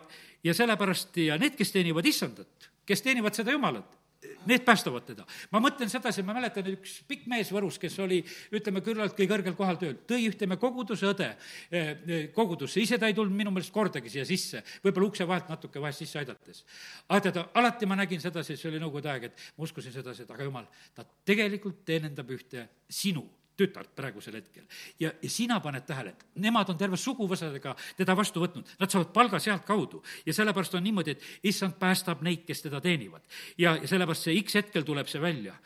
ja 0.45 0.55
sellepärast 0.55 1.17
ja 1.25 1.39
need, 1.39 1.57
kes 1.57 1.73
teenivad 1.73 2.07
issandat, 2.07 2.71
kes 2.87 3.03
teenivad 3.03 3.35
seda 3.35 3.55
Jumalat, 3.55 3.99
need 4.47 4.65
päästavad 4.67 5.05
teda. 5.07 5.25
ma 5.53 5.61
mõtlen 5.63 5.91
sedasi, 5.91 6.25
ma 6.27 6.35
mäletan, 6.37 6.67
üks 6.73 6.99
pikk 7.09 7.29
mees 7.31 7.53
Võrus, 7.55 7.79
kes 7.81 7.99
oli, 8.03 8.19
ütleme, 8.55 8.83
küllaltki 8.85 9.29
kõrgel 9.31 9.55
kohal 9.59 9.79
tööl, 9.81 9.95
tõi 10.09 10.27
ühte 10.31 10.49
me 10.51 10.59
koguduse 10.59 11.07
õde 11.13 11.29
eh, 11.31 11.91
eh, 11.95 12.27
kogudusse, 12.35 12.81
ise 12.83 12.99
ta 12.99 13.11
ei 13.11 13.17
tulnud 13.17 13.35
minu 13.37 13.53
meelest 13.55 13.75
kordagi 13.75 14.11
siia 14.13 14.27
sisse, 14.29 14.65
võib-olla 14.85 15.13
ukse 15.13 15.27
vahelt 15.29 15.51
natuke 15.53 15.83
vahest 15.83 16.03
sisse 16.03 16.19
aidates. 16.23 16.65
aga 17.09 17.21
tead, 17.29 17.43
alati 17.55 17.87
ma 17.87 17.99
nägin 18.01 18.23
sedasi, 18.23 18.57
see 18.57 18.71
oli 18.73 18.83
Nõukogude 18.83 19.11
aeg, 19.13 19.29
et 19.31 19.49
ma 19.57 19.67
uskusin 19.67 19.95
sedasi, 19.95 20.27
et 20.27 20.35
aga 20.35 20.47
jumal, 20.47 20.67
ta 20.95 21.07
tegelikult 21.27 21.85
teenindab 21.87 22.31
ühte 22.35 22.69
sinu 22.89 23.27
tütart 23.59 23.91
praegusel 23.97 24.39
hetkel. 24.39 24.65
ja, 25.01 25.13
ja 25.23 25.31
sina 25.31 25.59
paned 25.61 25.87
tähele, 25.87 26.15
et 26.15 26.25
nemad 26.45 26.71
on 26.71 26.79
terve 26.79 26.97
suguvõsadega 26.97 27.75
teda 27.99 28.17
vastu 28.17 28.43
võtnud, 28.45 28.75
nad 28.79 28.93
saavad 28.93 29.13
palga 29.15 29.41
sealtkaudu 29.43 30.03
ja 30.27 30.35
sellepärast 30.35 30.79
on 30.79 30.87
niimoodi, 30.87 31.17
et 31.17 31.51
issand 31.51 31.79
päästab 31.81 32.23
neid, 32.27 32.45
kes 32.47 32.63
teda 32.67 32.81
teenivad. 32.81 33.23
ja, 33.59 33.77
ja 33.77 33.91
sellepärast 33.91 34.29
see 34.29 34.41
X 34.43 34.61
hetkel 34.61 34.87
tuleb 34.87 35.11
see 35.11 35.23
välja. 35.23 35.57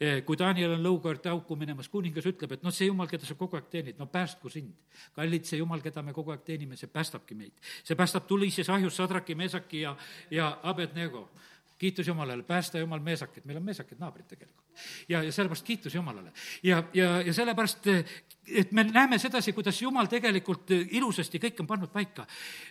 Eh, 0.00 0.22
kui 0.24 0.38
Daniel 0.38 0.78
on 0.78 0.84
lõukaõrte 0.84 1.28
auku 1.28 1.56
minemas, 1.60 1.90
kuningas 1.92 2.24
ütleb, 2.24 2.54
et 2.56 2.62
noh, 2.64 2.72
see 2.72 2.86
jumal, 2.88 3.08
keda 3.10 3.26
sa 3.28 3.34
kogu 3.36 3.58
aeg 3.58 3.66
teenid, 3.68 3.98
no 4.00 4.06
päästku 4.08 4.48
sind. 4.48 4.72
kallid, 5.16 5.44
see 5.44 5.58
jumal, 5.60 5.82
keda 5.84 6.02
me 6.02 6.14
kogu 6.16 6.32
aeg 6.32 6.46
teenime, 6.46 6.76
see 6.76 6.88
päästabki 6.88 7.36
meid. 7.36 7.52
see 7.84 7.96
päästab 7.96 8.26
tulises 8.26 8.70
ahjus 8.70 8.96
Sadraki, 8.96 9.34
Meesaki 9.34 9.82
ja, 9.82 9.96
ja 10.30 10.58
Abednego 10.62 11.28
kiitus 11.80 12.06
Jumalale, 12.06 12.42
päästa 12.44 12.78
Jumal 12.78 13.00
meesakid, 13.00 13.44
meil 13.48 13.56
on 13.56 13.64
meesakid 13.64 13.98
naabrid 13.98 14.26
tegelikult. 14.28 14.66
ja, 15.08 15.22
ja 15.22 15.32
sellepärast 15.32 15.64
kiitus 15.64 15.94
Jumalale. 15.94 16.32
ja, 16.62 16.82
ja, 16.94 17.22
ja 17.22 17.32
sellepärast, 17.32 17.86
et 18.54 18.72
me 18.72 18.84
näeme 18.84 19.18
sedasi, 19.18 19.52
kuidas 19.56 19.80
Jumal 19.82 20.10
tegelikult 20.12 20.70
ilusasti 20.76 21.40
kõik 21.40 21.62
on 21.64 21.70
pannud 21.70 21.92
paika. 21.92 22.26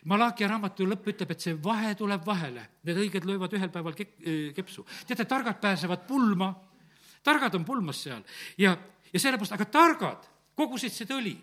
Malachi 0.05 0.47
raamatu 0.47 0.85
lõpp 0.85 1.09
ütleb, 1.13 1.33
et 1.33 1.41
see 1.41 1.57
vahe 1.63 1.95
tuleb 1.97 2.25
vahele, 2.25 2.67
need 2.85 3.01
õiged 3.05 3.25
löövad 3.25 3.53
ühel 3.57 3.73
päeval 3.73 3.97
kep-, 3.97 4.19
kepsu. 4.55 4.85
teate, 5.07 5.25
targad 5.25 5.57
pääsevad 5.61 6.05
pulma, 6.07 6.53
targad 7.23 7.57
on 7.57 7.65
pulmas 7.65 8.03
seal 8.05 8.21
ja, 8.57 8.77
ja 9.13 9.19
sellepärast, 9.19 9.57
aga 9.57 9.65
targad 9.65 10.29
kogusid 10.59 10.93
seda 10.93 11.17
õli. 11.17 11.33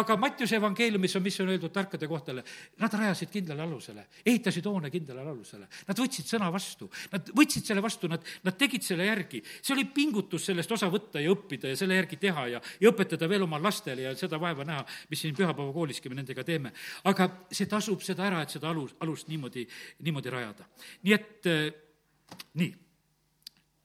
aga 0.00 0.16
Mattiuse 0.20 0.58
evangeeliumis 0.60 1.16
on, 1.16 1.24
mis 1.24 1.38
on 1.40 1.50
öeldud 1.52 1.72
tarkade 1.72 2.08
kohtale, 2.10 2.44
nad 2.82 2.92
rajasid 2.92 3.32
kindlale 3.32 3.64
alusele, 3.64 4.06
ehitasid 4.24 4.66
hoone 4.68 4.90
kindlale 4.92 5.24
alusele. 5.24 5.68
Nad 5.88 6.00
võtsid 6.00 6.28
sõna 6.28 6.50
vastu, 6.52 6.90
nad 7.12 7.32
võtsid 7.36 7.66
selle 7.68 7.84
vastu, 7.84 8.10
nad, 8.12 8.24
nad 8.44 8.58
tegid 8.58 8.84
selle 8.86 9.08
järgi. 9.08 9.42
see 9.60 9.74
oli 9.74 9.86
pingutus 9.96 10.46
sellest 10.50 10.72
osa 10.72 10.90
võtta 10.92 11.22
ja 11.22 11.32
õppida 11.32 11.72
ja 11.72 11.76
selle 11.76 11.98
järgi 11.98 12.20
teha 12.20 12.46
ja, 12.54 12.62
ja 12.80 12.92
õpetada 12.92 13.28
veel 13.28 13.46
oma 13.46 13.60
lastele 13.62 14.06
ja 14.08 14.14
seda 14.16 14.40
vaeva 14.40 14.64
näha, 14.64 14.84
mis 15.10 15.24
siin 15.24 15.36
pühapäevakooliski 15.36 16.12
me 16.12 16.20
nendega 16.20 16.44
teeme. 16.44 16.72
aga 17.04 17.30
see 17.50 17.66
tasub 17.66 18.02
seda 18.02 18.26
ära, 18.26 18.42
et 18.42 18.52
seda 18.54 18.70
alus, 18.70 18.94
alust 19.00 19.28
niimoodi, 19.32 19.66
niimoodi 20.04 20.32
rajada. 20.32 20.68
nii 21.02 21.14
et 21.16 21.50
äh, 21.50 21.68
nii, 22.60 22.72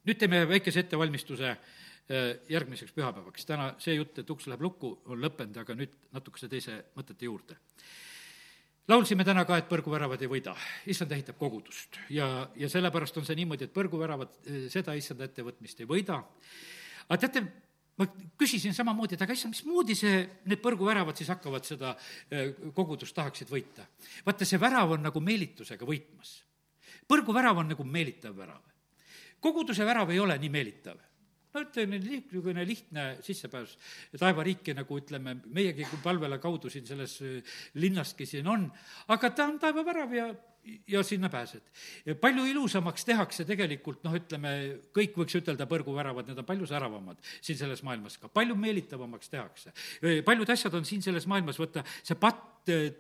nüüd 0.08 0.20
teeme 0.20 0.44
väikese 0.50 0.86
ettevalmistuse 0.86 1.56
järgmiseks 2.50 2.92
pühapäevaks. 2.92 3.46
täna 3.46 3.74
see 3.80 3.96
jutt, 3.96 4.20
et 4.20 4.30
uks 4.30 4.48
läheb 4.48 4.62
lukku, 4.62 4.94
on 5.06 5.22
lõppenud, 5.22 5.58
aga 5.62 5.76
nüüd 5.78 5.94
natukese 6.12 6.50
teise 6.50 6.78
mõtete 6.98 7.26
juurde. 7.26 7.58
laulsime 8.88 9.24
täna 9.24 9.46
ka, 9.46 9.58
et 9.58 9.70
põrguväravad 9.70 10.22
ei 10.22 10.28
võida, 10.28 10.56
issand 10.86 11.12
ehitab 11.12 11.38
kogudust 11.38 12.00
ja, 12.10 12.50
ja 12.56 12.70
sellepärast 12.70 13.18
on 13.18 13.26
see 13.26 13.36
niimoodi, 13.40 13.70
et 13.70 13.74
põrguväravad 13.74 14.40
äh, 14.44 14.64
seda 14.70 14.94
issanda 14.94 15.28
ettevõtmist 15.30 15.80
ei 15.80 15.88
võida. 15.88 16.24
aga 17.08 17.20
teate, 17.22 17.44
ma 17.98 18.08
küsisin 18.38 18.74
samamoodi, 18.74 19.16
et 19.16 19.22
aga 19.22 19.38
issand, 19.38 19.56
mismoodi 19.56 19.96
see, 19.96 20.26
need 20.46 20.62
põrguväravad 20.64 21.16
siis 21.16 21.30
hakkavad 21.32 21.68
seda 21.68 21.94
äh, 21.96 22.52
kogudust 22.74 23.16
tahaksid 23.16 23.48
võita? 23.52 23.88
vaata, 24.26 24.46
see 24.46 24.60
värav 24.60 24.98
on 24.98 25.08
nagu 25.08 25.24
meelitusega 25.24 25.88
võitmas. 25.88 26.42
põrguvärav 27.08 27.64
on 27.64 27.72
nagu 27.72 27.88
meelitav 27.88 28.36
värav. 28.36 28.60
koguduse 29.40 29.86
värav 29.86 30.12
ei 30.12 30.20
ole 30.20 30.38
nii 30.42 30.50
meelitav 30.50 31.00
no 31.54 31.64
ütleme, 31.66 32.00
niisugune 32.02 32.66
lihtne 32.68 33.06
sissepääs. 33.26 33.76
Taevariiki, 34.20 34.76
nagu 34.78 35.00
ütleme, 35.02 35.36
meiegi 35.52 35.88
palvele 36.04 36.40
kaudu 36.44 36.72
siin 36.72 36.88
selles 36.88 37.18
äh, 37.26 37.58
linnaski 37.82 38.26
siin 38.30 38.48
on, 38.48 38.70
aga 39.12 39.34
ta 39.36 39.50
on 39.52 39.60
taevavärav 39.60 40.16
ja 40.16 40.32
ja 40.88 41.04
sinna 41.04 41.30
pääsed. 41.30 41.62
palju 42.22 42.46
ilusamaks 42.46 43.06
tehakse 43.06 43.46
tegelikult 43.46 44.04
noh, 44.06 44.16
ütleme, 44.18 44.52
kõik 44.96 45.18
võiks 45.18 45.38
ütelda 45.40 45.68
põrguväravad, 45.70 46.30
need 46.30 46.42
on 46.42 46.48
palju 46.48 46.70
säravamad 46.70 47.20
siin 47.42 47.58
selles 47.58 47.84
maailmas 47.88 48.18
ka, 48.22 48.30
palju 48.30 48.56
meelitavamaks 48.56 49.30
tehakse. 49.30 49.74
paljud 50.26 50.50
asjad 50.50 50.74
on 50.78 50.86
siin 50.86 51.02
selles 51.02 51.28
maailmas, 51.28 51.60
võtta 51.62 51.86
see 52.04 52.18
patt 52.20 52.50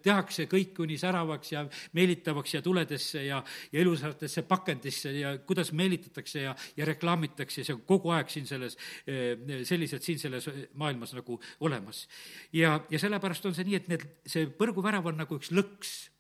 tehakse 0.02 0.47
kõik 0.50 0.71
kuni 0.74 0.97
säravaks 0.97 1.52
ja 1.54 1.62
meelitavaks 1.93 2.56
ja 2.56 2.62
tuledesse 2.65 3.26
ja, 3.28 3.43
ja 3.71 3.82
ilusatesse 3.84 4.41
pakendisse 4.50 5.12
ja 5.13 5.36
kuidas 5.45 5.71
meelitatakse 5.78 6.47
ja, 6.47 6.56
ja 6.78 6.88
reklaamitakse, 6.89 7.63
see 7.63 7.76
on 7.76 7.84
kogu 7.86 8.10
aeg 8.15 8.32
siin 8.34 8.47
selles, 8.50 8.78
sellised 9.06 10.02
siin 10.02 10.19
selles 10.19 10.50
maailmas 10.74 11.13
nagu 11.13 11.38
olemas. 11.60 12.08
ja, 12.54 12.80
ja 12.89 13.00
sellepärast 13.00 13.45
on 13.45 13.56
see 13.58 13.69
nii, 13.69 13.82
et 13.84 13.91
need, 13.91 14.08
see 14.26 14.50
põrguvärav 14.50 15.12
on 15.12 15.21
nagu 15.21 15.38
üks 15.38 15.54
lõks 15.54 16.11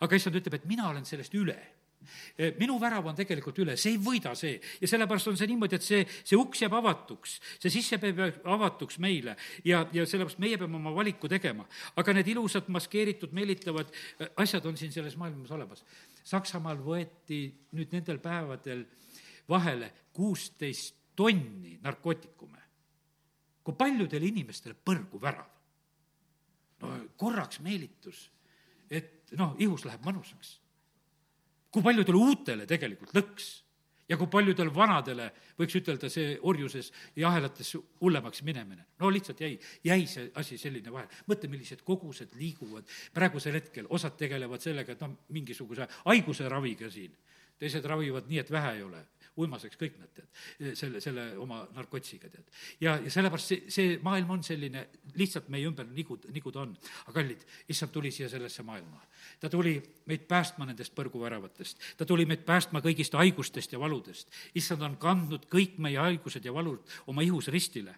aga 0.00 0.18
issand 0.18 0.38
ütleb, 0.38 0.58
et 0.58 0.68
mina 0.68 0.88
olen 0.90 1.04
sellest 1.08 1.34
üle 1.36 1.56
e, 2.38 2.52
minu 2.60 2.78
värav 2.80 3.06
on 3.08 3.16
tegelikult 3.18 3.58
üle, 3.62 3.76
see 3.80 3.94
ei 3.94 4.00
võida 4.02 4.34
see. 4.38 4.58
ja 4.80 4.90
sellepärast 4.90 5.30
on 5.32 5.38
see 5.38 5.48
niimoodi, 5.50 5.78
et 5.78 5.86
see, 5.86 6.02
see 6.22 6.38
uks 6.38 6.62
jääb 6.64 6.76
avatuks, 6.78 7.38
see 7.62 7.72
sisse 7.78 7.98
peab 8.02 8.42
avatuks 8.56 9.00
meile 9.02 9.36
ja, 9.64 9.84
ja 9.92 10.06
sellepärast 10.06 10.42
meie 10.42 10.58
peame 10.60 10.78
oma 10.80 10.94
valiku 10.94 11.30
tegema. 11.32 11.66
aga 11.96 12.16
need 12.16 12.34
ilusad 12.34 12.68
maskeeritud, 12.72 13.34
meelitavad 13.36 13.90
e, 13.92 14.30
asjad 14.44 14.66
on 14.66 14.78
siin 14.80 14.94
selles 14.94 15.16
maailmas 15.20 15.52
olemas. 15.56 15.84
Saksamaal 16.26 16.80
võeti 16.82 17.44
nüüd 17.78 17.92
nendel 17.94 18.18
päevadel 18.22 18.86
vahele 19.48 19.92
kuusteist 20.12 20.96
tonni 21.16 21.78
narkootikume. 21.82 22.62
kui 23.66 23.74
paljudele 23.74 24.26
inimestele 24.26 24.76
põrgu 24.78 25.20
värav? 25.20 25.48
no 26.80 26.92
korraks 27.16 27.60
meelitus, 27.64 28.26
et 28.90 29.36
noh, 29.38 29.54
ihus 29.58 29.84
läheb 29.84 30.04
mõnusaks. 30.06 30.58
kui 31.70 31.82
paljudele 31.82 32.16
uutele 32.16 32.66
tegelikult 32.66 33.12
lõks 33.12 33.48
ja 34.08 34.16
kui 34.16 34.30
paljudel 34.30 34.70
vanadele, 34.74 35.26
võiks 35.58 35.76
ütelda, 35.80 36.08
see 36.12 36.36
orjuses 36.42 36.92
ja 37.16 37.28
ahelates 37.28 37.74
hullemaks 38.00 38.42
minemine. 38.42 38.86
no 38.98 39.10
lihtsalt 39.10 39.40
jäi, 39.40 39.58
jäi 39.84 40.06
see 40.06 40.30
asi 40.34 40.58
selline 40.58 40.92
vahele. 40.92 41.10
mõtle, 41.26 41.48
millised 41.48 41.82
kogused 41.82 42.34
liiguvad 42.34 42.84
praegusel 43.14 43.54
hetkel, 43.58 43.86
osad 43.90 44.16
tegelevad 44.16 44.60
sellega, 44.60 44.92
et 44.92 45.00
noh, 45.00 45.16
mingisuguse 45.28 45.88
haiguse 46.04 46.48
raviga 46.48 46.90
siin, 46.90 47.16
teised 47.58 47.84
ravivad 47.84 48.28
nii, 48.28 48.38
et 48.38 48.50
vähe 48.50 48.76
ei 48.76 48.82
ole 48.82 49.04
uimaseks 49.36 49.78
kõik 49.80 49.98
nad, 50.00 50.12
tead, 50.16 50.76
selle, 50.78 51.00
selle 51.04 51.26
oma 51.42 51.62
narkotsiga, 51.76 52.30
tead. 52.32 52.46
ja, 52.80 52.96
ja 53.02 53.12
sellepärast 53.12 53.52
see, 53.52 53.72
see 53.72 53.96
maailm 54.04 54.30
on 54.36 54.44
selline, 54.46 54.86
lihtsalt 55.16 55.50
meie 55.52 55.68
ümber 55.68 55.88
nigu, 55.92 56.18
nigu 56.32 56.52
ta 56.54 56.62
on. 56.64 56.74
aga 57.06 57.16
kallid, 57.20 57.44
issand 57.72 57.92
tuli 57.94 58.12
siia 58.14 58.28
sellesse 58.32 58.64
maailma. 58.66 59.02
ta 59.40 59.50
tuli 59.52 59.76
meid 60.06 60.26
päästma 60.28 60.66
nendest 60.66 60.94
põrguväravatest, 60.96 61.82
ta 61.96 62.06
tuli 62.08 62.26
meid 62.26 62.44
päästma 62.46 62.80
kõigist 62.84 63.16
haigustest 63.18 63.72
ja 63.72 63.80
valudest. 63.80 64.32
issand 64.54 64.82
on 64.82 64.96
kandnud 65.02 65.48
kõik 65.52 65.78
meie 65.82 65.98
haigused 66.00 66.44
ja 66.44 66.54
valud 66.54 66.96
oma 67.06 67.22
ihus 67.26 67.48
ristile. 67.48 67.94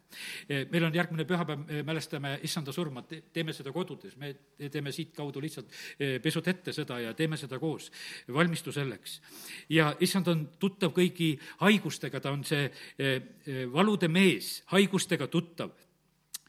meil 0.48 0.84
on 0.84 0.94
järgmine 0.94 1.24
pühapäev, 1.24 1.84
mälestame 1.84 2.38
issanda 2.42 2.72
surma, 2.72 3.02
teeme 3.32 3.52
seda 3.52 3.72
kodudes, 3.72 4.16
me 4.16 4.34
teeme 4.70 4.92
siitkaudu 4.92 5.40
lihtsalt 5.40 5.70
eh, 5.98 6.18
pesud 6.22 6.46
ette 6.48 6.72
seda 6.72 6.98
ja 7.00 7.14
teeme 7.14 7.36
seda 7.36 7.58
koos, 7.58 7.90
valmistu 8.32 8.72
selleks. 8.72 9.20
ja 9.68 9.94
issand 10.00 10.28
on 10.28 10.46
tuttav 10.58 10.92
kõigi 10.96 11.27
haigustega, 11.60 12.20
ta 12.20 12.32
on 12.32 12.44
see 12.46 12.64
eh, 12.98 13.20
eh, 13.46 13.66
valude 13.72 14.08
mees, 14.08 14.62
haigustega 14.72 15.28
tuttav 15.32 15.74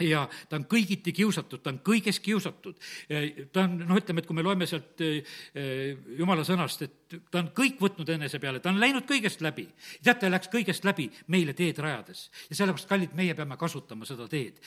ja 0.03 0.23
ta 0.49 0.57
on 0.59 0.65
kõigiti 0.69 1.11
kiusatud, 1.15 1.61
ta 1.63 1.73
on 1.73 1.79
kõiges 1.85 2.19
kiusatud. 2.23 2.77
ta 3.51 3.63
on, 3.65 3.77
noh, 3.83 3.97
ütleme, 3.99 4.21
et 4.21 4.27
kui 4.27 4.37
me 4.37 4.43
loeme 4.45 4.67
sealt 4.69 5.01
eh, 5.03 5.97
jumala 6.17 6.45
sõnast, 6.47 6.85
et 6.85 7.17
ta 7.31 7.41
on 7.41 7.49
kõik 7.55 7.79
võtnud 7.81 8.09
enese 8.13 8.39
peale, 8.39 8.61
ta 8.63 8.71
on 8.71 8.79
läinud 8.79 9.07
kõigest 9.09 9.41
läbi. 9.43 9.67
teate, 10.03 10.29
läks 10.31 10.51
kõigest 10.51 10.85
läbi 10.87 11.09
meile 11.27 11.53
teed 11.53 11.79
rajades. 11.83 12.29
ja 12.49 12.55
sellepärast, 12.55 12.89
kallid, 12.89 13.15
meie 13.15 13.35
peame 13.35 13.57
kasutama 13.57 14.05
seda 14.05 14.27
teed. 14.27 14.61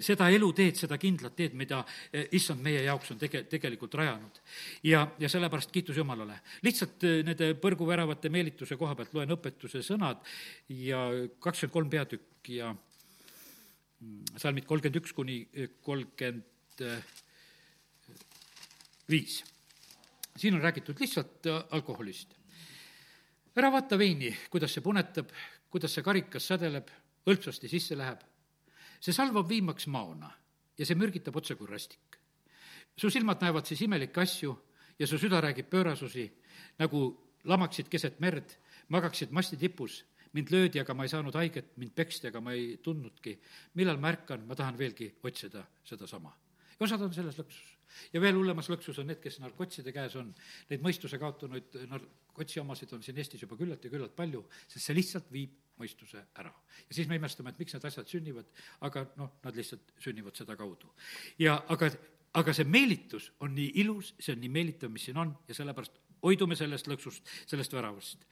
seda 0.00 0.28
eluteed, 0.30 0.76
seda 0.76 0.98
kindlat 0.98 1.36
teed, 1.36 1.54
mida 1.54 1.84
issand 2.32 2.62
meie 2.62 2.82
jaoks 2.84 3.10
on 3.10 3.18
tege-, 3.18 3.46
tegelikult 3.48 3.94
rajanud. 3.94 4.42
ja, 4.84 5.06
ja 5.18 5.28
sellepärast 5.28 5.72
kiitus 5.72 5.96
Jumalale. 5.96 6.40
lihtsalt 6.62 7.02
nende 7.24 7.54
põrguväravate 7.60 8.28
meelituse 8.30 8.76
koha 8.76 8.94
pealt 8.94 9.14
loen 9.14 9.32
õpetuse 9.32 9.82
sõnad 9.82 10.20
ja 10.68 11.08
kakskümmend 11.40 11.72
kolm 11.72 11.90
peatükk 11.90 12.52
ja 12.52 12.74
salmid 14.36 14.66
kolmkümmend 14.68 15.00
üks 15.00 15.12
kuni 15.16 15.38
kolmkümmend 15.82 16.44
viis. 19.08 19.44
siin 20.36 20.54
on 20.54 20.60
räägitud 20.60 21.00
lihtsalt 21.00 21.46
äh, 21.46 21.64
alkoholist. 21.70 22.34
ära 23.56 23.72
vaata 23.72 23.98
veini, 23.98 24.36
kuidas 24.50 24.74
see 24.74 24.82
punetab, 24.82 25.30
kuidas 25.70 25.94
see 25.94 26.04
karikas 26.04 26.48
sädeleb, 26.48 26.90
hõlpsasti 27.26 27.68
sisse 27.68 27.96
läheb. 27.96 28.20
see 29.00 29.12
salvab 29.12 29.48
viimaks 29.48 29.86
maona 29.86 30.30
ja 30.78 30.86
see 30.86 30.98
mürgitab 30.98 31.36
otse 31.36 31.54
kui 31.54 31.66
rastik. 31.66 32.18
su 32.96 33.10
silmad 33.10 33.40
näevad 33.40 33.66
siis 33.66 33.82
imelikke 33.82 34.20
asju 34.20 34.56
ja 34.98 35.06
su 35.06 35.18
süda 35.18 35.40
räägib 35.40 35.70
pöörasusi, 35.70 36.32
nagu 36.78 37.32
lamaksid 37.44 37.88
keset 37.88 38.20
merd, 38.20 38.56
magaksid 38.88 39.30
masti 39.30 39.56
tipus 39.56 40.04
mind 40.36 40.52
löödi, 40.52 40.80
aga 40.82 40.94
ma 40.96 41.06
ei 41.06 41.12
saanud 41.12 41.36
haiget, 41.38 41.72
mind 41.80 41.94
peksti, 41.96 42.30
aga 42.30 42.42
ma 42.44 42.54
ei 42.56 42.76
tundnudki. 42.84 43.36
millal 43.80 44.00
ma 44.02 44.12
ärkan, 44.12 44.44
ma 44.46 44.54
tahan 44.58 44.78
veelgi 44.78 45.08
otsida 45.22 45.64
sedasama. 45.84 46.32
ja 46.76 46.84
osad 46.84 47.02
on 47.02 47.14
selles 47.14 47.38
lõksus. 47.40 47.76
ja 48.12 48.20
veel 48.20 48.36
hullemas 48.36 48.68
lõksus 48.72 48.98
on 49.00 49.08
need, 49.10 49.20
kes 49.22 49.38
narkotside 49.40 49.92
käes 49.92 50.16
on. 50.16 50.34
Neid 50.70 50.82
mõistuse 50.84 51.18
kaotanud 51.18 51.78
narkotsi 51.88 52.60
omasid 52.60 52.92
on 52.92 53.02
siin 53.02 53.18
Eestis 53.18 53.42
juba 53.42 53.56
küllalt 53.56 53.84
ja 53.84 53.90
küllalt 53.90 54.16
palju, 54.16 54.44
sest 54.66 54.84
see 54.84 54.96
lihtsalt 54.96 55.30
viib 55.32 55.54
mõistuse 55.80 56.24
ära. 56.36 56.52
ja 56.88 56.94
siis 56.94 57.08
me 57.08 57.16
imestame, 57.16 57.50
et 57.50 57.58
miks 57.58 57.74
need 57.74 57.84
asjad 57.84 58.08
sünnivad, 58.08 58.46
aga 58.80 59.06
noh, 59.16 59.38
nad 59.44 59.56
lihtsalt 59.56 59.96
sünnivad 60.00 60.36
sedakaudu. 60.36 60.92
ja 61.38 61.62
aga 61.68 61.90
aga 62.36 62.52
see 62.52 62.68
meelitus 62.68 63.30
on 63.40 63.54
nii 63.56 63.70
ilus, 63.80 64.12
see 64.20 64.34
on 64.34 64.42
nii 64.42 64.52
meelitav, 64.52 64.90
mis 64.92 65.06
siin 65.08 65.16
on 65.20 65.32
ja 65.48 65.56
sellepärast 65.56 66.02
hoidume 66.26 66.58
sellest 66.58 66.88
lõksust, 66.90 67.26
sellest 67.48 67.74
väravast. 67.76 68.24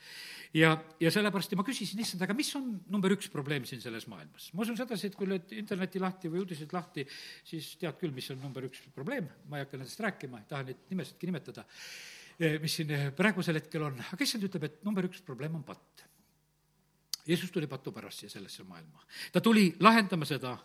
ja, 0.57 0.75
ja 1.01 1.13
sellepärast 1.15 1.55
ma 1.59 1.67
küsisin, 1.67 2.03
issand, 2.05 2.23
aga 2.27 2.37
mis 2.37 2.51
on 2.59 2.71
number 2.93 3.15
üks 3.17 3.31
probleem 3.33 3.67
siin 3.69 3.83
selles 3.85 4.09
maailmas? 4.11 4.51
ma 4.55 4.67
usun 4.67 4.79
sedasi, 4.81 5.11
et 5.11 5.19
kui 5.19 5.29
lööd 5.31 5.55
interneti 5.57 6.03
lahti 6.03 6.33
või 6.33 6.45
uudised 6.45 6.73
lahti, 6.75 7.07
siis 7.47 7.75
tead 7.81 7.99
küll, 8.01 8.15
mis 8.17 8.31
on 8.35 8.43
number 8.45 8.67
üks 8.69 8.83
probleem, 8.95 9.29
ma 9.49 9.61
ei 9.61 9.67
hakka 9.67 9.81
nendest 9.81 10.03
rääkima, 10.05 10.43
ei 10.43 10.51
taha 10.51 10.69
neid 10.71 10.89
nimesidki 10.93 11.31
nimetada, 11.31 11.67
eh, 12.39 12.59
mis 12.63 12.81
siin 12.81 12.91
eh, 12.95 13.07
praegusel 13.17 13.61
hetkel 13.63 13.87
on, 13.91 14.03
aga 14.13 14.27
issand 14.27 14.47
ütleb, 14.49 14.71
et 14.71 14.83
number 14.87 15.11
üks 15.11 15.25
probleem 15.27 15.61
on 15.61 15.67
patt 15.67 16.09
Jeesus 17.29 17.51
tuli 17.51 17.67
patu 17.67 17.93
pärast 17.93 18.21
siia 18.21 18.31
sellesse 18.31 18.65
maailma. 18.69 19.01
ta 19.33 19.41
tuli 19.41 19.77
lahendama 19.81 20.25
seda. 20.25 20.57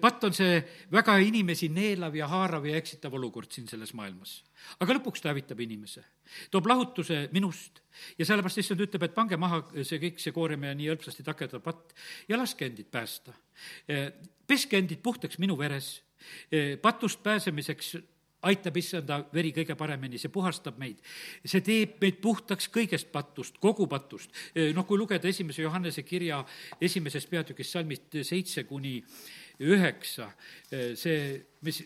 patt 0.00 0.24
on 0.24 0.34
see 0.34 0.60
väga 0.92 1.16
inimesi 1.18 1.68
neelav 1.68 2.14
ja 2.14 2.28
haarav 2.28 2.66
ja 2.66 2.76
eksitav 2.76 3.14
olukord 3.14 3.50
siin 3.50 3.68
selles 3.68 3.94
maailmas. 3.94 4.44
aga 4.80 4.94
lõpuks 4.94 5.22
ta 5.22 5.32
hävitab 5.32 5.60
inimese, 5.60 6.04
toob 6.50 6.66
lahutuse 6.66 7.28
minust 7.32 7.80
ja 8.18 8.24
sellepärast 8.24 8.58
issand 8.58 8.80
ütleb, 8.80 9.02
et 9.02 9.14
pange 9.14 9.36
maha 9.36 9.62
see 9.82 9.98
kõik, 9.98 10.20
see 10.22 10.32
koorem 10.32 10.64
ja 10.64 10.74
nii 10.74 10.90
hõlpsasti 10.92 11.26
takerdav 11.26 11.62
patt 11.62 11.94
ja 12.28 12.38
laske 12.38 12.66
endid 12.66 12.90
päästa. 12.90 13.34
peske 14.46 14.78
endid 14.78 15.02
puhtaks 15.02 15.38
minu 15.38 15.58
veres, 15.58 16.02
patust 16.82 17.22
pääsemiseks 17.22 17.96
aitab 18.46 18.76
issanda 18.78 19.18
veri 19.34 19.50
kõige 19.56 19.74
paremini, 19.78 20.18
see 20.20 20.30
puhastab 20.30 20.78
meid. 20.78 21.00
see 21.44 21.62
teeb 21.64 21.96
meid 22.02 22.20
puhtaks 22.22 22.68
kõigest 22.70 23.10
patust, 23.12 23.58
kogu 23.58 23.88
patust. 23.90 24.30
noh, 24.74 24.86
kui 24.86 24.98
lugeda 24.98 25.28
esimese 25.28 25.62
Johannese 25.62 26.02
kirja 26.06 26.44
esimesest 26.80 27.30
peatükist 27.30 27.74
salmist 27.74 28.18
seitse 28.22 28.64
kuni 28.64 28.98
üheksa, 29.58 30.30
see, 30.70 31.34
mis 31.66 31.82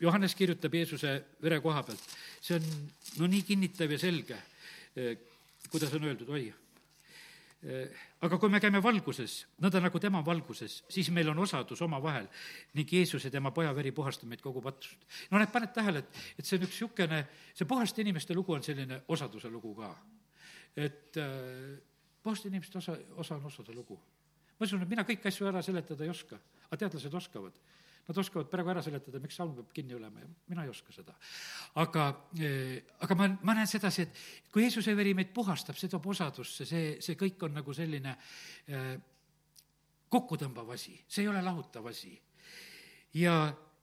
Johannes 0.00 0.34
kirjutab 0.34 0.74
Jeesuse 0.74 1.16
vere 1.42 1.60
koha 1.62 1.82
pealt, 1.86 2.14
see 2.42 2.58
on 2.58 2.70
no 3.22 3.30
nii 3.30 3.46
kinnitav 3.46 3.90
ja 3.94 3.98
selge, 3.98 4.38
kuidas 5.70 5.94
on 5.94 6.10
öeldud, 6.10 6.30
oi 6.34 6.48
aga 8.20 8.38
kui 8.38 8.50
me 8.52 8.60
käime 8.62 8.82
valguses, 8.84 9.38
nõnda 9.62 9.80
nagu 9.82 10.00
tema 10.02 10.20
on 10.20 10.26
valguses, 10.26 10.82
siis 10.92 11.08
meil 11.14 11.30
on 11.32 11.38
osadus 11.42 11.80
omavahel 11.82 12.28
ning 12.76 12.92
Jeesus 12.92 13.24
ja 13.24 13.30
tema 13.32 13.50
poja 13.54 13.72
veri 13.74 13.90
puhastab 13.96 14.28
meid 14.30 14.42
kogu 14.44 14.62
patust. 14.62 15.06
no 15.30 15.40
näed, 15.40 15.50
paned 15.52 15.72
tähele, 15.74 16.04
et, 16.04 16.20
et 16.38 16.46
see 16.46 16.58
on 16.58 16.66
üks 16.66 16.76
niisugune, 16.76 17.22
see 17.56 17.68
puhaste 17.68 18.04
inimeste 18.04 18.36
lugu 18.36 18.54
on 18.54 18.62
selline 18.62 19.00
osaduse 19.08 19.50
lugu 19.50 19.74
ka. 19.78 19.94
et 20.76 21.16
äh, 21.16 21.80
puhaste 22.22 22.52
inimeste 22.52 22.78
osa, 22.78 22.98
osa 23.16 23.40
on 23.40 23.48
osade 23.48 23.74
lugu. 23.74 23.98
ma 24.58 24.68
usun, 24.68 24.82
et 24.82 24.92
mina 24.92 25.06
kõiki 25.08 25.32
asju 25.32 25.48
ära 25.48 25.62
seletada 25.62 26.04
ei 26.04 26.12
oska, 26.12 26.38
aga 26.68 26.84
teadlased 26.84 27.14
oskavad 27.14 27.58
Nad 28.06 28.18
oskavad 28.22 28.46
praegu 28.50 28.70
ära 28.70 28.82
seletada, 28.84 29.18
miks 29.22 29.34
salm 29.38 29.54
peab 29.56 29.72
kinni 29.74 29.96
olema 29.96 30.22
ja 30.22 30.28
mina 30.52 30.64
ei 30.64 30.70
oska 30.70 30.92
seda. 30.94 31.16
aga, 31.82 32.04
eh, 32.38 32.84
aga 33.02 33.16
ma, 33.18 33.28
ma 33.42 33.56
näen 33.58 33.66
sedasi, 33.66 34.06
et 34.06 34.20
kui 34.52 34.62
Jeesuse 34.62 34.94
veri 34.96 35.14
meid 35.14 35.32
puhastab, 35.34 35.78
see 35.78 35.90
toob 35.90 36.06
osadusse, 36.14 36.66
see, 36.68 36.96
see 37.02 37.18
kõik 37.18 37.42
on 37.48 37.58
nagu 37.58 37.74
selline 37.74 38.14
äh, 38.14 38.94
kokkutõmbav 40.08 40.70
asi, 40.76 40.94
see 41.08 41.24
ei 41.24 41.32
ole 41.32 41.42
lahutav 41.42 41.90
asi. 41.90 42.14
ja, 43.18 43.34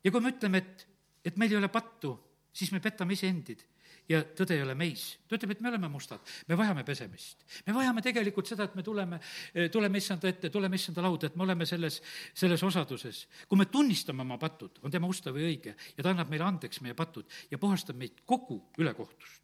ja 0.03 0.11
kui 0.11 0.23
me 0.23 0.31
ütleme, 0.31 0.63
et, 0.63 0.87
et 1.25 1.37
meil 1.37 1.51
ei 1.51 1.59
ole 1.59 1.71
pattu, 1.73 2.15
siis 2.53 2.71
me 2.71 2.79
petame 2.79 3.17
iseendid 3.17 3.65
ja 4.09 4.21
tõde 4.37 4.57
ei 4.57 4.63
ole 4.63 4.75
meis. 4.75 5.19
ta 5.27 5.37
ütleb, 5.37 5.55
et 5.55 5.61
me 5.61 5.69
oleme 5.71 5.89
mustad, 5.91 6.21
me 6.47 6.57
vajame 6.59 6.83
pesemist. 6.83 7.45
me 7.67 7.73
vajame 7.73 8.01
tegelikult 8.01 8.47
seda, 8.47 8.67
et 8.69 8.75
me 8.75 8.83
tuleme, 8.83 9.19
tuleme 9.71 9.97
issanda 9.97 10.29
ette, 10.29 10.49
tuleme 10.49 10.75
issanda 10.75 11.05
lauda, 11.05 11.27
et 11.27 11.35
me 11.35 11.43
oleme 11.43 11.65
selles, 11.65 12.01
selles 12.33 12.63
osaduses. 12.63 13.27
kui 13.47 13.57
me 13.57 13.65
tunnistame 13.65 14.21
oma 14.21 14.37
patud, 14.37 14.79
on 14.83 14.91
tema 14.91 15.07
ustav 15.07 15.37
ja 15.37 15.47
õige 15.47 15.75
ja 15.97 16.03
ta 16.03 16.11
annab 16.11 16.29
meile 16.29 16.47
andeks 16.47 16.81
meie 16.81 16.97
patud 16.97 17.29
ja 17.51 17.57
puhastab 17.57 17.99
meid 17.99 18.23
kogu 18.25 18.61
ülekohtust 18.77 19.43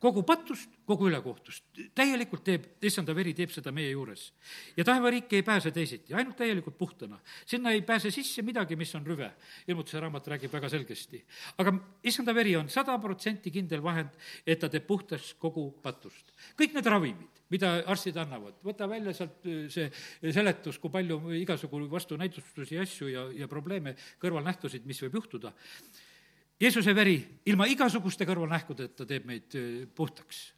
kogu 0.00 0.22
patust, 0.24 0.70
kogu 0.88 1.08
ülekohtust. 1.10 1.64
täielikult 1.94 2.42
teeb, 2.44 2.64
issanda 2.82 3.14
veri 3.16 3.34
teeb 3.36 3.52
seda 3.52 3.72
meie 3.72 3.90
juures. 3.92 4.32
ja 4.76 4.84
taevariiki 4.84 5.36
ei 5.36 5.42
pääse 5.42 5.70
teisiti, 5.70 6.14
ainult 6.14 6.36
täielikult 6.36 6.78
puhtana. 6.78 7.20
sinna 7.46 7.70
ei 7.70 7.82
pääse 7.82 8.10
sisse 8.10 8.42
midagi, 8.42 8.76
mis 8.76 8.94
on 8.94 9.06
rüve. 9.06 9.30
ilmutuse 9.68 10.00
raamat 10.00 10.26
räägib 10.26 10.52
väga 10.52 10.68
selgesti. 10.68 11.24
aga 11.58 11.74
issanda 12.02 12.34
veri 12.34 12.56
on 12.56 12.68
sada 12.68 12.98
protsenti 12.98 13.50
kindel 13.50 13.82
vahend, 14.00 14.18
et 14.46 14.60
ta 14.60 14.72
teeb 14.72 14.86
puhtaks 14.88 15.34
kogu 15.38 15.68
patust. 15.84 16.34
kõik 16.58 16.74
need 16.76 16.90
ravimid, 16.90 17.40
mida 17.52 17.76
arstid 17.86 18.16
annavad, 18.20 18.58
võta 18.66 18.88
välja 18.90 19.14
sealt 19.16 19.46
äh, 19.46 19.64
see 19.70 20.32
seletus, 20.32 20.78
kui 20.82 20.90
palju 20.90 21.20
igasugu 21.40 21.84
vastunäidustusi 21.90 22.80
asju 22.80 23.10
ja, 23.12 23.26
ja 23.44 23.48
probleeme, 23.48 23.96
kõrvalnähtusid, 24.22 24.86
mis 24.88 25.02
võib 25.04 25.20
juhtuda 25.20 25.54
Jeesuse 26.60 26.92
veri 26.92 27.14
ilma 27.48 27.64
igasuguste 27.72 28.26
kõrvalnähkudeta 28.28 29.06
teeb 29.08 29.24
meid 29.24 29.54
puhtaks. 29.96 30.50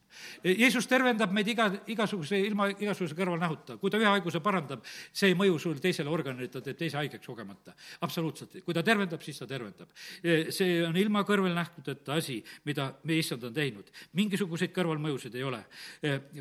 Jeesus 0.45 0.87
tervendab 0.91 1.33
meid 1.35 1.49
iga, 1.53 1.69
igasuguse, 1.93 2.39
ilma 2.41 2.69
igasuguse 2.73 3.17
kõrvalnähuta. 3.19 3.79
kui 3.79 3.91
ta 3.91 4.01
ühe 4.01 4.09
haiguse 4.09 4.41
parandab, 4.41 4.85
see 5.13 5.33
ei 5.33 5.39
mõju 5.39 5.59
sul 5.61 5.81
teisele 5.81 6.11
organile, 6.11 6.49
ta 6.49 6.61
teeb 6.61 6.79
teise 6.79 6.97
haigeks 6.97 7.27
kogemata. 7.27 7.75
absoluutselt, 8.01 8.59
kui 8.65 8.75
ta 8.75 8.83
tervendab, 8.83 9.23
siis 9.23 9.39
ta 9.39 9.47
tervendab. 9.47 9.89
see 10.51 10.83
on 10.87 10.97
ilma 10.97 11.25
kõrvalnähtudeta 11.25 12.17
asi, 12.17 12.43
mida 12.65 12.93
meie 13.05 13.19
issand 13.19 13.45
on 13.45 13.55
teinud. 13.55 13.91
mingisuguseid 14.13 14.73
kõrvalmõjusid 14.73 15.35
ei 15.35 15.43
ole. 15.43 15.65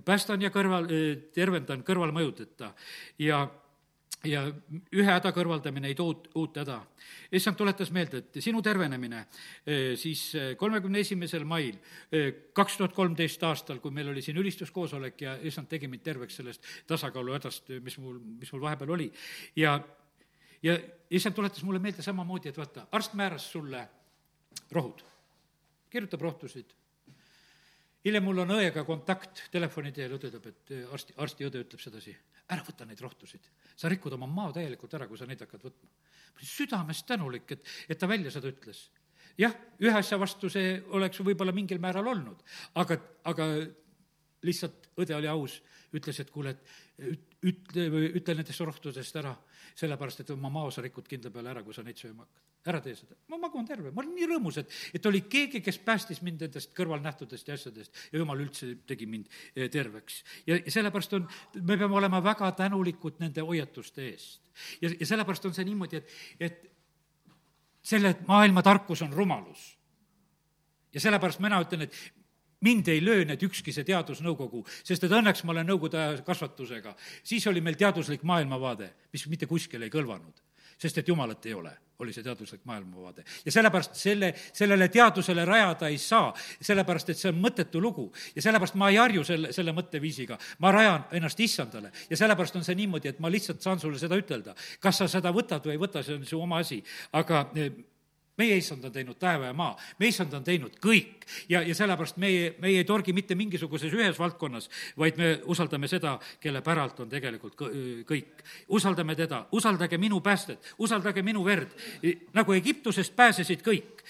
päästan 0.05 0.41
ja 0.41 0.49
kõrval, 0.49 0.88
tervendan 1.34 1.84
kõrvalmõjudeta 1.84 2.74
ja 3.19 3.47
ja 4.28 4.43
ühe 4.93 5.07
häda 5.07 5.32
kõrvaldamine 5.34 5.89
ei 5.89 5.95
too 5.97 6.11
uut, 6.11 6.28
uut 6.38 6.57
häda. 6.61 6.80
issand 7.32 7.57
tuletas 7.57 7.91
meelde, 7.91 8.22
et 8.22 8.41
sinu 8.43 8.61
tervenemine 8.61 9.22
eh, 9.65 9.93
siis 9.97 10.24
eh, 10.36 10.51
kolmekümne 10.57 10.99
esimesel 11.01 11.45
mail 11.45 11.78
eh, 12.11 12.51
kaks 12.53 12.78
tuhat 12.78 12.93
kolmteist 12.93 13.43
aastal, 13.43 13.80
kui 13.80 13.91
meil 13.91 14.11
oli 14.11 14.22
siin 14.22 14.38
ülistuskoosolek 14.38 15.22
ja 15.22 15.38
issand 15.41 15.69
tegi 15.72 15.88
mind 15.88 16.03
terveks 16.03 16.38
sellest 16.41 16.67
tasakaalu 16.88 17.38
hädast, 17.38 17.74
mis 17.82 17.97
mul, 17.97 18.19
mis 18.41 18.51
mul 18.53 18.61
vahepeal 18.61 18.93
oli. 18.97 19.11
ja, 19.55 19.80
ja 20.63 20.78
issand 21.09 21.36
tuletas 21.36 21.63
mulle 21.63 21.80
meelde 21.80 22.05
samamoodi, 22.05 22.49
et 22.49 22.57
vaata, 22.57 22.88
arst 22.91 23.17
määras 23.17 23.49
sulle 23.51 23.88
rohud, 24.72 25.01
kirjutab 25.89 26.22
rohtusid 26.22 26.78
hiljem 28.05 28.26
mul 28.26 28.41
on 28.43 28.55
õega 28.57 28.84
kontakt 28.86 29.47
telefoni 29.53 29.91
teel, 29.95 30.15
õde 30.17 30.32
ütleb, 30.32 30.47
et 30.49 30.74
arsti, 30.93 31.15
arstiõde 31.22 31.61
ütleb 31.65 31.82
sedasi, 31.84 32.15
ära 32.51 32.63
võta 32.67 32.85
neid 32.87 33.01
rohtusid. 33.01 33.49
sa 33.75 33.89
rikud 33.89 34.13
oma 34.13 34.27
maa 34.27 34.51
täielikult 34.55 34.93
ära, 34.97 35.07
kui 35.07 35.17
sa 35.17 35.27
neid 35.29 35.41
hakkad 35.41 35.63
võtma. 35.67 35.89
ma 35.89 36.41
olin 36.41 36.51
südamest 36.51 37.07
tänulik, 37.07 37.51
et, 37.51 37.67
et 37.89 37.99
ta 37.99 38.07
välja 38.07 38.31
seda 38.31 38.51
ütles. 38.51 38.89
jah, 39.37 39.55
ühe 39.79 39.97
asja 39.97 40.19
vastu 40.19 40.49
see 40.49 40.81
oleks 40.91 41.19
võib-olla 41.19 41.55
mingil 41.55 41.79
määral 41.79 42.07
olnud, 42.07 42.43
aga, 42.75 42.99
aga 43.23 43.47
lihtsalt 44.43 44.91
õde 44.97 45.15
oli 45.15 45.29
aus, 45.31 45.61
ütles, 45.93 46.19
et 46.19 46.31
kuule, 46.31 46.55
et 46.97 47.30
ütle, 47.47 47.87
ütle 48.19 48.37
nendest 48.37 48.61
rohtudest 48.61 49.15
ära, 49.21 49.33
sellepärast 49.75 50.23
et 50.23 50.31
oma 50.35 50.49
mao 50.53 50.71
sa 50.71 50.83
rikud 50.83 51.07
kindla 51.09 51.31
peale 51.33 51.53
ära, 51.55 51.63
kui 51.65 51.73
sa 51.73 51.83
neid 51.85 51.97
sööma 51.97 52.25
hakkad 52.25 52.49
ära 52.69 52.81
tee 52.81 52.95
seda. 52.95 53.15
ma 53.29 53.39
magun 53.41 53.65
terve, 53.65 53.89
ma 53.91 54.03
olin 54.03 54.13
nii 54.15 54.27
rõõmus, 54.29 54.59
et, 54.61 54.69
et 54.93 55.05
oli 55.09 55.23
keegi, 55.29 55.63
kes 55.65 55.79
päästis 55.81 56.21
mind 56.21 56.43
nendest 56.45 56.75
kõrvalnähtudest 56.77 57.49
ja 57.49 57.57
asjadest 57.57 57.97
ja 58.11 58.21
jumal 58.21 58.43
üldse 58.43 58.75
tegi 58.87 59.07
mind 59.09 59.29
eh, 59.55 59.69
terveks. 59.71 60.21
ja, 60.45 60.59
ja 60.59 60.73
sellepärast 60.73 61.17
on, 61.17 61.27
me 61.57 61.77
peame 61.77 61.97
olema 61.97 62.21
väga 62.23 62.51
tänulikud 62.59 63.17
nende 63.23 63.41
hoiatuste 63.41 64.05
eest. 64.11 64.51
ja, 64.81 64.91
ja 64.93 65.09
sellepärast 65.09 65.49
on 65.49 65.57
see 65.57 65.65
niimoodi, 65.65 66.01
et, 66.01 66.15
et 66.39 66.61
selle 67.81 68.13
maailma 68.27 68.61
tarkus 68.61 69.01
on 69.01 69.13
rumalus. 69.13 69.71
ja 70.93 71.01
sellepärast 71.01 71.41
mina 71.41 71.63
ütlen, 71.65 71.89
et 71.89 72.20
mind 72.62 72.88
ei 72.88 73.01
löö 73.05 73.26
need 73.26 73.43
ükski 73.49 73.74
see 73.74 73.88
teadusnõukogu, 73.88 74.64
sest 74.84 75.03
et 75.03 75.18
õnneks 75.18 75.43
ma 75.45 75.55
olen 75.55 75.68
nõukogude 75.74 75.97
aja 75.97 76.22
kasvatusega. 76.26 76.95
siis 77.24 77.47
oli 77.47 77.62
meil 77.62 77.76
teaduslik 77.76 78.24
maailmavaade, 78.24 78.93
mis 79.14 79.28
mitte 79.28 79.49
kuskile 79.49 79.86
ei 79.86 79.93
kõlvanud 79.93 80.41
sest 80.82 80.97
et 80.97 81.07
jumalat 81.07 81.45
ei 81.45 81.53
ole, 81.53 81.72
oli 82.01 82.14
see 82.14 82.24
teaduslik 82.26 82.64
maailmavaade. 82.66 83.24
ja 83.45 83.51
sellepärast 83.53 83.95
selle, 83.95 84.32
sellele 84.53 84.88
teadusele 84.89 85.45
rajada 85.45 85.91
ei 85.93 85.97
saa, 86.01 86.32
sellepärast 86.62 87.12
et 87.14 87.20
see 87.20 87.30
on 87.30 87.38
mõttetu 87.43 87.82
lugu. 87.82 88.07
ja 88.36 88.41
sellepärast 88.41 88.78
ma 88.82 88.89
ei 88.89 88.97
harju 88.97 89.24
selle, 89.28 89.51
selle 89.53 89.76
mõtteviisiga, 89.78 90.39
ma 90.59 90.72
rajan 90.74 91.05
ennast 91.20 91.39
issandale. 91.39 91.91
ja 92.09 92.18
sellepärast 92.18 92.57
on 92.57 92.66
see 92.66 92.80
niimoodi, 92.82 93.14
et 93.14 93.22
ma 93.22 93.30
lihtsalt 93.30 93.62
saan 93.62 93.80
sulle 93.80 94.01
seda 94.01 94.18
ütelda. 94.18 94.55
kas 94.80 95.03
sa 95.03 95.09
seda 95.12 95.34
võtad 95.36 95.66
või 95.66 95.78
ei 95.78 95.84
võta, 95.86 96.03
see 96.03 96.18
on 96.18 96.26
su 96.26 96.41
oma 96.41 96.64
asi, 96.66 96.82
aga 97.14 97.45
meie 98.38 98.57
issand 98.57 98.86
on 98.88 98.93
teinud 98.93 99.17
taeva 99.19 99.49
ja 99.49 99.55
maa, 99.55 99.75
meie 99.99 100.11
issand 100.13 100.34
on 100.38 100.43
teinud 100.45 100.77
kõik 100.82 101.25
ja, 101.49 101.61
ja 101.61 101.75
sellepärast 101.75 102.19
meie, 102.21 102.53
meie 102.63 102.82
ei 102.82 102.88
torgi 102.88 103.13
mitte 103.15 103.36
mingisuguses 103.36 103.91
ühes 103.93 104.19
valdkonnas, 104.19 104.69
vaid 104.99 105.19
me 105.19 105.32
usaldame 105.51 105.89
seda, 105.91 106.15
kelle 106.41 106.61
päralt 106.63 106.99
on 107.03 107.11
tegelikult 107.11 107.57
kõik. 108.07 108.43
usaldame 108.71 109.15
teda, 109.19 109.45
usaldage 109.51 109.99
minu 110.01 110.21
päästet, 110.23 110.73
usaldage 110.79 111.23
minu 111.23 111.43
verd. 111.45 111.75
nagu 112.34 112.53
Egiptusest 112.53 113.15
pääsesid 113.15 113.61
kõik. 113.65 114.03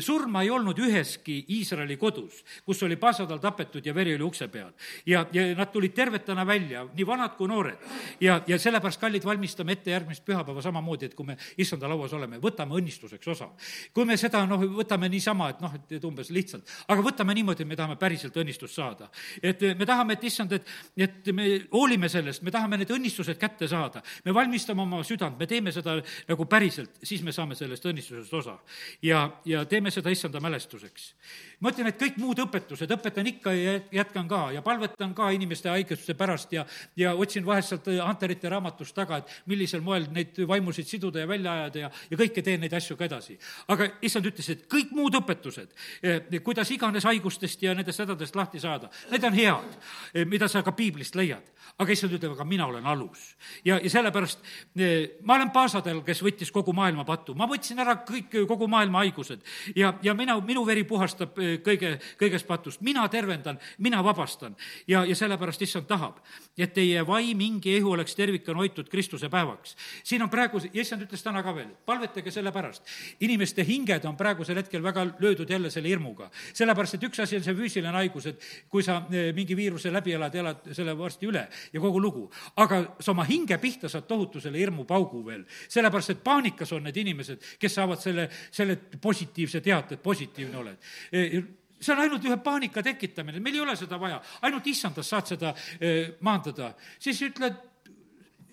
surma 0.00 0.42
ei 0.42 0.50
olnud 0.50 0.78
üheski 0.78 1.44
Iisraeli 1.48 1.96
kodus, 1.96 2.44
kus 2.64 2.82
oli 2.82 2.96
pasadal 2.96 3.38
tapetud 3.38 3.86
ja 3.86 3.94
veri 3.94 4.14
oli 4.14 4.22
ukse 4.22 4.48
peal. 4.48 4.72
ja, 5.06 5.26
ja 5.32 5.54
nad 5.54 5.72
tulid 5.72 5.94
tervetena 5.94 6.46
välja, 6.46 6.86
nii 6.94 7.06
vanad 7.06 7.36
kui 7.36 7.48
noored. 7.48 7.78
ja, 8.20 8.42
ja 8.46 8.58
sellepärast, 8.58 9.00
kallid, 9.00 9.24
valmistame 9.24 9.72
ette 9.72 9.90
järgmist 9.90 10.24
pühapäeva 10.24 10.62
samamoodi, 10.62 11.06
et 11.06 11.14
kui 11.14 11.26
me 11.26 11.38
issanda 11.56 11.88
lauas 11.88 12.12
oleme, 12.12 12.38
võtame 12.42 12.74
õnnistuseks 12.74 13.28
osa 13.28 13.48
kui 13.94 14.06
me 14.08 14.16
seda 14.20 14.44
noh, 14.48 14.62
võtame 14.78 15.08
niisama, 15.12 15.50
et 15.52 15.60
noh, 15.64 15.74
et 15.90 16.04
umbes 16.04 16.30
lihtsalt, 16.34 16.68
aga 16.88 17.04
võtame 17.04 17.34
niimoodi, 17.38 17.64
et 17.64 17.70
me 17.70 17.78
tahame 17.78 17.98
päriselt 18.00 18.36
õnnistust 18.36 18.74
saada. 18.74 19.10
et 19.42 19.62
me 19.78 19.86
tahame, 19.86 20.18
et 20.18 20.24
issand, 20.24 20.52
et, 20.52 20.68
et 20.96 21.32
me 21.34 21.48
hoolime 21.72 22.08
sellest, 22.08 22.42
me 22.42 22.54
tahame 22.54 22.80
need 22.80 22.92
õnnistused 22.94 23.38
kätte 23.38 23.68
saada. 23.68 24.02
me 24.24 24.34
valmistame 24.34 24.82
oma 24.82 25.02
südant, 25.04 25.38
me 25.38 25.46
teeme 25.46 25.72
seda 25.72 25.98
nagu 26.28 26.46
päriselt, 26.46 27.00
siis 27.02 27.22
me 27.22 27.32
saame 27.32 27.54
sellest 27.58 27.84
õnnistusest 27.84 28.34
osa. 28.34 28.58
ja, 29.02 29.26
ja 29.44 29.64
teeme 29.64 29.90
seda 29.90 30.10
issanda 30.10 30.40
mälestuseks. 30.40 31.14
Ma 31.60 31.72
ütlen, 31.72 31.90
et 31.90 32.00
kõik 32.00 32.18
muud 32.22 32.38
õpetused 32.44 32.90
õpetan 32.98 33.26
ikka 33.26 33.52
ja 33.56 33.78
jätkan 34.00 34.28
ka 34.28 34.42
ja 34.54 34.62
palvetan 34.62 35.14
ka 35.14 35.30
inimeste 35.34 35.70
haiguste 35.72 36.14
pärast 36.14 36.52
ja, 36.52 36.66
ja 36.96 37.14
otsin 37.14 37.46
vahest 37.46 37.74
sealt 37.74 37.88
Anterite 38.04 38.48
raamatust 38.48 38.94
taga, 38.94 39.18
et 39.18 39.32
millisel 39.46 39.80
moel 39.84 40.06
neid 40.12 40.38
vaimusid 40.48 40.86
siduda 40.86 41.24
ja 41.24 41.28
välja 41.28 41.52
ajada 41.52 41.86
ja, 41.86 41.90
ja 42.10 42.20
kõike 42.20 42.44
teen 42.44 42.60
neid 42.62 42.74
asju 42.74 42.96
ka 42.96 43.08
edasi 43.08 43.38
aga 43.72 43.88
issand 44.04 44.28
ütles, 44.28 44.48
et 44.52 44.64
kõik 44.70 44.92
muud 44.96 45.16
õpetused, 45.18 45.70
eh, 46.02 46.40
kuidas 46.44 46.70
iganes 46.72 47.06
haigustest 47.08 47.62
ja 47.62 47.74
nendest 47.76 48.00
hädadest 48.00 48.36
lahti 48.36 48.60
saada, 48.60 48.90
need 49.10 49.24
on 49.24 49.34
head, 49.34 49.78
eh, 50.14 50.24
mida 50.24 50.48
sa 50.48 50.62
ka 50.62 50.72
piiblist 50.72 51.14
leiad. 51.14 51.42
aga 51.78 51.92
issand 51.92 52.12
ütleb, 52.12 52.32
aga 52.32 52.44
mina 52.44 52.66
olen 52.66 52.86
alus. 52.86 53.36
ja, 53.64 53.78
ja 53.78 53.90
sellepärast 53.90 54.38
eh, 54.76 55.10
ma 55.22 55.34
olen 55.34 55.50
paasadel, 55.50 56.02
kes 56.02 56.22
võttis 56.22 56.50
kogu 56.50 56.72
maailma 56.72 57.04
patu, 57.04 57.34
ma 57.34 57.46
võtsin 57.46 57.78
ära 57.78 58.04
kõik, 58.08 58.46
kogu 58.48 58.66
maailma 58.66 58.98
haigused 58.98 59.40
ja, 59.76 59.94
ja 60.02 60.14
mina, 60.14 60.40
minu 60.40 60.64
veri 60.66 60.84
puhastab 60.84 61.38
kõige, 61.64 61.94
kõigest 62.20 62.46
patust, 62.46 62.80
mina 62.80 63.08
tervendan, 63.08 63.58
mina 63.78 64.02
vabastan. 64.04 64.56
ja, 64.86 65.04
ja 65.04 65.14
sellepärast 65.16 65.62
issand 65.62 65.86
tahab, 65.86 66.20
et 66.58 66.74
teie 66.74 67.06
vaim, 67.06 67.40
hing 67.40 67.66
ja 67.66 67.76
ihu 67.76 67.92
oleks 67.92 68.14
tervikuna 68.14 68.58
hoitud 68.58 68.88
Kristuse 68.88 69.28
päevaks. 69.28 69.76
siin 70.04 70.22
on 70.22 70.30
praegu, 70.30 70.60
issand 70.72 71.02
ütles 71.02 71.22
täna 71.22 71.42
ka 71.42 71.54
veel, 71.54 71.70
palvetage 71.86 72.30
selle 72.30 72.52
pärast. 72.52 72.82
inimeste 73.20 73.64
hinged 73.64 74.04
on 74.04 74.16
praegusel 74.16 74.56
hetkel 74.56 74.82
väga 74.82 75.06
löödud 75.18 75.50
jälle 75.50 75.70
selle 75.70 75.88
hirmuga. 75.88 76.30
sellepärast, 76.52 76.94
et 76.94 77.02
üks 77.02 77.22
asi 77.22 77.36
on 77.36 77.44
see 77.44 77.54
füüsiline 77.54 77.92
haigus, 77.92 78.26
et 78.26 78.42
kui 78.68 78.82
sa 78.82 79.02
eh, 79.10 79.32
mingi 79.34 79.56
viiruse 79.56 79.92
läbi 79.92 80.12
elad, 80.12 80.34
elad 80.34 80.70
selle 80.72 80.96
varsti 80.98 81.26
üle 81.26 81.46
ja 81.72 81.80
kogu 81.80 82.00
lugu. 82.00 82.30
aga 82.56 82.82
sa 83.00 83.12
oma 83.12 83.24
hinge 83.24 83.58
pihta 83.58 83.88
saad 83.88 84.06
tohutu 84.06 84.40
selle 84.40 84.58
hirmupaugu 84.58 85.24
veel. 85.26 85.44
sellepärast, 85.68 86.10
et 86.10 86.24
paanikas 86.24 86.72
on 86.72 86.84
need 86.84 86.96
inimesed, 86.96 87.42
kes 87.58 87.74
saavad 87.74 88.00
selle, 88.00 88.28
selle 88.50 88.76
positiivse 89.00 89.60
teate, 89.60 89.94
et 89.94 90.02
positiivne 90.02 90.58
oled 90.58 90.76
eh, 91.12 91.37
see 91.80 91.94
on 91.94 92.02
ainult 92.02 92.24
ühe 92.26 92.36
paanika 92.42 92.82
tekitamine, 92.82 93.40
meil 93.40 93.58
ei 93.58 93.64
ole 93.64 93.76
seda 93.78 93.98
vaja, 94.00 94.18
ainult 94.46 94.66
issandast 94.66 95.14
saad 95.14 95.32
seda 95.34 95.54
eh, 95.80 96.14
maandada. 96.26 96.72
siis 96.98 97.20
ütled 97.22 97.58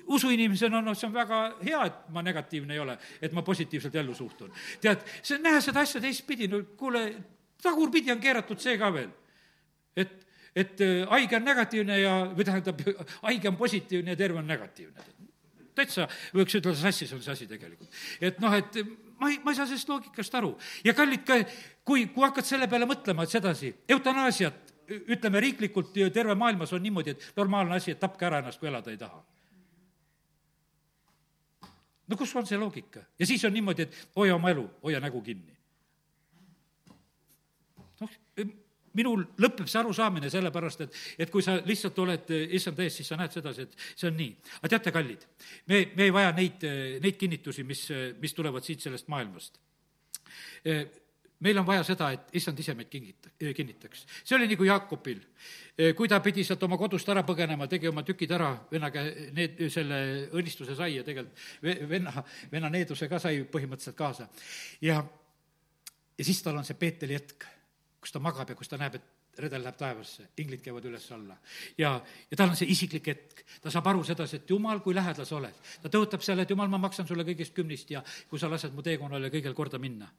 usuinimesena, 0.08 0.82
noh, 0.86 0.98
see 0.98 1.08
on 1.08 1.16
väga 1.16 1.40
hea, 1.64 1.80
et 1.90 2.12
ma 2.14 2.22
negatiivne 2.26 2.76
ei 2.76 2.82
ole, 2.82 2.98
et 3.22 3.34
ma 3.34 3.42
positiivselt 3.46 3.96
ellu 3.96 4.14
suhtun. 4.16 4.52
tead, 4.82 5.02
see, 5.22 5.40
näha 5.42 5.62
seda 5.62 5.82
asja 5.86 6.02
teistpidi, 6.02 6.48
no 6.52 6.62
kuule, 6.78 7.08
tagurpidi 7.62 8.14
on 8.14 8.22
keeratud 8.22 8.62
see 8.62 8.78
ka 8.78 8.92
veel. 8.94 9.10
et, 9.96 10.14
et 10.56 10.82
äh, 10.82 11.02
haige 11.10 11.40
on 11.40 11.50
negatiivne 11.50 12.00
ja, 12.00 12.14
või 12.36 12.46
tähendab, 12.46 12.86
haige 13.28 13.50
on 13.50 13.58
positiivne 13.58 14.14
ja 14.14 14.20
terve 14.20 14.40
on 14.40 14.48
negatiivne. 14.48 15.10
täitsa 15.76 16.08
võiks 16.36 16.60
ütelda, 16.62 16.78
sassis 16.80 17.14
on 17.14 17.26
see 17.26 17.34
asi 17.34 17.50
tegelikult. 17.50 17.90
et 18.22 18.40
noh, 18.44 18.54
et 18.54 18.78
ma 19.20 19.30
ei, 19.32 19.40
ma 19.44 19.52
ei 19.52 19.60
saa 19.60 19.68
sellest 19.70 19.90
loogikast 19.90 20.36
aru. 20.42 20.56
ja 20.84 20.94
kallid, 20.94 21.24
ka 21.28 21.40
kui, 21.84 22.08
kui 22.08 22.26
hakkad 22.26 22.48
selle 22.48 22.68
peale 22.72 22.88
mõtlema, 22.90 23.24
et 23.24 23.36
sedasi, 23.36 23.72
eutanaasiat, 23.90 24.74
ütleme 25.16 25.42
riiklikult 25.42 25.96
terve 26.14 26.36
maailmas 26.38 26.74
on 26.74 26.84
niimoodi, 26.84 27.16
et 27.16 27.32
normaalne 27.38 27.80
asi, 27.80 27.96
et 27.96 28.00
tapke 28.00 28.26
ära 28.28 28.44
ennast, 28.44 28.60
kui 28.62 28.70
elada 28.70 28.94
ei 28.94 29.00
taha 29.02 29.24
no 32.08 32.18
kus 32.18 32.36
on 32.36 32.46
see 32.46 32.60
loogika? 32.60 33.04
ja 33.20 33.26
siis 33.26 33.44
on 33.46 33.54
niimoodi, 33.54 33.88
et 33.88 33.98
hoia 34.16 34.36
oma 34.36 34.52
elu, 34.54 34.66
hoia 34.84 35.00
nägu 35.04 35.22
kinni. 35.22 35.58
noh, 38.02 38.12
minul 38.96 39.24
lõpeb 39.44 39.70
see 39.70 39.80
arusaamine 39.82 40.32
sellepärast, 40.34 40.86
et, 40.86 41.00
et 41.26 41.32
kui 41.32 41.46
sa 41.46 41.58
lihtsalt 41.62 42.00
oled 42.04 42.36
issanda 42.58 42.86
ees, 42.86 43.00
siis 43.02 43.12
sa 43.12 43.20
näed 43.20 43.36
sedasi, 43.36 43.68
et 43.68 43.88
see 43.94 44.10
on 44.10 44.20
nii. 44.20 44.36
aga 44.62 44.74
teate, 44.76 44.96
kallid, 44.96 45.26
me, 45.72 45.86
me 45.96 46.10
ei 46.10 46.14
vaja 46.16 46.36
neid, 46.36 46.68
neid 47.04 47.18
kinnitusi, 47.20 47.66
mis, 47.68 47.88
mis 48.22 48.38
tulevad 48.38 48.66
siit 48.66 48.86
sellest 48.86 49.12
maailmast 49.12 49.60
meil 51.46 51.58
on 51.60 51.66
vaja 51.68 51.84
seda, 51.86 52.10
et 52.16 52.36
issand 52.40 52.60
ise 52.60 52.74
meid 52.78 52.90
kingita, 52.92 53.32
kinnitaks. 53.56 54.06
see 54.24 54.38
oli 54.38 54.48
nagu 54.50 54.64
Jaakobil. 54.64 55.20
kui 55.96 56.08
ta 56.08 56.22
pidi 56.24 56.44
sealt 56.48 56.64
oma 56.64 56.78
kodust 56.80 57.10
ära 57.12 57.26
põgenema, 57.28 57.68
tegi 57.68 57.90
oma 57.90 58.04
tükid 58.08 58.32
ära, 58.32 58.54
venna 58.72 58.92
käe, 58.92 59.30
need, 59.36 59.60
selle 59.72 60.00
õnnistuse 60.32 60.78
sai 60.78 60.96
ja 60.96 61.04
tegelikult 61.04 61.90
venna, 61.90 62.24
venna 62.52 62.72
needuse 62.72 63.10
ka 63.12 63.20
sai 63.20 63.44
põhimõtteliselt 63.44 63.98
kaasa. 63.98 64.30
ja, 64.82 65.04
ja 66.18 66.26
siis 66.26 66.42
tal 66.44 66.58
on 66.58 66.68
see 66.68 66.80
Peeteli 66.80 67.20
hetk, 67.20 67.46
kus 68.06 68.14
ta 68.14 68.22
magab 68.22 68.50
ja 68.50 68.56
kus 68.58 68.70
ta 68.70 68.78
näeb, 68.78 69.00
et 69.00 69.40
redel 69.42 69.64
läheb 69.66 69.78
taevasse, 69.80 70.28
inglid 70.38 70.62
käivad 70.62 70.86
üles-alla. 70.86 71.36
ja, 71.78 71.96
ja 72.30 72.38
tal 72.38 72.52
on 72.54 72.60
see 72.60 72.70
isiklik 72.70 73.08
hetk, 73.10 73.42
ta 73.64 73.72
saab 73.74 73.88
aru 73.90 74.04
sedasi, 74.06 74.38
et 74.38 74.50
jumal, 74.54 74.80
kui 74.86 74.94
lähedal 74.96 75.26
sa 75.26 75.40
oled. 75.40 75.58
ta 75.82 75.90
tõotab 75.90 76.22
seal, 76.22 76.44
et 76.44 76.54
jumal, 76.54 76.70
ma 76.70 76.78
maksan 76.86 77.08
sulle 77.10 77.26
kõigest 77.26 77.56
kümnist 77.58 77.90
ja 77.92 78.04
kui 78.30 78.40
sa 78.40 78.50
lased 78.52 78.76
mu 78.78 78.86
teekonnale 78.86 79.32
kõigel 79.34 79.58
korda 79.58 79.82
minna. 79.82 80.12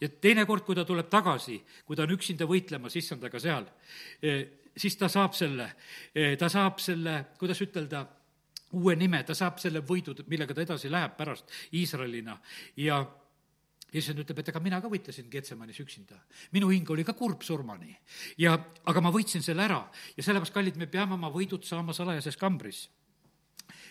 ja 0.00 0.08
teinekord, 0.08 0.66
kui 0.68 0.76
ta 0.76 0.84
tuleb 0.84 1.08
tagasi, 1.08 1.56
kui 1.86 1.96
ta 1.96 2.04
on 2.04 2.12
üksinda 2.18 2.48
võitlemas 2.50 2.96
issandaga 3.00 3.40
seal, 3.40 3.70
eh, 4.22 4.44
siis 4.76 4.96
ta 5.00 5.08
saab 5.08 5.34
selle, 5.34 5.72
eh, 6.14 6.36
ta 6.36 6.52
saab 6.52 6.78
selle, 6.78 7.24
kuidas 7.40 7.64
ütelda, 7.64 8.04
uue 8.76 8.94
nime, 8.96 9.22
ta 9.24 9.34
saab 9.34 9.58
selle 9.58 9.80
võidu, 9.80 10.14
millega 10.28 10.54
ta 10.54 10.62
edasi 10.62 10.92
läheb 10.92 11.16
pärast 11.16 11.48
Iisraelina 11.72 12.36
ja 12.76 13.00
issand 13.98 14.22
ütleb, 14.22 14.38
et 14.38 14.48
ega 14.52 14.60
mina 14.62 14.80
ka 14.80 14.88
võitlesin 14.92 15.30
Getsemanis 15.30 15.80
üksinda. 15.82 16.20
minu 16.52 16.70
hing 16.70 16.90
oli 16.90 17.04
ka 17.04 17.12
kurb 17.12 17.42
surmani. 17.42 17.96
Ja, 18.38 18.58
aga 18.84 19.00
ma 19.00 19.10
võitsin 19.10 19.42
selle 19.42 19.64
ära. 19.64 19.82
Ja 20.16 20.22
sellepärast, 20.22 20.54
kallid, 20.54 20.76
me 20.76 20.86
peame 20.86 21.14
oma 21.14 21.30
võidud 21.30 21.64
saama 21.64 21.92
salajases 21.92 22.36
kambris 22.36 22.88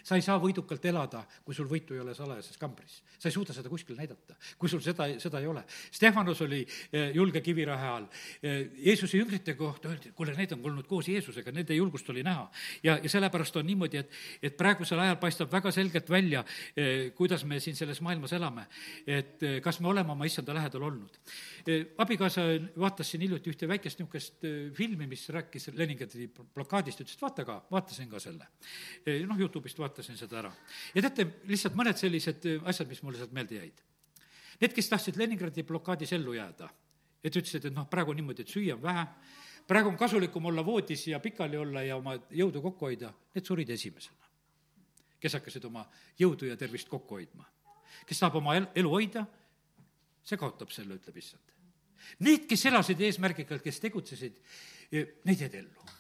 sa 0.04 0.18
ei 0.18 0.24
saa 0.26 0.40
võidukalt 0.42 0.86
elada, 0.90 1.24
kui 1.46 1.56
sul 1.56 1.68
võitu 1.70 1.96
ei 1.96 2.02
ole 2.04 2.14
salajases 2.16 2.58
kambris. 2.58 3.02
sa 3.20 3.28
ei 3.28 3.36
suuda 3.36 3.54
seda 3.54 3.70
kuskil 3.70 3.98
näidata, 4.00 4.36
kui 4.58 4.70
sul 4.72 4.82
seda, 4.82 5.08
seda 5.20 5.40
ei 5.42 5.48
ole. 5.48 5.64
Stefanos 5.92 6.42
oli 6.46 6.62
eh, 6.64 7.12
julge 7.16 7.42
kivirahe 7.44 7.88
all. 7.88 8.06
Eh, 8.42 8.70
Jeesuse 8.86 9.18
jüngrite 9.18 9.56
kohta 9.60 9.90
öeldi, 9.90 10.14
kuule, 10.16 10.34
need 10.38 10.54
on 10.56 10.64
olnud 10.72 10.88
koos 10.88 11.10
Jeesusega, 11.12 11.52
nende 11.52 11.76
julgust 11.76 12.10
oli 12.10 12.24
näha. 12.24 12.50
ja, 12.84 13.00
ja 13.04 13.10
sellepärast 13.10 13.60
on 13.60 13.68
niimoodi, 13.68 13.98
et, 13.98 14.16
et 14.42 14.58
praegusel 14.58 15.00
ajal 15.00 15.20
paistab 15.20 15.52
väga 15.52 15.72
selgelt 15.76 16.10
välja, 16.10 16.46
eh, 16.76 17.12
kuidas 17.16 17.44
me 17.46 17.60
siin 17.60 17.76
selles 17.76 18.02
maailmas 18.02 18.34
elame. 18.34 18.68
et 19.08 19.42
kas 19.64 19.80
me 19.80 19.88
oleme 19.88 20.12
oma 20.12 20.26
issanda 20.26 20.54
lähedal 20.54 20.84
olnud. 20.84 21.20
abikaasa 21.98 22.42
vaatas 22.80 23.12
siin 23.12 23.22
hiljuti 23.22 23.52
ühte 23.52 23.68
väikest 23.68 24.00
niisugust 24.00 24.46
filmi, 24.74 25.08
mis 25.08 25.28
rääkis 25.30 25.70
Leningradi 25.76 26.30
blokaadist, 26.56 27.02
ütles, 27.02 27.16
et 27.16 27.22
vaata 27.22 27.46
ka, 27.46 27.60
vaatasin 27.72 28.10
ka 28.10 28.20
selle. 28.20 28.48
noh, 29.28 29.38
Youtube'ist 29.40 29.80
vaatasin 29.80 29.89
vaatasin 29.90 30.18
seda 30.18 30.40
ära. 30.44 30.52
ja 30.96 31.02
teate, 31.02 31.26
lihtsalt 31.50 31.76
mõned 31.78 31.98
sellised 31.98 32.46
äh, 32.46 32.70
asjad, 32.70 32.88
mis 32.90 33.02
mulle 33.04 33.20
sealt 33.20 33.34
meelde 33.36 33.58
jäid. 33.58 33.82
Need, 34.60 34.74
kes 34.76 34.90
tahtsid 34.92 35.18
Leningradi 35.18 35.64
blokaadis 35.64 36.14
ellu 36.18 36.36
jääda, 36.36 36.70
et 37.24 37.36
ütlesid, 37.36 37.70
et 37.70 37.76
noh, 37.76 37.88
praegu 37.90 38.14
on 38.14 38.20
niimoodi, 38.20 38.44
et 38.44 38.52
süüa 38.52 38.76
on 38.76 38.82
vähe, 38.84 39.06
praegu 39.68 39.92
on 39.92 40.00
kasulikum 40.00 40.50
olla 40.52 40.66
voodis 40.66 41.08
ja 41.08 41.20
pikali 41.24 41.58
olla 41.58 41.84
ja 41.86 41.98
oma 41.98 42.18
jõudu 42.30 42.62
kokku 42.64 42.90
hoida, 42.90 43.14
need 43.36 43.46
surid 43.46 43.70
esimesena. 43.70 44.28
kes 45.20 45.34
hakkasid 45.36 45.66
oma 45.68 45.84
jõudu 46.20 46.48
ja 46.48 46.56
tervist 46.58 46.90
kokku 46.90 47.16
hoidma. 47.16 47.46
kes 48.06 48.20
tahab 48.20 48.36
oma 48.40 48.56
el-, 48.56 48.70
elu 48.76 48.90
hoida, 48.90 49.26
see 50.24 50.38
kaotab 50.38 50.72
selle, 50.72 50.96
ütleb 50.96 51.18
issand. 51.18 51.56
Need, 52.20 52.48
kes 52.48 52.66
elasid 52.66 53.02
eesmärgiga, 53.02 53.60
kes 53.60 53.80
tegutsesid, 53.80 54.38
neid 55.26 55.42
jäid 55.42 55.56
ellu 55.60 55.99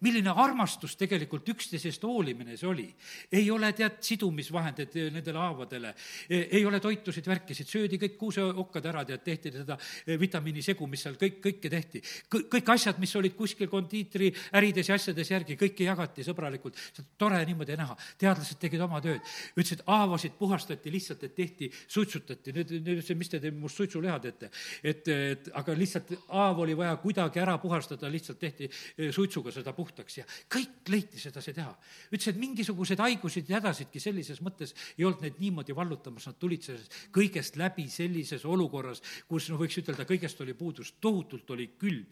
milline 0.00 0.30
armastus 0.30 0.96
tegelikult 0.96 1.48
üksteisest 1.54 2.02
hoolimine 2.02 2.56
see 2.56 2.68
oli. 2.68 2.88
ei 3.32 3.50
ole 3.50 3.72
tead 3.72 3.98
sidumisvahendeid 4.00 4.96
nendele 5.12 5.38
haavadele, 5.38 5.94
ei 6.30 6.64
ole 6.66 6.80
toitusid, 6.80 7.26
värkisid, 7.26 7.68
söödi 7.68 7.98
kõik 8.00 8.16
kuuseokkad 8.20 8.86
ära, 8.90 9.04
tead, 9.08 9.22
tehti 9.24 9.52
seda 9.54 9.76
vitamiinisegu, 10.06 10.86
mis 10.90 11.04
seal 11.04 11.16
kõik, 11.20 11.38
kõike 11.44 11.70
tehti. 11.70 12.02
kõik 12.30 12.72
asjad, 12.74 12.98
mis 13.02 13.14
olid 13.16 13.36
kuskil 13.36 13.70
kondiitriärides 13.72 14.88
ja 14.88 14.98
asjades 14.98 15.30
järgi, 15.30 15.56
kõike 15.60 15.86
jagati 15.86 16.24
sõbralikult, 16.26 16.78
tore 17.18 17.42
niimoodi 17.46 17.76
näha. 17.76 17.96
teadlased 18.18 18.60
tegid 18.62 18.80
oma 18.80 19.00
tööd, 19.00 19.20
ütlesid, 19.56 19.84
haavasid 19.86 20.36
puhastati 20.38 20.92
lihtsalt, 20.92 21.24
et 21.24 21.34
tehti, 21.34 21.70
suitsutati, 21.88 22.52
nüüd, 22.52 22.74
nüüd 22.80 22.92
ütlesin, 22.96 23.18
mis 23.18 23.28
te 23.28 23.40
teete, 23.40 23.56
must 23.56 23.76
suitsuliha 23.76 24.18
teete. 24.20 24.50
et, 24.82 25.08
et 25.08 25.50
aga 25.54 25.76
lihtsalt 25.76 26.12
haav 26.28 26.62
oli 26.64 26.76
vaja 26.76 26.96
kuidagi 27.02 27.42
ära 27.42 27.58
puhastada, 27.58 28.10
lihtsalt 28.10 28.38
tehti 28.38 28.70
suitsuga 29.12 29.52
seda 29.52 29.72
puhtaks 29.82 30.18
ja 30.20 30.26
kõik 30.52 30.90
leiti 30.92 31.20
sedasi 31.20 31.54
teha. 31.56 31.74
ütles, 32.12 32.28
et 32.30 32.40
mingisuguseid 32.40 33.02
haigusid 33.02 33.50
ja 33.50 33.58
hädasidki 33.58 34.00
sellises 34.02 34.40
mõttes 34.44 34.74
ei 34.96 35.06
olnud 35.08 35.24
neid 35.26 35.40
niimoodi 35.42 35.76
vallutamas, 35.76 36.28
nad 36.30 36.38
tulid 36.40 36.62
sellest 36.66 36.98
kõigest 37.14 37.58
läbi 37.60 37.88
sellises 37.90 38.46
olukorras, 38.48 39.02
kus 39.28 39.50
no 39.50 39.58
võiks 39.60 39.78
ütelda, 39.82 40.06
kõigest 40.08 40.40
oli 40.44 40.54
puudus, 40.58 40.94
tohutult 41.00 41.50
oli 41.56 41.72
külm. 41.78 42.06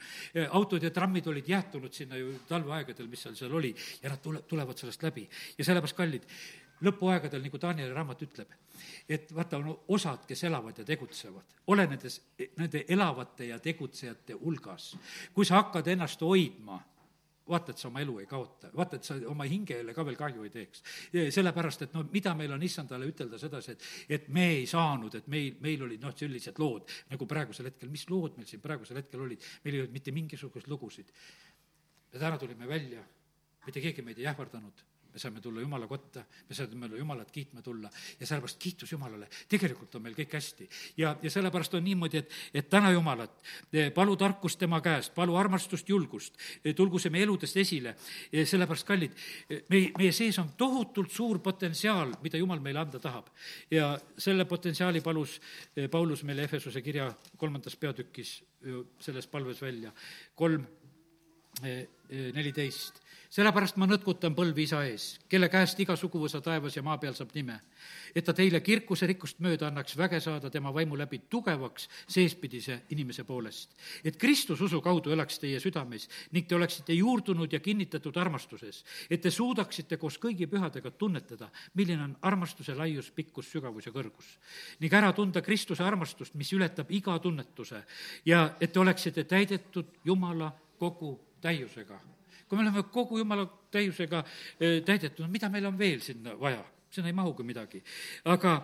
autod 0.51 0.83
ja 0.83 0.91
trammid 0.95 1.27
olid 1.31 1.49
jäätunud 1.49 1.95
sinna 1.95 2.19
ju 2.19 2.35
talveaegadel, 2.49 3.09
mis 3.09 3.23
seal 3.27 3.37
seal 3.39 3.55
oli, 3.55 3.75
ja 4.03 4.11
nad 4.11 4.23
tule, 4.23 4.43
tulevad 4.49 4.79
sellest 4.79 5.03
läbi. 5.03 5.29
ja 5.59 5.65
sellepärast, 5.65 5.97
kallid, 5.97 6.27
lõpuaegadel, 6.85 7.43
nagu 7.45 7.61
Danieli 7.61 7.95
raamat 7.95 8.23
ütleb, 8.25 8.53
et 9.09 9.33
vaata, 9.35 9.61
on 9.61 9.75
osad, 9.97 10.25
kes 10.29 10.45
elavad 10.49 10.79
ja 10.79 10.85
tegutsevad. 10.85 11.59
ole 11.67 11.87
nendes, 11.87 12.21
nende 12.57 12.85
elavate 12.89 13.51
ja 13.51 13.59
tegutsejate 13.59 14.39
hulgas. 14.41 14.97
kui 15.35 15.45
sa 15.45 15.61
hakkad 15.63 15.87
ennast 15.87 16.21
hoidma 16.21 16.81
vaata, 17.49 17.73
et 17.73 17.79
sa 17.79 17.89
oma 17.89 18.03
elu 18.05 18.19
ei 18.23 18.27
kaota, 18.31 18.71
vaata, 18.77 18.99
et 18.99 19.07
sa 19.07 19.17
oma 19.31 19.47
hingele 19.49 19.95
ka 19.95 20.05
veel 20.07 20.19
kahju 20.19 20.45
ei 20.47 20.53
teeks. 20.55 20.83
sellepärast, 21.35 21.87
et 21.87 21.95
no 21.95 22.05
mida 22.13 22.35
meil 22.39 22.53
on 22.53 22.63
issandale 22.63 23.09
ütelda 23.11 23.39
sedasi, 23.39 23.73
et, 23.73 23.89
et 24.19 24.29
me 24.29 24.47
ei 24.59 24.67
saanud, 24.71 25.15
et 25.15 25.31
meil, 25.33 25.57
meil 25.61 25.87
olid 25.89 26.05
noh, 26.05 26.15
sellised 26.17 26.59
lood 26.59 26.91
nagu 27.11 27.27
praegusel 27.27 27.71
hetkel, 27.71 27.91
mis 27.91 28.07
lood 28.11 28.37
meil 28.39 28.51
siin 28.51 28.63
praegusel 28.63 29.01
hetkel 29.03 29.25
olid, 29.27 29.49
meil 29.65 29.79
ei 29.79 29.85
olnud 29.85 29.97
mitte 29.97 30.15
mingisuguseid 30.15 30.71
lugusid. 30.71 31.11
me 32.13 32.19
täna 32.19 32.39
tulime 32.39 32.69
välja, 32.69 33.03
mitte 33.67 33.81
keegi 33.81 34.03
meid 34.03 34.19
ei 34.19 34.27
ähvardanud 34.31 34.90
me 35.13 35.19
saame 35.19 35.41
tulla 35.41 35.61
Jumala 35.61 35.87
kotta, 35.87 36.23
me 36.49 36.55
saame 36.55 36.91
Jumalat 36.99 37.31
kiitma 37.31 37.63
tulla 37.63 37.91
ja 38.21 38.27
sellepärast 38.27 38.59
kiitus 38.59 38.93
Jumalale, 38.93 39.29
tegelikult 39.49 39.95
on 39.95 40.03
meil 40.03 40.15
kõik 40.15 40.35
hästi. 40.39 40.69
ja, 40.97 41.17
ja 41.23 41.31
sellepärast 41.31 41.75
on 41.75 41.85
niimoodi, 41.85 42.23
et, 42.23 42.37
et 42.55 42.69
täna 42.71 42.93
Jumalat, 42.95 43.35
palu 43.95 44.17
tarkust 44.17 44.59
tema 44.59 44.81
käest, 44.81 45.15
palu 45.15 45.37
armastust, 45.37 45.89
julgust, 45.89 46.39
tulgu 46.77 46.99
see 46.99 47.11
meie 47.11 47.27
eludest 47.27 47.57
esile, 47.57 47.95
sellepärast, 48.33 48.87
kallid, 48.87 49.17
meie, 49.69 49.93
meie 49.99 50.13
sees 50.13 50.39
on 50.43 50.53
tohutult 50.59 51.13
suur 51.13 51.41
potentsiaal, 51.43 52.15
mida 52.23 52.39
Jumal 52.39 52.63
meile 52.63 52.85
anda 52.85 53.01
tahab. 53.03 53.31
ja 53.71 53.93
selle 54.19 54.45
potentsiaali 54.45 55.01
palus 55.01 55.41
Paulus 55.91 56.25
meile 56.25 56.45
Efesuse 56.45 56.83
kirja 56.83 57.11
kolmandas 57.37 57.77
peatükis 57.77 58.41
selles 59.01 59.27
palves 59.27 59.63
välja, 59.63 59.93
kolm 60.35 60.67
neliteist 62.35 63.01
sellepärast 63.31 63.77
ma 63.79 63.87
nõtkutan 63.87 64.35
põlvi 64.35 64.65
isa 64.67 64.81
ees, 64.89 65.05
kelle 65.31 65.47
käest 65.51 65.79
iga 65.83 65.95
suguvõsa 65.99 66.41
taevas 66.43 66.75
ja 66.75 66.83
maa 66.83 66.97
peal 66.99 67.15
saab 67.15 67.31
nime, 67.37 67.61
et 68.11 68.27
ta 68.27 68.35
teile 68.35 68.59
kirkuse 68.61 69.07
rikkust 69.07 69.39
mööda 69.45 69.69
annaks 69.69 69.95
väge 69.99 70.19
saada 70.21 70.51
tema 70.51 70.73
vaimu 70.75 70.99
läbi 70.99 71.21
tugevaks 71.31 71.87
seespidise 72.11 72.81
inimese 72.91 73.25
poolest. 73.25 73.71
et 74.05 74.17
Kristus 74.17 74.61
usu 74.61 74.81
kaudu 74.81 75.15
elaks 75.15 75.39
teie 75.39 75.61
südames 75.61 76.09
ning 76.33 76.49
te 76.49 76.59
oleksite 76.59 76.93
juurdunud 76.93 77.53
ja 77.53 77.61
kinnitatud 77.61 78.17
armastuses, 78.17 78.85
et 79.11 79.23
te 79.23 79.31
suudaksite 79.31 79.97
koos 79.97 80.19
kõigi 80.19 80.51
pühadega 80.51 80.91
tunnetada, 80.91 81.51
milline 81.75 82.03
on 82.03 82.17
armastuse 82.23 82.75
laius, 82.75 83.11
pikkus, 83.11 83.51
sügavus 83.51 83.87
ja 83.87 83.93
kõrgus. 83.93 84.39
ning 84.81 84.93
ära 84.93 85.13
tunda 85.13 85.41
Kristuse 85.41 85.85
armastust, 85.85 86.35
mis 86.35 86.53
ületab 86.53 86.91
iga 86.91 87.19
tunnetuse 87.19 87.85
ja 88.25 88.57
et 88.61 88.73
te 88.73 88.81
oleksite 88.81 89.25
täidetud 89.25 89.87
Jumala 90.05 90.53
kogu 90.79 91.21
täiusega 91.41 92.01
kui 92.51 92.59
me 92.59 92.67
oleme 92.67 92.83
kogu 92.91 93.21
jumala 93.21 93.47
täiusega 93.71 94.25
eh, 94.59 94.81
täidetud, 94.83 95.29
mida 95.31 95.49
meil 95.49 95.71
on 95.71 95.79
veel 95.79 96.03
sinna 96.03 96.35
vaja? 96.39 96.65
sinna 96.91 97.07
ei 97.07 97.15
mahugi 97.15 97.45
midagi. 97.47 97.79
aga 98.27 98.57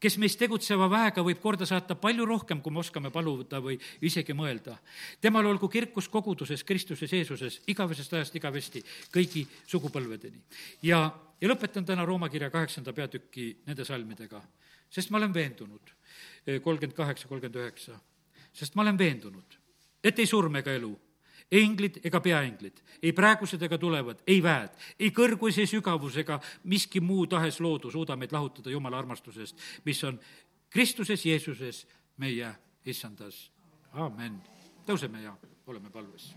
kes 0.00 0.16
meist 0.16 0.38
tegutseva 0.40 0.88
väega 0.88 1.20
võib 1.24 1.42
korda 1.42 1.68
saata 1.68 1.98
palju 2.00 2.24
rohkem, 2.24 2.62
kui 2.64 2.72
me 2.72 2.80
oskame 2.80 3.10
paluda 3.12 3.60
või 3.60 3.76
isegi 4.00 4.32
mõelda. 4.32 4.78
temal 5.20 5.46
olgu 5.52 5.68
kirkus 5.68 6.08
koguduses 6.08 6.64
Kristuses 6.64 7.12
Jeesuses 7.12 7.60
igavesest 7.68 8.14
ajast 8.16 8.40
igavesti, 8.40 8.84
kõigi 9.12 9.46
sugupõlvedeni. 9.66 10.40
ja, 10.82 11.04
ja 11.40 11.48
lõpetan 11.48 11.84
täna 11.84 12.08
Rooma 12.08 12.32
kirja 12.32 12.50
kaheksanda 12.50 12.92
peatüki 12.92 13.58
nende 13.66 13.84
salmidega, 13.84 14.40
sest 14.88 15.10
ma 15.10 15.20
olen 15.20 15.34
veendunud, 15.34 15.92
eh, 16.46 16.62
kolmkümmend 16.62 16.96
kaheksa, 16.96 17.28
kolmkümmend 17.28 17.60
üheksa, 17.60 18.00
sest 18.52 18.74
ma 18.74 18.82
olen 18.82 18.98
veendunud, 18.98 19.60
et 20.02 20.18
ei 20.18 20.26
surm 20.26 20.56
ega 20.56 20.72
elu 20.72 20.96
englid 21.52 22.00
ega 22.04 22.20
peaenglid, 22.20 22.80
ei 23.02 23.12
praegused 23.14 23.62
ega 23.62 23.78
tulevad, 23.78 24.22
ei 24.26 24.40
väed, 24.42 24.74
ei 24.98 25.12
kõrgus, 25.14 25.58
ei 25.62 25.68
sügavus 25.70 26.16
ega 26.22 26.40
miski 26.64 27.00
muu 27.00 27.26
tahes 27.30 27.60
loodu 27.60 27.90
suuda 27.90 28.16
meid 28.16 28.34
lahutada 28.34 28.70
Jumala 28.70 28.98
armastusest, 28.98 29.60
mis 29.84 30.02
on 30.04 30.18
Kristuses 30.70 31.22
Jeesuses, 31.26 31.86
meie 32.18 32.50
issandas. 32.84 33.50
amen. 33.92 34.42
tõuseme 34.86 35.22
ja 35.22 35.36
oleme 35.66 35.90
palves. 35.90 36.34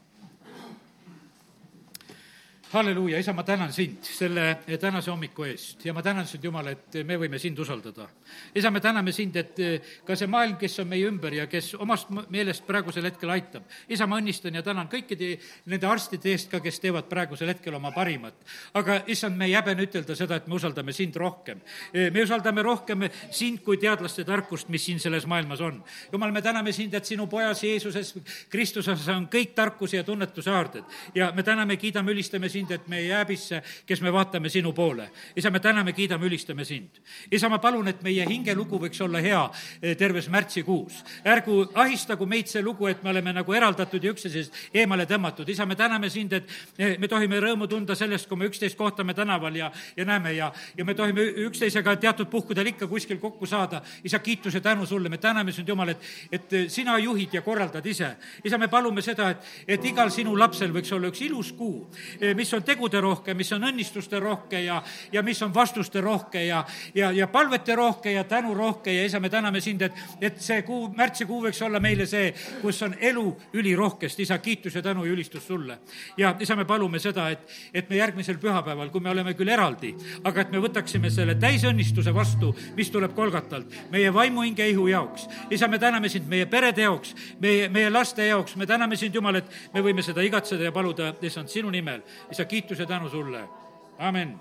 Halleluuja, 2.71 3.19
isa, 3.19 3.33
ma 3.33 3.43
tänan 3.43 3.73
sind 3.73 4.03
selle 4.05 4.59
tänase 4.79 5.09
hommiku 5.11 5.43
eest 5.43 5.85
ja 5.85 5.93
ma 5.93 6.03
tänan 6.05 6.27
sind, 6.27 6.43
Jumal, 6.43 6.67
et 6.69 6.97
me 7.05 7.17
võime 7.17 7.39
sind 7.41 7.57
usaldada. 7.59 8.07
isa, 8.55 8.69
me 8.71 8.79
täname 8.79 9.11
sind, 9.11 9.35
et 9.35 9.57
ka 10.05 10.15
see 10.15 10.27
maailm, 10.29 10.57
kes 10.59 10.79
on 10.83 10.87
meie 10.87 11.07
ümber 11.09 11.33
ja 11.33 11.47
kes 11.49 11.73
omast 11.81 12.11
meelest 12.29 12.65
praegusel 12.67 13.07
hetkel 13.09 13.29
aitab. 13.33 13.63
isa, 13.89 14.07
ma 14.07 14.19
õnnistan 14.21 14.53
ja 14.53 14.61
tänan 14.63 14.89
kõikide 14.89 15.31
nende 15.65 15.87
arstide 15.87 16.29
eest 16.29 16.51
ka, 16.51 16.59
kes 16.59 16.79
teevad 16.79 17.09
praegusel 17.09 17.49
hetkel 17.49 17.73
oma 17.73 17.91
parimat. 17.91 18.35
aga 18.73 19.01
issand, 19.07 19.37
me 19.37 19.49
ei 19.49 19.57
häbene 19.57 19.87
ütelda 19.89 20.15
seda, 20.15 20.37
et 20.37 20.47
me 20.47 20.55
usaldame 20.55 20.93
sind 20.93 21.15
rohkem. 21.15 21.61
me 21.93 22.23
usaldame 22.23 22.61
rohkem 22.61 23.09
sind 23.31 23.63
kui 23.65 23.77
teadlaste 23.77 24.23
tarkust, 24.23 24.69
mis 24.69 24.85
siin 24.85 24.99
selles 24.99 25.25
maailmas 25.25 25.61
on. 25.61 25.81
jumal, 26.11 26.31
me 26.31 26.41
täname 26.41 26.71
sind, 26.71 26.93
et 26.93 27.05
sinu 27.05 27.27
pojas 27.27 27.63
Jeesuses, 27.63 28.13
Kristuses 28.49 29.07
on 29.09 29.25
kõik 29.27 29.55
tarkuse 29.55 29.97
ja 29.97 30.03
tunnetuse 30.03 30.49
haarded 30.51 30.85
ja 31.15 31.31
me 31.35 31.43
täname, 31.43 31.77
kiidame, 31.77 32.11
ülistame 32.11 32.49
sind 32.49 32.58
sind, 32.59 32.71
et 32.75 32.87
me 32.87 32.99
ei 32.99 33.07
jääbisse, 33.09 33.61
kes 33.85 34.01
me 34.01 34.11
vaatame 34.13 34.49
sinu 34.49 34.73
poole. 34.73 35.09
isa, 35.35 35.49
me 35.49 35.59
täname, 35.59 35.93
kiidame, 35.93 36.25
ülistame 36.25 36.65
sind. 36.65 36.99
isa, 37.31 37.49
ma 37.49 37.59
palun, 37.59 37.87
et 37.87 38.01
meie 38.03 38.25
hingelugu 38.27 38.79
võiks 38.79 38.99
olla 39.03 39.21
hea 39.23 39.41
eh, 39.81 39.95
terves 39.97 40.29
märtsikuus. 40.29 41.03
ärgu 41.25 41.71
ahistagu 41.73 42.25
meid 42.25 42.47
see 42.47 42.61
lugu, 42.61 42.87
et 42.87 43.03
me 43.03 43.09
oleme 43.09 43.33
nagu 43.33 43.53
eraldatud 43.53 44.03
ja 44.03 44.13
üksteisest 44.13 44.53
eemale 44.73 45.05
tõmmatud. 45.05 45.49
isa, 45.49 45.65
me 45.65 45.75
täname 45.75 46.09
sind, 46.09 46.33
et 46.33 46.49
eh, 46.77 46.97
me 46.99 47.07
tohime 47.07 47.39
rõõmu 47.39 47.67
tunda 47.67 47.95
sellest, 47.95 48.27
kui 48.27 48.37
me 48.37 48.49
üksteist 48.49 48.77
kohtame 48.77 49.13
tänaval 49.13 49.55
ja, 49.55 49.71
ja 49.97 50.05
näeme 50.05 50.33
ja, 50.33 50.51
ja 50.77 50.85
me 50.85 50.93
tohime 50.93 51.25
üksteisega 51.47 51.95
teatud 51.95 52.29
puhkudel 52.29 52.73
ikka 52.73 52.87
kuskil 52.87 53.19
kokku 53.19 53.45
saada. 53.45 53.81
isa, 54.03 54.19
kiitus 54.19 54.53
ja 54.53 54.61
tänu 54.61 54.85
sulle, 54.85 55.09
me 55.09 55.17
täname 55.17 55.51
sind, 55.51 55.67
Jumal, 55.69 55.89
et, 55.89 56.03
et 56.31 56.53
eh, 56.53 56.69
sina 56.69 56.97
juhid 56.97 57.33
ja 57.33 57.41
korraldad 57.41 57.85
ise. 57.85 58.15
isa, 58.43 58.57
me 58.57 58.67
palume 58.67 59.01
seda, 59.01 59.29
et, 59.29 59.49
et 59.67 59.85
igal 59.85 60.09
sinu 60.11 60.35
lapsel 60.37 60.73
võiks 60.73 60.91
olla 60.95 61.09
üks 61.09 61.21
ilus 61.21 61.51
kuu, 61.53 61.87
mis 62.35 62.48
mis 62.49 62.57
on 62.57 62.63
tegude 62.65 62.97
rohke, 63.01 63.33
mis 63.37 63.51
on 63.53 63.65
õnnistuste 63.67 64.17
rohke 64.19 64.63
ja, 64.63 64.79
ja 65.13 65.21
mis 65.21 65.37
on 65.45 65.51
vastuste 65.53 66.01
rohke 66.01 66.41
ja, 66.47 66.63
ja, 66.97 67.11
ja 67.13 67.27
palvete 67.29 67.75
rohke 67.77 68.11
ja 68.11 68.23
tänu 68.25 68.55
rohke 68.57 68.93
ja 68.93 69.03
isa, 69.05 69.19
me 69.19 69.29
täname 69.29 69.61
sind, 69.61 69.83
et, 69.85 69.99
et 70.21 70.39
see 70.41 70.63
kuu, 70.65 70.87
märtsikuu 70.97 71.43
võiks 71.43 71.61
olla 71.65 71.77
meile 71.79 72.07
see, 72.09 72.31
kus 72.63 72.81
on 72.87 72.95
elu 72.97 73.25
ülirohkest, 73.53 74.23
isa, 74.25 74.39
kiitus 74.41 74.79
ja 74.79 74.81
tänu 74.81 75.05
ja 75.05 75.13
ülistus 75.13 75.45
sulle. 75.45 75.77
ja 76.17 76.33
isa, 76.39 76.55
me 76.57 76.65
palume 76.65 76.99
seda, 76.99 77.27
et, 77.29 77.45
et 77.73 77.89
me 77.89 77.99
järgmisel 77.99 78.39
pühapäeval, 78.41 78.89
kui 78.89 79.05
me 79.05 79.13
oleme 79.13 79.35
küll 79.37 79.53
eraldi, 79.53 79.93
aga 80.23 80.41
et 80.41 80.51
me 80.51 80.63
võtaksime 80.65 81.13
selle 81.13 81.37
täisõnnistuse 81.37 82.13
vastu, 82.15 82.55
mis 82.75 82.89
tuleb 82.89 83.13
Kolgatalt, 83.13 83.77
meie 83.93 84.09
vaimuhinge 84.13 84.65
ihu 84.73 84.87
jaoks. 84.89 85.27
isa, 85.51 85.67
me 85.67 85.77
täname 85.77 86.09
sind 86.09 86.25
meie 86.25 86.49
perede 86.49 86.87
jaoks, 86.87 87.13
meie, 87.41 87.69
meie 87.69 87.93
laste 87.93 88.25
jaoks, 88.25 88.57
me 88.57 88.65
täname 88.65 88.97
sind, 88.97 89.13
Jumal, 89.13 89.43
et 89.43 89.55
me 89.73 89.85
võime 89.85 90.01
seda 90.01 90.25
igatseda 90.25 90.65
ja 90.65 90.73
paluda, 90.73 91.13
issand, 91.21 91.49
sinu 91.53 91.69
nimel 91.69 92.01
isa, 92.31 92.38
kiitus 92.45 92.79
ja 92.79 92.85
tänu 92.85 93.09
sulle, 93.09 93.49
amin 93.97 94.39